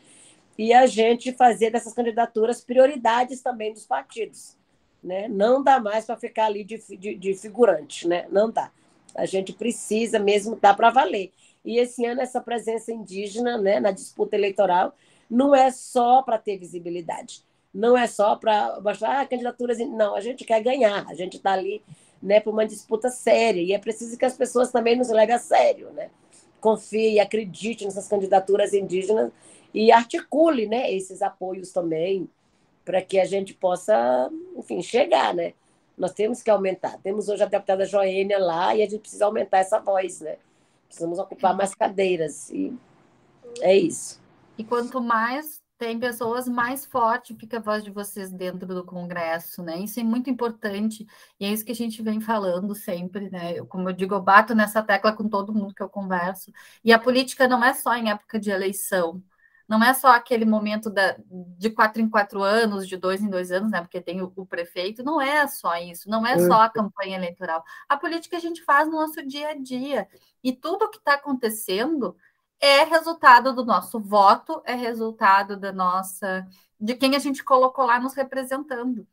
e 0.60 0.74
a 0.74 0.84
gente 0.84 1.32
fazer 1.32 1.70
dessas 1.70 1.94
candidaturas 1.94 2.60
prioridades 2.60 3.40
também 3.40 3.72
dos 3.72 3.86
partidos. 3.86 4.58
Né? 5.02 5.26
Não 5.26 5.62
dá 5.62 5.80
mais 5.80 6.04
para 6.04 6.18
ficar 6.18 6.44
ali 6.44 6.62
de, 6.62 6.76
de, 6.98 7.14
de 7.14 7.34
figurante, 7.34 8.06
né? 8.06 8.26
não 8.30 8.50
dá. 8.50 8.70
A 9.14 9.24
gente 9.24 9.54
precisa 9.54 10.18
mesmo 10.18 10.56
dar 10.56 10.76
para 10.76 10.90
valer. 10.90 11.32
E 11.64 11.78
esse 11.78 12.04
ano, 12.04 12.20
essa 12.20 12.42
presença 12.42 12.92
indígena 12.92 13.56
né, 13.56 13.80
na 13.80 13.90
disputa 13.90 14.36
eleitoral 14.36 14.94
não 15.30 15.54
é 15.54 15.70
só 15.70 16.20
para 16.20 16.36
ter 16.36 16.58
visibilidade, 16.58 17.42
não 17.72 17.96
é 17.96 18.06
só 18.06 18.36
para 18.36 18.78
mostrar 18.82 19.18
ah, 19.18 19.26
candidaturas. 19.26 19.78
Não, 19.78 20.14
a 20.14 20.20
gente 20.20 20.44
quer 20.44 20.62
ganhar, 20.62 21.06
a 21.08 21.14
gente 21.14 21.38
está 21.38 21.52
ali 21.52 21.82
né, 22.22 22.38
para 22.38 22.52
uma 22.52 22.66
disputa 22.66 23.08
séria, 23.08 23.62
e 23.62 23.72
é 23.72 23.78
preciso 23.78 24.18
que 24.18 24.26
as 24.26 24.36
pessoas 24.36 24.70
também 24.70 24.94
nos 24.94 25.08
levem 25.08 25.34
a 25.34 25.38
sério, 25.38 25.90
né? 25.92 26.10
confie, 26.60 27.18
acredite 27.18 27.84
nessas 27.84 28.06
candidaturas 28.06 28.74
indígenas 28.74 29.32
e 29.72 29.92
articule 29.92 30.66
né, 30.66 30.92
esses 30.92 31.22
apoios 31.22 31.72
também 31.72 32.28
para 32.84 33.02
que 33.02 33.18
a 33.20 33.24
gente 33.24 33.54
possa, 33.54 34.30
enfim, 34.56 34.82
chegar, 34.82 35.34
né? 35.34 35.52
Nós 35.96 36.12
temos 36.12 36.42
que 36.42 36.50
aumentar. 36.50 36.98
Temos 37.02 37.28
hoje 37.28 37.42
a 37.42 37.46
deputada 37.46 37.84
Joênia 37.84 38.38
lá 38.38 38.74
e 38.74 38.82
a 38.82 38.86
gente 38.86 39.00
precisa 39.00 39.26
aumentar 39.26 39.58
essa 39.58 39.78
voz, 39.78 40.20
né? 40.20 40.38
Precisamos 40.86 41.18
ocupar 41.18 41.54
mais 41.54 41.74
cadeiras. 41.74 42.50
E 42.50 42.76
é 43.60 43.76
isso. 43.76 44.20
E 44.58 44.64
quanto 44.64 45.00
mais 45.00 45.60
tem 45.78 45.98
pessoas, 45.98 46.46
mais 46.46 46.84
forte 46.84 47.34
fica 47.34 47.56
a 47.56 47.60
voz 47.60 47.82
de 47.82 47.90
vocês 47.90 48.30
dentro 48.30 48.66
do 48.66 48.84
Congresso, 48.84 49.62
né? 49.62 49.78
Isso 49.78 49.98
é 49.98 50.02
muito 50.02 50.28
importante 50.28 51.06
e 51.38 51.46
é 51.46 51.48
isso 51.50 51.64
que 51.64 51.72
a 51.72 51.74
gente 51.74 52.02
vem 52.02 52.20
falando 52.20 52.74
sempre, 52.74 53.30
né? 53.30 53.58
Eu, 53.58 53.66
como 53.66 53.88
eu 53.88 53.92
digo, 53.94 54.14
eu 54.14 54.20
bato 54.20 54.54
nessa 54.54 54.82
tecla 54.82 55.14
com 55.14 55.28
todo 55.28 55.54
mundo 55.54 55.74
que 55.74 55.82
eu 55.82 55.88
converso. 55.88 56.52
E 56.84 56.92
a 56.92 56.98
política 56.98 57.48
não 57.48 57.64
é 57.64 57.72
só 57.72 57.94
em 57.94 58.10
época 58.10 58.38
de 58.38 58.50
eleição, 58.50 59.22
não 59.70 59.84
é 59.84 59.94
só 59.94 60.08
aquele 60.08 60.44
momento 60.44 60.90
da, 60.90 61.16
de 61.56 61.70
quatro 61.70 62.02
em 62.02 62.10
quatro 62.10 62.42
anos, 62.42 62.88
de 62.88 62.96
dois 62.96 63.22
em 63.22 63.30
dois 63.30 63.52
anos, 63.52 63.70
né? 63.70 63.80
Porque 63.80 64.00
tem 64.00 64.20
o, 64.20 64.32
o 64.34 64.44
prefeito, 64.44 65.04
não 65.04 65.20
é 65.20 65.46
só 65.46 65.76
isso, 65.76 66.10
não 66.10 66.26
é 66.26 66.36
só 66.40 66.62
a 66.62 66.68
campanha 66.68 67.16
eleitoral. 67.16 67.62
A 67.88 67.96
política 67.96 68.36
a 68.36 68.40
gente 68.40 68.64
faz 68.64 68.88
no 68.88 68.94
nosso 68.94 69.24
dia 69.24 69.50
a 69.50 69.54
dia. 69.54 70.08
E 70.42 70.52
tudo 70.52 70.86
o 70.86 70.88
que 70.88 70.98
está 70.98 71.14
acontecendo 71.14 72.16
é 72.58 72.82
resultado 72.82 73.54
do 73.54 73.64
nosso 73.64 74.00
voto, 74.00 74.60
é 74.64 74.74
resultado 74.74 75.56
da 75.56 75.70
nossa. 75.70 76.44
de 76.80 76.96
quem 76.96 77.14
a 77.14 77.20
gente 77.20 77.44
colocou 77.44 77.86
lá 77.86 78.00
nos 78.00 78.14
representando. 78.14 79.06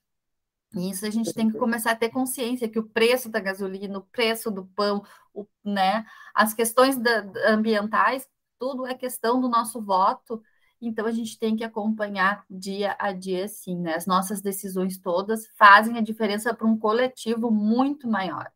E 0.73 0.89
isso 0.89 1.05
a 1.05 1.11
gente 1.11 1.31
tem 1.35 1.51
que 1.51 1.57
começar 1.59 1.91
a 1.91 1.95
ter 1.95 2.09
consciência 2.09 2.67
que 2.67 2.79
o 2.79 2.89
preço 2.89 3.29
da 3.29 3.39
gasolina, 3.39 3.99
o 3.99 4.07
preço 4.11 4.49
do 4.49 4.65
pão, 4.65 5.03
o, 5.35 5.45
né, 5.63 6.03
as 6.33 6.55
questões 6.55 6.97
da, 6.97 7.23
ambientais 7.45 8.27
tudo 8.59 8.85
é 8.85 8.93
questão 8.93 9.39
do 9.39 9.49
nosso 9.49 9.81
voto, 9.81 10.41
então 10.81 11.05
a 11.05 11.11
gente 11.11 11.39
tem 11.39 11.55
que 11.55 11.63
acompanhar 11.63 12.45
dia 12.49 12.95
a 12.99 13.11
dia, 13.11 13.47
sim, 13.47 13.79
né? 13.79 13.95
As 13.95 14.05
nossas 14.05 14.41
decisões 14.41 14.97
todas 14.97 15.47
fazem 15.57 15.97
a 15.97 16.01
diferença 16.01 16.53
para 16.53 16.67
um 16.67 16.77
coletivo 16.77 17.49
muito 17.51 18.07
maior. 18.07 18.51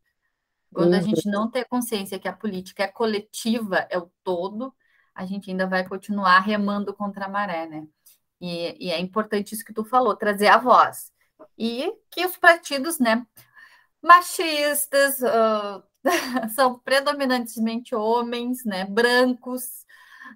Quando 0.72 0.94
a 0.94 0.98
uhum. 0.98 1.02
gente 1.02 1.28
não 1.28 1.50
ter 1.50 1.66
consciência 1.66 2.18
que 2.18 2.28
a 2.28 2.32
política 2.32 2.84
é 2.84 2.88
coletiva, 2.88 3.86
é 3.90 3.98
o 3.98 4.10
todo, 4.24 4.72
a 5.14 5.26
gente 5.26 5.50
ainda 5.50 5.66
vai 5.66 5.86
continuar 5.86 6.40
remando 6.40 6.94
contra 6.94 7.26
a 7.26 7.28
maré, 7.28 7.66
né? 7.66 7.86
E, 8.40 8.86
e 8.86 8.90
é 8.90 8.98
importante 8.98 9.54
isso 9.54 9.64
que 9.64 9.74
tu 9.74 9.84
falou, 9.84 10.16
trazer 10.16 10.48
a 10.48 10.58
voz. 10.58 11.12
E 11.58 11.92
que 12.10 12.24
os 12.24 12.36
partidos, 12.36 12.98
né, 12.98 13.26
machistas, 14.02 15.20
uh, 15.20 15.82
são 16.54 16.78
predominantemente 16.78 17.94
homens, 17.94 18.64
né, 18.64 18.84
brancos, 18.86 19.84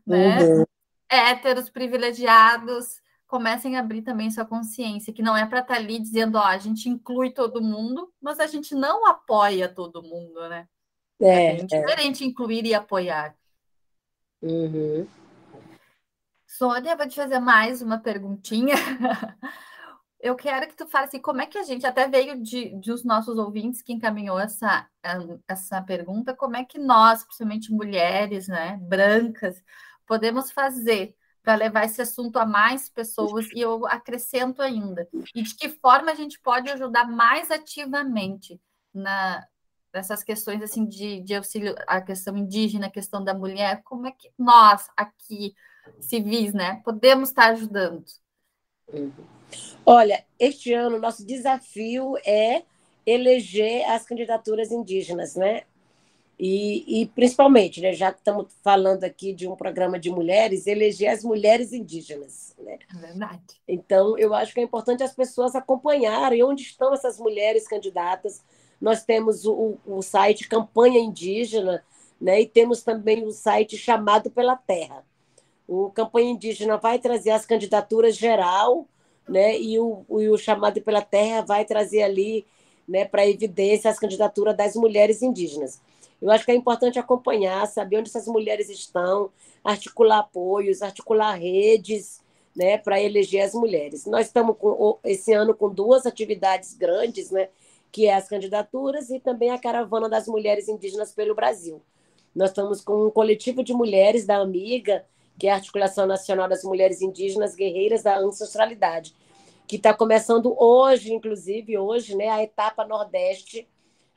né? 0.06 0.42
Uhum. 0.42 0.64
Héteros 1.08 1.70
privilegiados 1.70 3.00
comecem 3.26 3.76
a 3.76 3.80
abrir 3.80 4.02
também 4.02 4.30
sua 4.30 4.44
consciência, 4.44 5.12
que 5.12 5.22
não 5.22 5.36
é 5.36 5.44
para 5.46 5.60
estar 5.60 5.74
tá 5.74 5.80
ali 5.80 5.98
dizendo, 5.98 6.36
ó, 6.36 6.44
a 6.44 6.58
gente 6.58 6.88
inclui 6.88 7.30
todo 7.30 7.62
mundo, 7.62 8.12
mas 8.20 8.38
a 8.38 8.46
gente 8.46 8.74
não 8.74 9.06
apoia 9.06 9.68
todo 9.68 10.02
mundo, 10.02 10.48
né? 10.48 10.68
É, 11.20 11.26
é, 11.26 11.60
é. 11.60 11.64
diferente 11.64 12.24
é. 12.24 12.26
incluir 12.26 12.64
e 12.64 12.74
apoiar. 12.74 13.34
Uhum. 14.42 15.06
Sônia, 16.46 16.96
vou 16.96 17.08
te 17.08 17.16
fazer 17.16 17.40
mais 17.40 17.82
uma 17.82 17.98
perguntinha. 17.98 18.74
Eu 20.18 20.34
quero 20.34 20.66
que 20.66 20.76
tu 20.76 20.86
fale 20.86 21.06
assim, 21.06 21.20
como 21.20 21.42
é 21.42 21.46
que 21.46 21.58
a 21.58 21.62
gente, 21.62 21.86
até 21.86 22.08
veio 22.08 22.42
de, 22.42 22.74
de 22.80 22.90
os 22.90 23.04
nossos 23.04 23.38
ouvintes 23.38 23.82
que 23.82 23.92
encaminhou 23.92 24.40
essa, 24.40 24.88
essa 25.46 25.82
pergunta, 25.82 26.34
como 26.34 26.56
é 26.56 26.64
que 26.64 26.78
nós, 26.78 27.22
principalmente 27.22 27.70
mulheres, 27.70 28.48
né, 28.48 28.78
brancas, 28.80 29.62
podemos 30.06 30.50
fazer 30.50 31.14
para 31.42 31.54
levar 31.54 31.84
esse 31.84 32.02
assunto 32.02 32.38
a 32.38 32.46
mais 32.46 32.88
pessoas 32.88 33.46
e 33.54 33.60
eu 33.60 33.86
acrescento 33.86 34.60
ainda. 34.60 35.08
E 35.34 35.42
de 35.42 35.54
que 35.54 35.68
forma 35.68 36.10
a 36.10 36.14
gente 36.14 36.40
pode 36.40 36.68
ajudar 36.70 37.08
mais 37.08 37.50
ativamente 37.50 38.60
na 38.92 39.46
nessas 39.96 40.22
questões 40.22 40.62
assim 40.62 40.84
de, 40.84 41.20
de 41.22 41.34
auxílio 41.34 41.74
à 41.86 42.02
questão 42.02 42.36
indígena, 42.36 42.86
a 42.86 42.90
questão 42.90 43.24
da 43.24 43.32
mulher, 43.32 43.80
como 43.82 44.06
é 44.06 44.12
que 44.12 44.30
nós 44.38 44.90
aqui 44.94 45.54
civis, 45.98 46.52
né, 46.52 46.82
podemos 46.84 47.30
estar 47.30 47.52
ajudando? 47.52 48.04
Olha, 49.86 50.22
este 50.38 50.74
ano 50.74 50.98
nosso 50.98 51.26
desafio 51.26 52.14
é 52.26 52.62
eleger 53.06 53.88
as 53.88 54.04
candidaturas 54.04 54.70
indígenas, 54.70 55.34
né? 55.34 55.62
E, 56.38 57.00
e, 57.00 57.06
principalmente, 57.06 57.80
né, 57.80 57.94
já 57.94 58.12
que 58.12 58.18
estamos 58.18 58.48
falando 58.62 59.04
aqui 59.04 59.32
de 59.32 59.48
um 59.48 59.56
programa 59.56 59.98
de 59.98 60.10
mulheres, 60.10 60.66
eleger 60.66 61.08
as 61.08 61.24
mulheres 61.24 61.72
indígenas. 61.72 62.54
Né? 62.58 62.78
É 62.94 62.98
verdade. 62.98 63.60
Então, 63.66 64.18
eu 64.18 64.34
acho 64.34 64.52
que 64.52 64.60
é 64.60 64.62
importante 64.62 65.02
as 65.02 65.14
pessoas 65.14 65.54
acompanharem 65.54 66.42
onde 66.42 66.62
estão 66.62 66.92
essas 66.92 67.18
mulheres 67.18 67.66
candidatas. 67.66 68.42
Nós 68.78 69.02
temos 69.02 69.46
o, 69.46 69.78
o 69.86 70.02
site 70.02 70.46
Campanha 70.46 71.00
Indígena, 71.00 71.82
né, 72.20 72.42
e 72.42 72.46
temos 72.46 72.82
também 72.82 73.24
o 73.24 73.30
site 73.30 73.76
Chamado 73.78 74.30
pela 74.30 74.56
Terra. 74.56 75.04
O 75.66 75.90
Campanha 75.90 76.30
Indígena 76.30 76.76
vai 76.76 76.98
trazer 76.98 77.30
as 77.30 77.46
candidaturas 77.46 78.14
geral, 78.16 78.86
né? 79.28 79.58
E 79.58 79.78
o, 79.78 80.04
e 80.20 80.28
o 80.28 80.38
chamado 80.38 80.80
pela 80.80 81.02
terra 81.02 81.42
vai 81.42 81.64
trazer 81.64 82.02
ali, 82.02 82.46
né, 82.88 83.04
para 83.04 83.26
evidência 83.26 83.90
as 83.90 83.98
candidaturas 83.98 84.56
das 84.56 84.76
mulheres 84.76 85.22
indígenas. 85.22 85.80
Eu 86.20 86.30
acho 86.30 86.44
que 86.44 86.50
é 86.50 86.54
importante 86.54 86.98
acompanhar, 86.98 87.66
saber 87.66 87.98
onde 87.98 88.08
essas 88.08 88.26
mulheres 88.26 88.70
estão, 88.70 89.30
articular 89.62 90.20
apoios, 90.20 90.82
articular 90.82 91.34
redes, 91.34 92.20
né, 92.54 92.78
para 92.78 93.00
eleger 93.00 93.42
as 93.42 93.52
mulheres. 93.52 94.06
Nós 94.06 94.26
estamos 94.26 94.56
com, 94.56 94.98
esse 95.04 95.32
ano 95.32 95.54
com 95.54 95.68
duas 95.68 96.06
atividades 96.06 96.72
grandes, 96.72 97.30
né, 97.30 97.50
que 97.92 98.06
é 98.06 98.14
as 98.14 98.28
candidaturas 98.28 99.10
e 99.10 99.20
também 99.20 99.50
a 99.50 99.58
caravana 99.58 100.08
das 100.08 100.26
mulheres 100.26 100.68
indígenas 100.68 101.12
pelo 101.12 101.34
Brasil. 101.34 101.82
Nós 102.34 102.50
estamos 102.50 102.80
com 102.80 103.06
um 103.06 103.10
coletivo 103.10 103.62
de 103.62 103.74
mulheres 103.74 104.26
da 104.26 104.36
Amiga, 104.36 105.04
que 105.38 105.46
é 105.46 105.50
a 105.50 105.56
Articulação 105.56 106.06
Nacional 106.06 106.48
das 106.48 106.64
Mulheres 106.64 107.02
Indígenas 107.02 107.54
Guerreiras 107.54 108.02
da 108.02 108.18
Ancestralidade, 108.18 109.14
que 109.66 109.76
está 109.76 109.92
começando 109.92 110.54
hoje, 110.58 111.12
inclusive 111.12 111.76
hoje, 111.76 112.14
né, 112.16 112.28
a 112.28 112.42
etapa 112.42 112.86
Nordeste, 112.86 113.68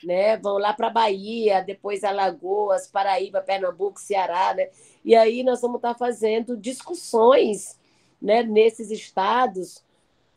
né, 0.03 0.37
vão 0.37 0.57
lá 0.57 0.73
para 0.73 0.89
Bahia, 0.89 1.61
depois 1.61 2.03
Alagoas, 2.03 2.87
Paraíba, 2.87 3.41
Pernambuco, 3.41 3.99
Ceará, 3.99 4.53
né, 4.53 4.69
e 5.03 5.15
aí 5.15 5.43
nós 5.43 5.61
vamos 5.61 5.77
estar 5.77 5.93
tá 5.93 5.99
fazendo 5.99 6.57
discussões, 6.57 7.77
né, 8.21 8.43
nesses 8.43 8.91
estados 8.91 9.83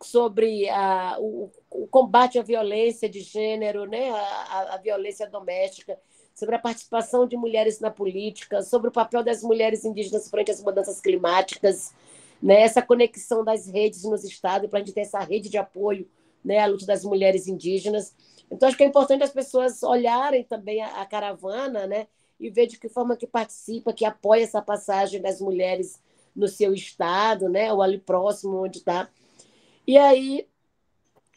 sobre 0.03 0.69
a, 0.69 1.17
o, 1.19 1.51
o, 1.71 1.87
combate 1.87 2.39
à 2.39 2.43
violência 2.43 3.09
de 3.09 3.21
gênero, 3.21 3.87
né, 3.87 4.11
a, 4.11 4.75
a 4.75 4.77
violência 4.79 5.29
doméstica, 5.29 5.99
sobre 6.35 6.57
a 6.57 6.59
participação 6.59 7.27
de 7.27 7.37
mulheres 7.37 7.79
na 7.79 7.91
política, 7.91 8.63
sobre 8.63 8.89
o 8.89 8.93
papel 8.93 9.23
das 9.23 9.43
mulheres 9.43 9.85
indígenas 9.85 10.29
frente 10.29 10.51
às 10.51 10.63
mudanças 10.63 11.01
climáticas, 11.01 11.93
né, 12.43 12.63
essa 12.63 12.83
conexão 12.83 13.45
das 13.45 13.69
redes 13.69 14.03
nos 14.05 14.25
estados, 14.25 14.69
para 14.69 14.81
a 14.81 14.83
gente 14.83 14.95
ter 14.95 15.03
essa 15.03 15.21
rede 15.21 15.49
de 15.49 15.59
apoio 15.59 16.09
né, 16.45 16.59
à 16.59 16.67
luta 16.67 16.87
das 16.87 17.05
mulheres 17.05 17.47
indígenas. 17.47 18.15
Então, 18.51 18.69
acho 18.69 18.77
que 18.77 18.85
é 18.85 18.87
importante 18.87 19.23
as 19.23 19.33
pessoas 19.33 19.83
olharem 19.83 20.45
também 20.45 20.83
a, 20.83 21.01
a 21.01 21.07
caravana 21.07 21.87
né, 21.87 22.07
e 22.39 22.51
ver 22.51 22.67
de 22.67 22.79
que 22.79 22.89
forma 22.89 23.17
que 23.17 23.27
participa, 23.27 23.93
que 23.93 24.05
apoia 24.05 24.43
essa 24.43 24.61
passagem 24.61 25.21
das 25.21 25.41
mulheres 25.41 26.01
no 26.35 26.49
seu 26.49 26.75
estado, 26.75 27.49
né, 27.49 27.73
ou 27.73 27.83
ali 27.83 27.99
próximo 27.99 28.63
onde 28.63 28.79
está. 28.79 29.09
E 29.87 29.97
aí, 29.99 30.47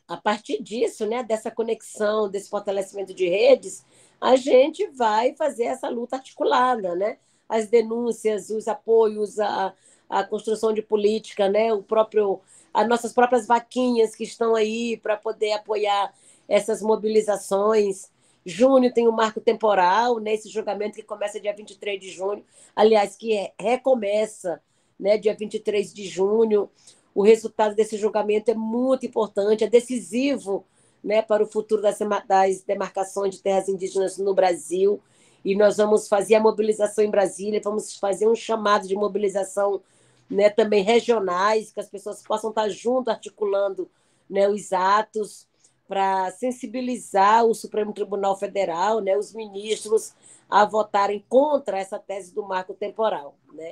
a 0.07 0.17
partir 0.17 0.61
disso, 0.61 1.05
né, 1.05 1.23
dessa 1.23 1.49
conexão, 1.49 2.29
desse 2.29 2.49
fortalecimento 2.49 3.13
de 3.13 3.27
redes, 3.27 3.83
a 4.19 4.35
gente 4.35 4.87
vai 4.87 5.35
fazer 5.35 5.65
essa 5.65 5.89
luta 5.89 6.15
articulada, 6.15 6.95
né? 6.95 7.17
As 7.47 7.67
denúncias, 7.67 8.49
os 8.49 8.67
apoios, 8.67 9.39
a, 9.39 9.73
a 10.09 10.23
construção 10.23 10.73
de 10.73 10.81
política, 10.81 11.49
né? 11.49 11.73
O 11.73 11.83
próprio, 11.83 12.39
as 12.73 12.87
nossas 12.87 13.13
próprias 13.13 13.45
vaquinhas 13.45 14.15
que 14.15 14.23
estão 14.23 14.55
aí 14.55 14.97
para 14.97 15.17
poder 15.17 15.53
apoiar 15.53 16.13
essas 16.47 16.81
mobilizações. 16.81 18.09
Junho 18.45 18.93
tem 18.93 19.07
um 19.07 19.11
marco 19.11 19.41
temporal, 19.41 20.19
né? 20.19 20.37
julgamento 20.45 20.95
que 20.95 21.03
começa 21.03 21.39
dia 21.39 21.55
23 21.55 21.99
de 21.99 22.09
junho, 22.11 22.43
aliás, 22.75 23.15
que 23.15 23.51
recomeça 23.59 24.61
né, 24.99 25.17
dia 25.17 25.35
23 25.35 25.93
de 25.93 26.07
junho. 26.07 26.69
O 27.13 27.23
resultado 27.23 27.75
desse 27.75 27.97
julgamento 27.97 28.51
é 28.51 28.53
muito 28.53 29.05
importante, 29.05 29.63
é 29.63 29.69
decisivo 29.69 30.65
né, 31.03 31.21
para 31.21 31.43
o 31.43 31.47
futuro 31.47 31.81
das, 31.81 31.97
das 32.27 32.61
demarcações 32.61 33.35
de 33.35 33.41
terras 33.41 33.69
indígenas 33.69 34.17
no 34.17 34.33
Brasil. 34.33 34.99
E 35.43 35.55
nós 35.55 35.77
vamos 35.77 36.07
fazer 36.07 36.35
a 36.35 36.39
mobilização 36.39 37.03
em 37.03 37.09
Brasília, 37.09 37.61
vamos 37.63 37.95
fazer 37.97 38.27
um 38.27 38.35
chamado 38.35 38.87
de 38.87 38.95
mobilização 38.95 39.81
né, 40.29 40.49
também 40.49 40.83
regionais, 40.83 41.71
que 41.71 41.79
as 41.79 41.87
pessoas 41.87 42.21
possam 42.23 42.49
estar 42.49 42.67
junto, 42.69 43.09
articulando 43.09 43.89
né, 44.29 44.49
os 44.49 44.73
atos 44.73 45.47
para 45.87 46.31
sensibilizar 46.31 47.45
o 47.45 47.53
Supremo 47.53 47.93
Tribunal 47.93 48.37
Federal, 48.37 49.01
né, 49.01 49.17
os 49.17 49.33
ministros, 49.33 50.13
a 50.49 50.65
votarem 50.65 51.23
contra 51.29 51.79
essa 51.79 51.99
tese 51.99 52.33
do 52.33 52.43
marco 52.43 52.73
temporal. 52.73 53.35
Né? 53.53 53.71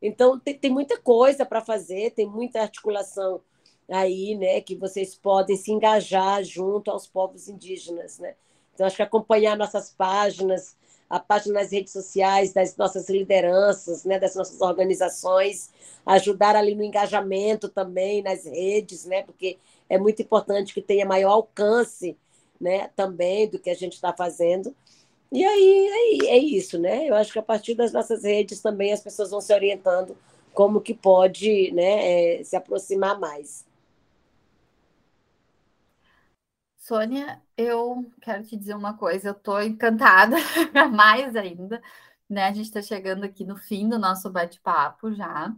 Então, 0.00 0.38
tem, 0.38 0.58
tem 0.58 0.70
muita 0.70 0.98
coisa 0.98 1.46
para 1.46 1.60
fazer, 1.60 2.10
tem 2.12 2.26
muita 2.26 2.60
articulação 2.60 3.40
aí, 3.88 4.34
né, 4.36 4.60
que 4.60 4.74
vocês 4.74 5.14
podem 5.14 5.56
se 5.56 5.70
engajar 5.70 6.42
junto 6.42 6.90
aos 6.90 7.06
povos 7.06 7.48
indígenas, 7.48 8.18
né? 8.18 8.34
Então 8.74 8.86
acho 8.86 8.96
que 8.96 9.02
acompanhar 9.02 9.56
nossas 9.56 9.90
páginas, 9.90 10.76
a 11.14 11.20
página 11.20 11.60
nas 11.60 11.70
redes 11.70 11.92
sociais 11.92 12.52
das 12.52 12.76
nossas 12.76 13.08
lideranças, 13.08 14.04
né, 14.04 14.18
das 14.18 14.34
nossas 14.34 14.60
organizações, 14.60 15.70
ajudar 16.04 16.56
ali 16.56 16.74
no 16.74 16.82
engajamento 16.82 17.68
também 17.68 18.20
nas 18.20 18.44
redes, 18.44 19.04
né, 19.04 19.22
porque 19.22 19.56
é 19.88 19.96
muito 19.96 20.20
importante 20.22 20.74
que 20.74 20.82
tenha 20.82 21.06
maior 21.06 21.30
alcance, 21.30 22.16
né, 22.60 22.90
também 22.96 23.48
do 23.48 23.60
que 23.60 23.70
a 23.70 23.74
gente 23.74 23.92
está 23.92 24.12
fazendo. 24.12 24.74
E 25.30 25.44
aí 25.44 26.26
é, 26.26 26.34
é 26.34 26.38
isso, 26.38 26.78
né? 26.78 27.08
Eu 27.08 27.14
acho 27.14 27.32
que 27.32 27.38
a 27.38 27.42
partir 27.42 27.74
das 27.74 27.92
nossas 27.92 28.24
redes 28.24 28.60
também 28.60 28.92
as 28.92 29.00
pessoas 29.00 29.30
vão 29.30 29.40
se 29.40 29.52
orientando 29.54 30.16
como 30.52 30.80
que 30.80 30.94
pode, 30.94 31.70
né, 31.72 32.38
é, 32.40 32.44
se 32.44 32.56
aproximar 32.56 33.18
mais. 33.20 33.64
Sônia, 36.84 37.40
eu 37.56 38.12
quero 38.20 38.44
te 38.44 38.58
dizer 38.58 38.74
uma 38.76 38.94
coisa, 38.94 39.28
eu 39.28 39.32
estou 39.32 39.62
encantada, 39.62 40.36
mais 40.92 41.34
ainda, 41.34 41.80
né? 42.28 42.44
A 42.44 42.52
gente 42.52 42.66
está 42.66 42.82
chegando 42.82 43.24
aqui 43.24 43.42
no 43.42 43.56
fim 43.56 43.88
do 43.88 43.98
nosso 43.98 44.28
bate-papo 44.30 45.10
já, 45.14 45.50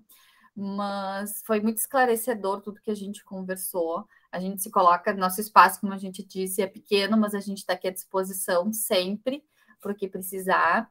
mas 0.55 1.43
foi 1.45 1.59
muito 1.61 1.79
esclarecedor 1.79 2.61
tudo 2.61 2.81
que 2.81 2.93
a 2.93 2.95
gente 2.95 3.25
conversou. 3.25 4.07
A 4.31 4.39
gente 4.39 4.63
se 4.63 4.71
coloca, 4.71 5.13
nosso 5.15 5.41
espaço, 5.41 5.81
como 5.81 5.93
a 5.93 5.99
gente 5.99 6.23
disse, 6.25 6.63
é 6.63 6.67
pequeno, 6.69 7.17
mas 7.17 7.35
a 7.35 7.41
gente 7.41 7.59
está 7.59 7.73
aqui 7.73 7.89
à 7.89 7.93
disposição 7.93 8.73
sempre 8.73 9.43
para 9.81 9.91
o 9.91 9.97
que 9.97 10.07
precisar. 10.07 10.89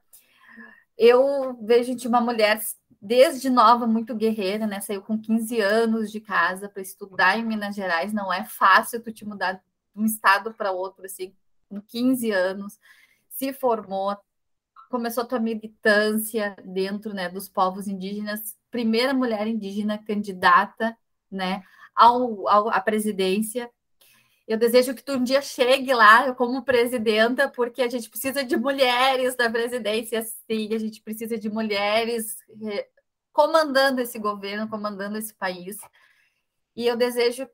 Eu 0.98 1.58
vejo 1.64 1.96
de 1.96 2.10
uma 2.10 2.20
mulher 2.20 2.60
desde 3.02 3.50
nova 3.50 3.88
muito 3.88 4.14
guerreira, 4.14 4.68
né? 4.68 4.82
Saiu 4.82 5.02
com 5.02 5.18
15 5.18 5.62
anos 5.62 6.12
de 6.12 6.20
casa 6.20 6.68
para 6.68 6.82
estudar 6.82 7.40
em 7.40 7.46
Minas 7.46 7.74
Gerais, 7.74 8.12
não 8.12 8.34
é 8.34 8.44
fácil 8.44 9.02
tu 9.02 9.14
te 9.14 9.24
mudar 9.24 9.64
um 9.96 10.06
estado 10.06 10.54
para 10.54 10.72
outro, 10.72 11.06
assim, 11.06 11.34
com 11.70 11.82
15 11.82 12.32
anos, 12.32 12.80
se 13.30 13.54
formou, 13.54 14.16
começou 14.90 15.24
a 15.24 15.28
tua 15.28 15.40
militância 15.40 16.56
dentro 16.64 17.14
né, 17.14 17.30
dos 17.30 17.50
povos 17.50 17.88
indígenas, 17.88 18.56
primeira 18.70 19.14
mulher 19.14 19.48
indígena 19.48 19.98
candidata 19.98 20.98
né, 21.32 21.64
ao, 21.96 22.48
ao, 22.48 22.70
à 22.70 22.80
presidência. 22.80 23.70
Eu 24.48 24.58
desejo 24.58 24.94
que 24.94 25.04
tu 25.04 25.14
um 25.14 25.24
dia 25.24 25.42
chegue 25.42 25.94
lá 25.94 26.34
como 26.36 26.64
presidenta, 26.64 27.50
porque 27.50 27.82
a 27.82 27.90
gente 27.90 28.10
precisa 28.10 28.44
de 28.44 28.56
mulheres 28.56 29.36
na 29.36 29.50
presidência, 29.50 30.22
sim, 30.22 30.74
a 30.74 30.78
gente 30.78 31.02
precisa 31.02 31.38
de 31.38 31.50
mulheres 31.50 32.38
comandando 33.34 34.00
esse 34.02 34.20
governo, 34.20 34.70
comandando 34.70 35.18
esse 35.18 35.34
país. 35.34 35.78
E 36.76 36.86
eu 36.86 36.96
desejo 36.96 37.48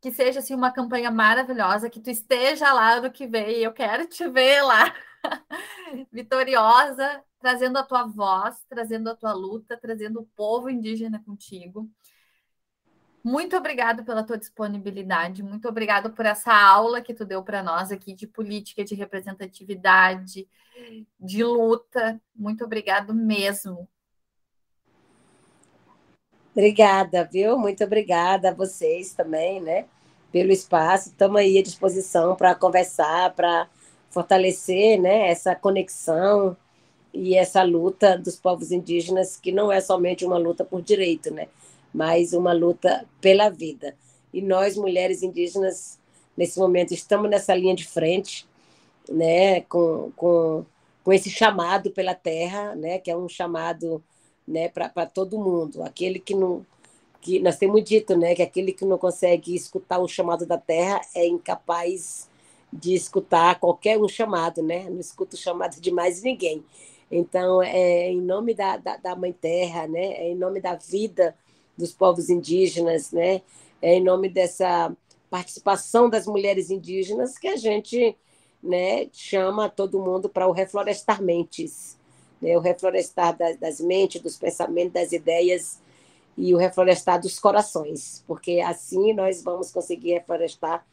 que 0.00 0.10
seja 0.10 0.40
assim 0.40 0.54
uma 0.54 0.72
campanha 0.72 1.10
maravilhosa, 1.10 1.90
que 1.90 2.00
tu 2.00 2.10
esteja 2.10 2.72
lá 2.72 3.00
no 3.00 3.10
que 3.10 3.26
vem, 3.26 3.58
eu 3.58 3.72
quero 3.72 4.06
te 4.06 4.26
ver 4.28 4.62
lá, 4.62 4.94
vitoriosa, 6.10 7.22
trazendo 7.38 7.78
a 7.78 7.82
tua 7.82 8.04
voz, 8.06 8.64
trazendo 8.68 9.10
a 9.10 9.16
tua 9.16 9.32
luta, 9.32 9.76
trazendo 9.76 10.20
o 10.20 10.26
povo 10.36 10.70
indígena 10.70 11.22
contigo. 11.24 11.90
Muito 13.22 13.54
obrigado 13.56 14.02
pela 14.02 14.24
tua 14.24 14.38
disponibilidade, 14.38 15.42
muito 15.42 15.68
obrigado 15.68 16.10
por 16.12 16.24
essa 16.24 16.54
aula 16.54 17.02
que 17.02 17.12
tu 17.12 17.26
deu 17.26 17.42
para 17.42 17.62
nós 17.62 17.92
aqui 17.92 18.14
de 18.14 18.26
política, 18.26 18.82
de 18.82 18.94
representatividade, 18.94 20.48
de 21.18 21.44
luta. 21.44 22.20
Muito 22.34 22.64
obrigado 22.64 23.14
mesmo. 23.14 23.86
Obrigada, 26.52 27.24
viu? 27.24 27.56
Muito 27.56 27.84
obrigada 27.84 28.50
a 28.50 28.54
vocês 28.54 29.12
também, 29.12 29.60
né? 29.60 29.84
Pelo 30.32 30.50
espaço. 30.50 31.08
Estamos 31.10 31.36
aí 31.40 31.58
à 31.58 31.62
disposição 31.62 32.34
para 32.34 32.54
conversar, 32.54 33.34
para 33.34 33.68
fortalecer 34.10 35.00
né, 35.00 35.28
essa 35.28 35.54
conexão 35.54 36.56
e 37.14 37.36
essa 37.36 37.62
luta 37.62 38.18
dos 38.18 38.36
povos 38.36 38.72
indígenas, 38.72 39.36
que 39.36 39.52
não 39.52 39.70
é 39.70 39.80
somente 39.80 40.24
uma 40.24 40.38
luta 40.38 40.64
por 40.64 40.82
direito, 40.82 41.32
né? 41.32 41.48
Mas 41.94 42.32
uma 42.32 42.52
luta 42.52 43.04
pela 43.20 43.48
vida. 43.48 43.96
E 44.32 44.42
nós, 44.42 44.76
mulheres 44.76 45.22
indígenas, 45.22 45.98
nesse 46.36 46.58
momento, 46.58 46.92
estamos 46.92 47.30
nessa 47.30 47.54
linha 47.54 47.74
de 47.74 47.86
frente, 47.86 48.46
né? 49.08 49.60
Com, 49.62 50.12
com, 50.16 50.64
com 51.04 51.12
esse 51.12 51.30
chamado 51.30 51.90
pela 51.92 52.14
terra, 52.14 52.74
né? 52.74 52.98
Que 52.98 53.10
é 53.10 53.16
um 53.16 53.28
chamado 53.28 54.02
né, 54.50 54.68
para 54.68 55.06
todo 55.06 55.38
mundo. 55.38 55.82
Aquele 55.82 56.18
que 56.18 56.34
não 56.34 56.66
que 57.22 57.38
nós 57.38 57.58
temos 57.58 57.84
dito, 57.84 58.16
né, 58.16 58.34
que 58.34 58.42
aquele 58.42 58.72
que 58.72 58.84
não 58.84 58.96
consegue 58.96 59.54
escutar 59.54 59.98
o 59.98 60.08
chamado 60.08 60.46
da 60.46 60.56
terra 60.56 61.02
é 61.14 61.26
incapaz 61.26 62.30
de 62.72 62.94
escutar 62.94 63.60
qualquer 63.60 63.98
um 63.98 64.08
chamado, 64.08 64.62
né? 64.62 64.88
Não 64.88 65.00
escuta 65.00 65.34
o 65.36 65.38
chamado 65.38 65.78
de 65.80 65.90
mais 65.90 66.22
ninguém. 66.22 66.64
Então, 67.10 67.62
é 67.62 68.10
em 68.10 68.20
nome 68.20 68.54
da, 68.54 68.76
da, 68.76 68.96
da 68.96 69.16
Mãe 69.16 69.32
Terra, 69.32 69.86
né? 69.86 70.12
é 70.12 70.30
em 70.30 70.36
nome 70.36 70.60
da 70.60 70.76
vida 70.76 71.34
dos 71.76 71.92
povos 71.92 72.30
indígenas, 72.30 73.10
né? 73.10 73.42
é 73.82 73.94
em 73.94 74.02
nome 74.02 74.28
dessa 74.28 74.94
participação 75.28 76.08
das 76.08 76.26
mulheres 76.26 76.70
indígenas 76.70 77.38
que 77.38 77.48
a 77.48 77.56
gente 77.56 78.16
né, 78.62 79.08
chama 79.12 79.68
todo 79.68 80.00
mundo 80.00 80.28
para 80.28 80.46
o 80.46 80.52
reflorestar 80.52 81.22
mentes, 81.22 81.98
né? 82.40 82.56
o 82.56 82.60
reflorestar 82.60 83.36
das, 83.36 83.56
das 83.56 83.80
mentes, 83.80 84.20
dos 84.20 84.36
pensamentos, 84.36 84.92
das 84.92 85.12
ideias 85.12 85.80
e 86.36 86.54
o 86.54 86.58
reflorestar 86.58 87.20
dos 87.20 87.38
corações, 87.38 88.24
porque 88.26 88.60
assim 88.60 89.12
nós 89.12 89.42
vamos 89.42 89.70
conseguir 89.70 90.14
reflorestar 90.14 90.86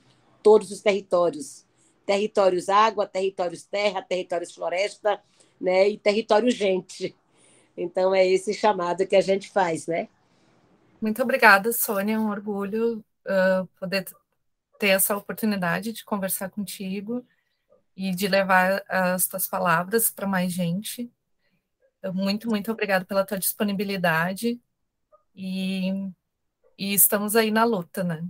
todos 0.43 0.71
os 0.71 0.81
territórios, 0.81 1.65
territórios 2.05 2.69
água, 2.69 3.05
territórios 3.07 3.63
terra, 3.63 4.01
territórios 4.01 4.53
floresta, 4.53 5.21
né, 5.59 5.89
e 5.89 5.97
território 5.97 6.51
gente. 6.51 7.15
Então 7.75 8.13
é 8.13 8.25
esse 8.25 8.53
chamado 8.53 9.05
que 9.05 9.15
a 9.15 9.21
gente 9.21 9.49
faz, 9.49 9.87
né? 9.87 10.07
Muito 10.99 11.21
obrigada, 11.21 11.71
Sônia. 11.71 12.15
É 12.15 12.19
um 12.19 12.29
orgulho 12.29 13.03
uh, 13.25 13.67
poder 13.79 14.05
ter 14.79 14.87
essa 14.87 15.15
oportunidade 15.15 15.93
de 15.93 16.03
conversar 16.03 16.49
contigo 16.49 17.25
e 17.95 18.11
de 18.11 18.27
levar 18.27 18.83
as 18.87 19.27
tuas 19.27 19.47
palavras 19.47 20.09
para 20.09 20.27
mais 20.27 20.51
gente. 20.51 21.11
Muito, 22.13 22.49
muito 22.49 22.71
obrigada 22.71 23.05
pela 23.05 23.25
tua 23.25 23.37
disponibilidade 23.37 24.59
e, 25.35 25.91
e 26.77 26.93
estamos 26.93 27.35
aí 27.35 27.51
na 27.51 27.63
luta, 27.63 28.03
né? 28.03 28.25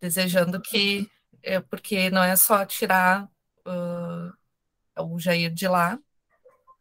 Desejando 0.00 0.60
que, 0.60 1.10
é, 1.42 1.60
porque 1.60 2.10
não 2.10 2.22
é 2.22 2.36
só 2.36 2.64
tirar 2.64 3.28
uh, 3.66 5.02
o 5.02 5.18
Jair 5.18 5.52
de 5.52 5.66
lá, 5.66 5.98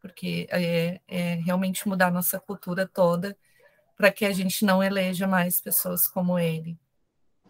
porque 0.01 0.47
é, 0.51 1.01
é 1.07 1.33
realmente 1.35 1.87
mudar 1.87 2.11
nossa 2.11 2.39
cultura 2.39 2.87
toda 2.87 3.35
para 3.95 4.11
que 4.11 4.25
a 4.25 4.31
gente 4.31 4.65
não 4.65 4.83
eleja 4.83 5.27
mais 5.27 5.59
pessoas 5.59 6.07
como 6.07 6.37
ele. 6.37 6.77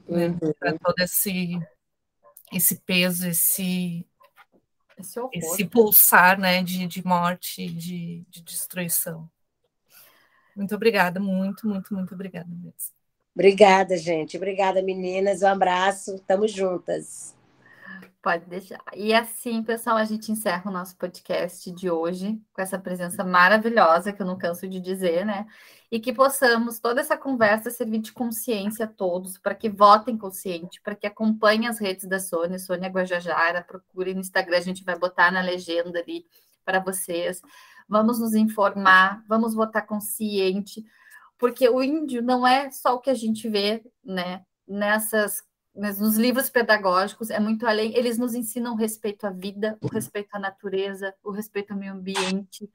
Né? 0.07 0.27
Uhum. 0.27 0.53
Para 0.59 0.77
todo 0.77 0.99
esse, 0.99 1.59
esse 2.53 2.79
peso, 2.81 3.27
esse, 3.27 4.07
esse, 4.97 5.19
esse 5.33 5.65
pulsar 5.65 6.39
né, 6.39 6.63
de, 6.63 6.87
de 6.87 7.05
morte, 7.05 7.67
de, 7.67 8.25
de 8.29 8.41
destruição. 8.41 9.29
Muito 10.55 10.73
obrigada, 10.73 11.19
muito, 11.19 11.67
muito, 11.67 11.93
muito 11.93 12.13
obrigada 12.13 12.47
mesmo. 12.49 12.95
Obrigada, 13.33 13.97
gente. 13.97 14.37
Obrigada, 14.37 14.81
meninas. 14.81 15.41
Um 15.41 15.47
abraço. 15.47 16.15
Estamos 16.15 16.53
juntas. 16.53 17.34
Pode 18.25 18.45
deixar. 18.45 18.81
E 18.95 19.13
assim, 19.13 19.61
pessoal, 19.61 19.97
a 19.97 20.03
gente 20.03 20.31
encerra 20.31 20.67
o 20.67 20.73
nosso 20.73 20.97
podcast 20.97 21.71
de 21.71 21.91
hoje 21.91 22.41
com 22.51 22.59
essa 22.59 22.79
presença 22.79 23.23
maravilhosa 23.23 24.11
que 24.11 24.19
eu 24.19 24.25
não 24.25 24.35
canso 24.35 24.67
de 24.67 24.79
dizer, 24.79 25.23
né? 25.23 25.45
E 25.91 25.99
que 25.99 26.11
possamos 26.11 26.79
toda 26.79 27.01
essa 27.01 27.15
conversa 27.15 27.69
servir 27.69 27.99
de 27.99 28.11
consciência 28.11 28.85
a 28.85 28.87
todos, 28.87 29.37
para 29.37 29.53
que 29.53 29.69
votem 29.69 30.17
consciente, 30.17 30.81
para 30.81 30.95
que 30.95 31.05
acompanhem 31.05 31.67
as 31.67 31.77
redes 31.77 32.07
da 32.07 32.19
Sônia, 32.19 32.57
Sônia 32.57 32.89
Guajajara, 32.89 33.61
procurem 33.61 34.15
no 34.15 34.21
Instagram, 34.21 34.57
a 34.57 34.61
gente 34.61 34.83
vai 34.83 34.97
botar 34.97 35.31
na 35.31 35.41
legenda 35.41 35.99
ali 35.99 36.25
para 36.65 36.79
vocês 36.79 37.43
vamos 37.87 38.19
nos 38.19 38.33
informar, 38.33 39.23
vamos 39.27 39.53
votar 39.53 39.85
consciente, 39.85 40.83
porque 41.37 41.69
o 41.69 41.83
índio 41.83 42.23
não 42.23 42.47
é 42.47 42.71
só 42.71 42.95
o 42.95 42.99
que 42.99 43.11
a 43.11 43.13
gente 43.13 43.47
vê, 43.47 43.83
né, 44.03 44.43
nessas 44.67 45.43
nos 45.75 46.15
livros 46.15 46.49
pedagógicos 46.49 47.29
é 47.29 47.39
muito 47.39 47.67
além, 47.67 47.95
eles 47.95 48.17
nos 48.17 48.33
ensinam 48.33 48.73
o 48.73 48.77
respeito 48.77 49.27
à 49.27 49.29
vida, 49.29 49.77
o 49.81 49.87
respeito 49.87 50.33
à 50.33 50.39
natureza, 50.39 51.13
o 51.23 51.31
respeito 51.31 51.73
ao 51.73 51.79
meio 51.79 51.93
ambiente, 51.93 52.69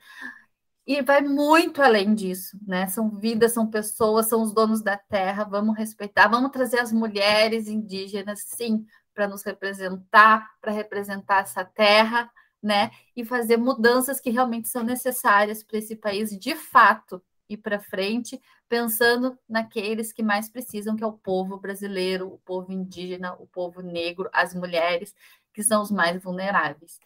e 0.87 1.01
vai 1.03 1.21
muito 1.21 1.81
além 1.81 2.15
disso, 2.15 2.59
né? 2.67 2.87
São 2.89 3.11
vidas, 3.11 3.53
são 3.53 3.67
pessoas, 3.71 4.27
são 4.27 4.43
os 4.43 4.53
donos 4.53 4.83
da 4.83 4.97
terra, 4.97 5.45
vamos 5.45 5.77
respeitar, 5.77 6.29
vamos 6.29 6.51
trazer 6.51 6.81
as 6.81 6.93
mulheres 6.93 7.69
indígenas, 7.69 8.43
sim, 8.47 8.85
para 9.15 9.29
nos 9.29 9.43
representar, 9.43 10.51
para 10.61 10.73
representar 10.73 11.43
essa 11.43 11.65
terra, 11.65 12.31
né? 12.63 12.91
E 13.15 13.25
fazer 13.25 13.57
mudanças 13.57 14.21
que 14.21 14.31
realmente 14.31 14.69
são 14.69 14.83
necessárias 14.83 15.63
para 15.63 15.79
esse 15.79 15.95
país 15.97 16.37
de 16.37 16.55
fato 16.55 17.23
ir 17.51 17.59
para 17.59 17.81
frente, 17.81 18.41
pensando 18.69 19.39
naqueles 19.49 20.13
que 20.13 20.23
mais 20.23 20.49
precisam, 20.49 20.97
que 20.97 21.05
é 21.05 21.07
o 21.07 21.13
povo 21.13 21.59
brasileiro, 21.59 22.33
o 22.33 22.39
povo 22.39 22.73
indígena, 22.73 23.35
o 23.35 23.47
povo 23.47 23.83
negro, 23.83 24.31
as 24.33 24.55
mulheres, 24.55 25.15
que 25.53 25.63
são 25.63 25.83
os 25.83 25.91
mais 25.91 26.23
vulneráveis. 26.23 26.99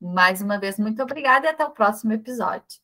Mais 0.00 0.40
uma 0.40 0.58
vez, 0.58 0.78
muito 0.78 1.02
obrigada 1.02 1.46
e 1.46 1.50
até 1.50 1.64
o 1.64 1.70
próximo 1.70 2.12
episódio. 2.12 2.80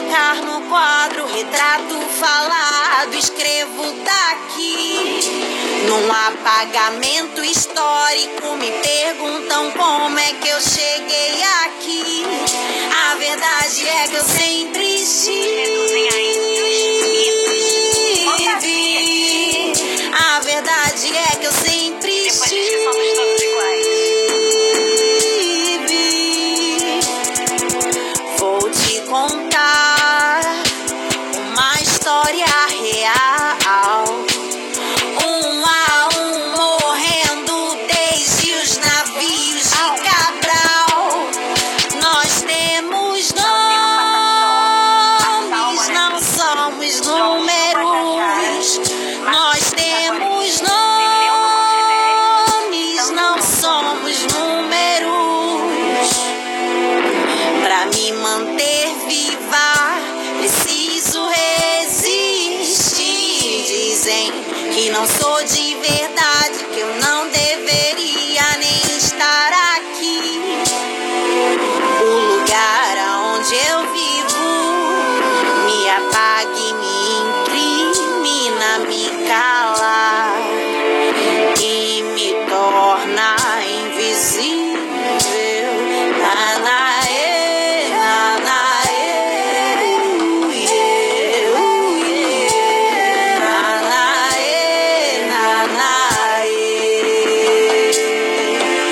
colocar 0.00 0.36
no 0.36 0.62
quadro 0.62 1.26
retrato 1.26 2.00
falado, 2.18 3.14
escrevo 3.14 3.92
daqui. 4.04 5.20
Num 5.86 6.12
apagamento 6.12 7.44
histórico, 7.44 8.56
me 8.56 8.70
perguntam 8.70 9.70
como 9.72 10.18
é 10.18 10.32
que 10.34 10.48
eu 10.48 10.60
cheguei 10.60 11.42
aqui. 11.64 12.24
A 13.10 13.14
verdade 13.16 13.88
é 13.88 14.08
que 14.08 14.16
eu 14.16 14.24
sempre 14.24 14.96
estive. 14.96 16.08
A 20.12 20.40
verdade 20.40 21.16
é 21.16 21.36
que 21.36 21.46
eu 21.46 21.52
sempre 21.52 22.26
estive. 22.26 22.70